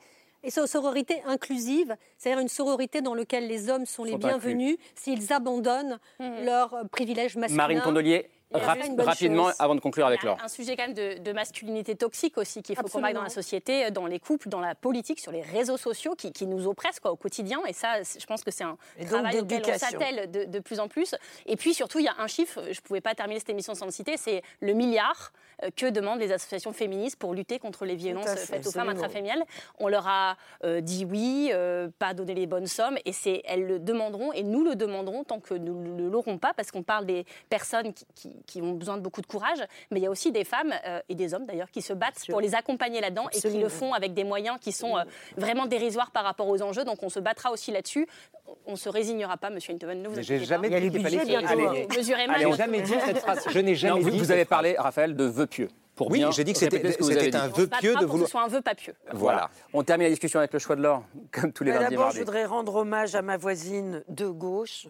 [0.45, 4.77] Et c'est une sororité inclusive, c'est-à-dire une sororité dans laquelle les hommes sont les bienvenus
[4.95, 7.57] s'ils abandonnent leurs euh, privilèges masculins.
[7.57, 9.55] Marine Tondelier, rap- rapidement, chose.
[9.59, 10.39] avant de conclure avec Laure.
[10.43, 13.09] un sujet quand même de, de masculinité toxique aussi qu'il faut Absolument.
[13.09, 16.33] combattre dans la société, dans les couples, dans la politique, sur les réseaux sociaux qui,
[16.33, 17.61] qui nous oppressent quoi, au quotidien.
[17.69, 20.59] Et ça, je pense que c'est un Et donc travail auquel on s'attelle de, de
[20.61, 21.17] plus en plus.
[21.47, 23.75] Et puis surtout, il y a un chiffre, je ne pouvais pas terminer cette émission
[23.75, 25.39] sans le citer, c'est le milliard euh,
[25.77, 29.43] que demandent les associations féministes pour lutter contre les violences fait, faites aux femmes intrafamiliales.
[29.79, 33.67] On leur a euh, dit oui, euh, pas donné les bonnes sommes, et c'est elles
[33.67, 37.07] le demanderont, et nous le demanderons tant que nous ne l'aurons pas, parce qu'on parle
[37.07, 39.59] des personnes qui, qui- qui ont besoin de beaucoup de courage,
[39.91, 42.25] mais il y a aussi des femmes euh, et des hommes d'ailleurs qui se battent
[42.29, 45.03] pour les accompagner là-dedans et qui le font avec des moyens qui sont euh,
[45.37, 46.85] vraiment dérisoires par rapport aux enjeux.
[46.85, 48.07] Donc on se battra aussi là-dessus.
[48.67, 50.01] On ne se résignera pas, Monsieur Hintoven.
[50.03, 50.81] Ne vous inquiétez jamais pas.
[50.81, 51.87] dit bientôt, et- hein.
[51.97, 53.45] mesurez mal jamais dit cette phrase.
[53.51, 55.69] Je n'ai jamais Non, dit vous avez parlé, Raphaël, de vœux pieux.
[55.97, 56.77] Pour Oui, j'ai dit que c'était-
[57.37, 58.29] un On vœu pieux de pour que vouloir.
[58.29, 58.95] ce soit un vœu pas pieux.
[59.13, 59.51] Voilà.
[59.73, 62.13] On termine la discussion avec le choix de l'or, comme tous les Mais lundis D'abord,
[62.13, 64.87] je voudrais rendre hommage à ma voisine de gauche.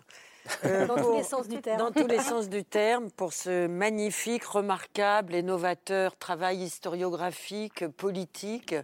[0.67, 1.79] euh, Dans tous les sens du terme.
[1.79, 8.75] Dans tous les sens du terme, pour ce magnifique, remarquable et novateur travail historiographique, politique,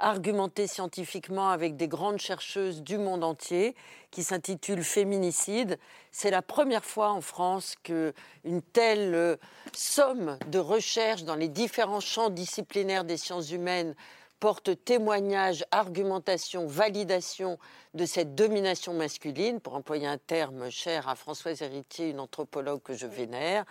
[0.00, 3.74] argumenté scientifiquement avec des grandes chercheuses du monde entier,
[4.10, 5.78] qui s'intitule Féminicide.
[6.12, 8.12] C'est la première fois en France que
[8.44, 9.36] une telle euh,
[9.72, 13.94] somme de recherches dans les différents champs disciplinaires des sciences humaines
[14.40, 17.58] porte témoignage, argumentation, validation
[17.94, 22.94] de cette domination masculine, pour employer un terme cher à Françoise Héritier, une anthropologue que
[22.94, 23.64] je vénère.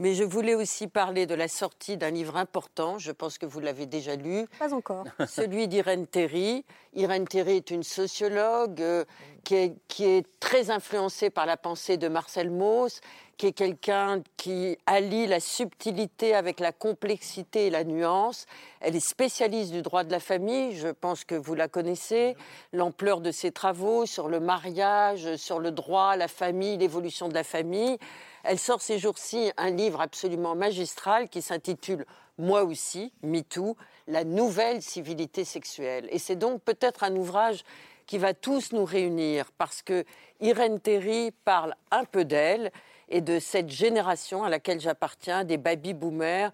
[0.00, 3.58] Mais je voulais aussi parler de la sortie d'un livre important, je pense que vous
[3.58, 5.04] l'avez déjà lu, Pas encore.
[5.26, 6.64] celui d'Irène Terry.
[6.94, 9.04] Irène Terry est une sociologue euh,
[9.44, 13.00] qui, est, qui est très influencée par la pensée de Marcel Mauss,
[13.36, 18.46] qui est quelqu'un qui allie la subtilité avec la complexité et la nuance.
[18.80, 22.36] Elle est spécialiste du droit de la famille, je pense que vous la connaissez,
[22.72, 27.44] l'ampleur de ses travaux sur le mariage, sur le droit, la famille, l'évolution de la
[27.44, 27.96] famille.
[28.42, 32.06] Elle sort ces jours-ci un livre absolument magistral qui s'intitule
[32.38, 33.76] Moi aussi, MeToo,
[34.08, 36.08] la nouvelle civilité sexuelle.
[36.10, 37.62] Et c'est donc peut-être un ouvrage
[38.06, 40.04] qui va tous nous réunir parce que
[40.40, 42.72] Irène Terry parle un peu d'elle
[43.10, 46.50] et de cette génération à laquelle j'appartiens, des baby-boomers.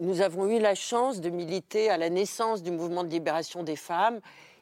[0.00, 3.76] Nous avons eu la chance de militer à la naissance du mouvement de libération des
[3.76, 4.20] femmes.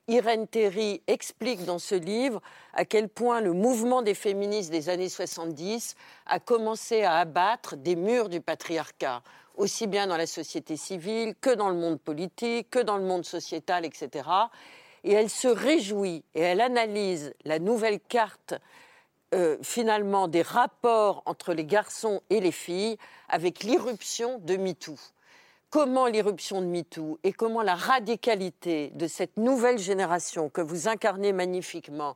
[0.09, 5.09] Irène Terry explique dans ce livre à quel point le mouvement des féministes des années
[5.09, 5.95] 70
[6.27, 9.22] a commencé à abattre des murs du patriarcat,
[9.57, 13.25] aussi bien dans la société civile que dans le monde politique, que dans le monde
[13.25, 14.29] sociétal, etc.
[15.05, 18.55] Et elle se réjouit et elle analyse la nouvelle carte
[19.35, 22.97] euh, finalement des rapports entre les garçons et les filles
[23.29, 24.97] avec l'irruption de MeToo.
[25.71, 31.33] Comment l'irruption de MeToo et comment la radicalité de cette nouvelle génération que vous incarnez
[31.33, 32.15] magnifiquement,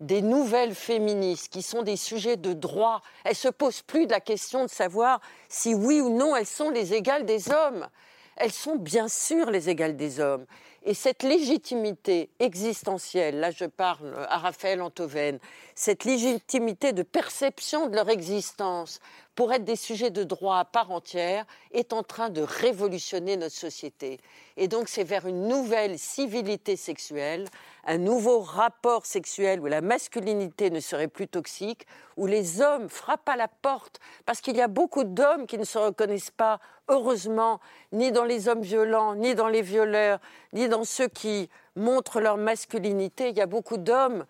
[0.00, 4.20] des nouvelles féministes qui sont des sujets de droit, elles se posent plus de la
[4.20, 7.88] question de savoir si oui ou non elles sont les égales des hommes.
[8.36, 10.46] Elles sont bien sûr les égales des hommes.
[10.84, 15.40] Et cette légitimité existentielle, là je parle à Raphaël Antoven,
[15.78, 18.98] cette légitimité de perception de leur existence
[19.36, 23.54] pour être des sujets de droit à part entière, est en train de révolutionner notre
[23.54, 24.18] société.
[24.56, 27.46] Et donc c'est vers une nouvelle civilité sexuelle,
[27.84, 33.28] un nouveau rapport sexuel où la masculinité ne serait plus toxique, où les hommes frappent
[33.28, 36.58] à la porte, parce qu'il y a beaucoup d'hommes qui ne se reconnaissent pas,
[36.88, 37.60] heureusement,
[37.92, 40.18] ni dans les hommes violents, ni dans les violeurs,
[40.52, 43.28] ni dans ceux qui montrent leur masculinité.
[43.28, 44.26] Il y a beaucoup d'hommes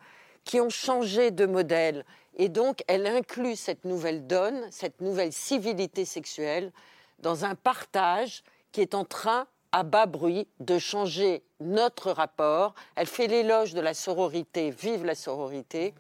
[0.48, 2.06] qui ont changé de modèle.
[2.38, 6.72] Et donc, elle inclut cette nouvelle donne, cette nouvelle civilité sexuelle,
[7.18, 8.42] dans un partage
[8.72, 12.74] qui est en train, à bas bruit, de changer notre rapport.
[12.96, 15.92] Elle fait l'éloge de la sororité, vive la sororité,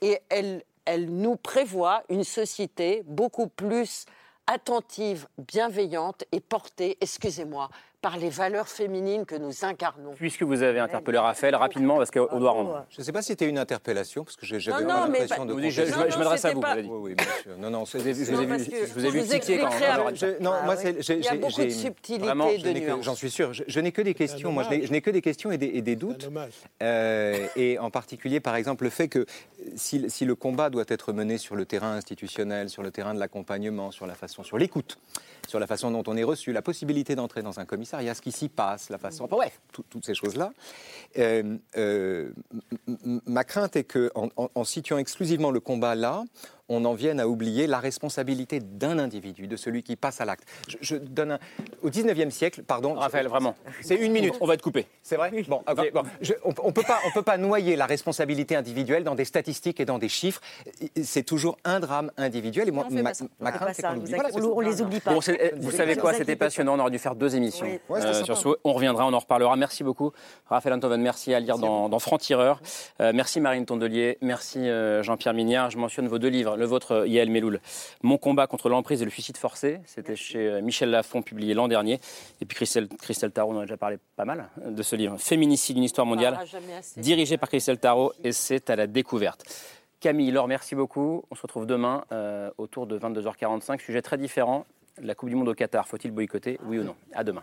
[0.00, 4.06] et elle, elle nous prévoit une société beaucoup plus
[4.48, 7.70] attentive, bienveillante et portée, excusez-moi,
[8.04, 10.12] par les valeurs féminines que nous incarnons.
[10.14, 12.84] Puisque vous avez interpellé Raphaël, rapidement, parce qu'on doit rendre.
[12.90, 15.10] Je ne sais pas si c'était une interpellation, parce que j'ai- j'avais Non, pas non,
[15.10, 15.58] mais l'impression pas- de.
[15.62, 16.10] Je- je- je contester.
[16.12, 16.88] je m'adresse à vous, c'était vous avez dit.
[16.90, 17.52] Oui, oui, bien sûr.
[17.58, 18.46] Non, non, c'est- Je vous ai vu- je vous ai
[19.06, 22.24] Non, vu- tiquer quand non, Ah moi, j'ai- Il y a beaucoup j'ai- de subtilité
[22.26, 23.02] Vraiment, de.
[23.02, 23.54] J'en suis sûr.
[23.54, 24.52] Je, je n'ai que des questions.
[24.52, 26.26] Moi, je n'ai- je n'ai que des questions et des, et des doutes.
[26.26, 26.52] dommage.
[26.82, 29.24] Euh, et en particulier, par exemple, le fait que
[29.76, 33.18] si, si le combat doit être mené sur le terrain institutionnel, sur le terrain de
[33.18, 34.98] l'accompagnement, sur la façon, sur l'écoute,
[35.48, 38.32] sur la façon dont on est reçu, la possibilité d'entrer dans un commissariat, ce qui
[38.32, 40.52] s'y passe, la façon, enfin, bref, tout- toutes ces choses-là.
[41.18, 42.32] euh, euh,
[43.26, 46.24] ma crainte est que, en, en- en situant exclusivement le combat là,
[46.68, 50.44] on en vienne à oublier la responsabilité d'un individu, de celui qui passe à l'acte.
[50.80, 51.38] Je, donne un...
[51.82, 52.94] Au 19e siècle, pardon.
[52.94, 53.54] Raphaël, vraiment.
[53.82, 54.34] C'est une minute.
[54.40, 54.86] On va être coupé.
[55.02, 55.30] C'est vrai?
[55.48, 59.80] Bon, on ne peut, pas, on peut pas noyer la responsabilité individuelle dans des statistiques
[59.80, 60.40] et dans des chiffres.
[61.02, 62.68] C'est toujours un drame individuel.
[62.68, 64.14] Et moi, ma, crainte, c'est qu'on oublie.
[64.34, 65.12] on, les oublie pas.
[65.12, 66.14] vous savez quoi?
[66.14, 66.74] C'était passionnant.
[66.76, 68.48] On aurait dû faire deux émissions euh, sur ce.
[68.64, 69.56] On reviendra, on en reparlera.
[69.56, 70.12] Merci beaucoup,
[70.46, 71.00] Raphaël Antoven.
[71.00, 72.60] Merci à lire dans, dans Franc-Tireur.
[73.00, 74.18] Euh, merci Marine Tondelier.
[74.20, 75.70] Merci euh, Jean-Pierre Mignard.
[75.70, 76.53] Je mentionne vos deux livres.
[76.56, 77.60] Le vôtre, Yael Meloul.
[78.02, 79.80] Mon combat contre l'emprise et le suicide forcé.
[79.86, 82.00] C'était chez Michel Lafon, publié l'an dernier.
[82.40, 85.16] Et puis Christelle, Christelle Tarot, on en a déjà parlé pas mal de ce livre.
[85.18, 86.38] Féminicide, une histoire mondiale.
[86.96, 88.12] Dirigé par Christelle Tarot.
[88.22, 89.44] Et c'est à la découverte.
[90.00, 91.24] Camille, Laure, merci beaucoup.
[91.30, 93.80] On se retrouve demain euh, autour de 22h45.
[93.80, 94.66] Sujet très différent.
[95.00, 96.94] La Coupe du Monde au Qatar, faut-il boycotter Oui ou non?
[97.14, 97.42] À demain.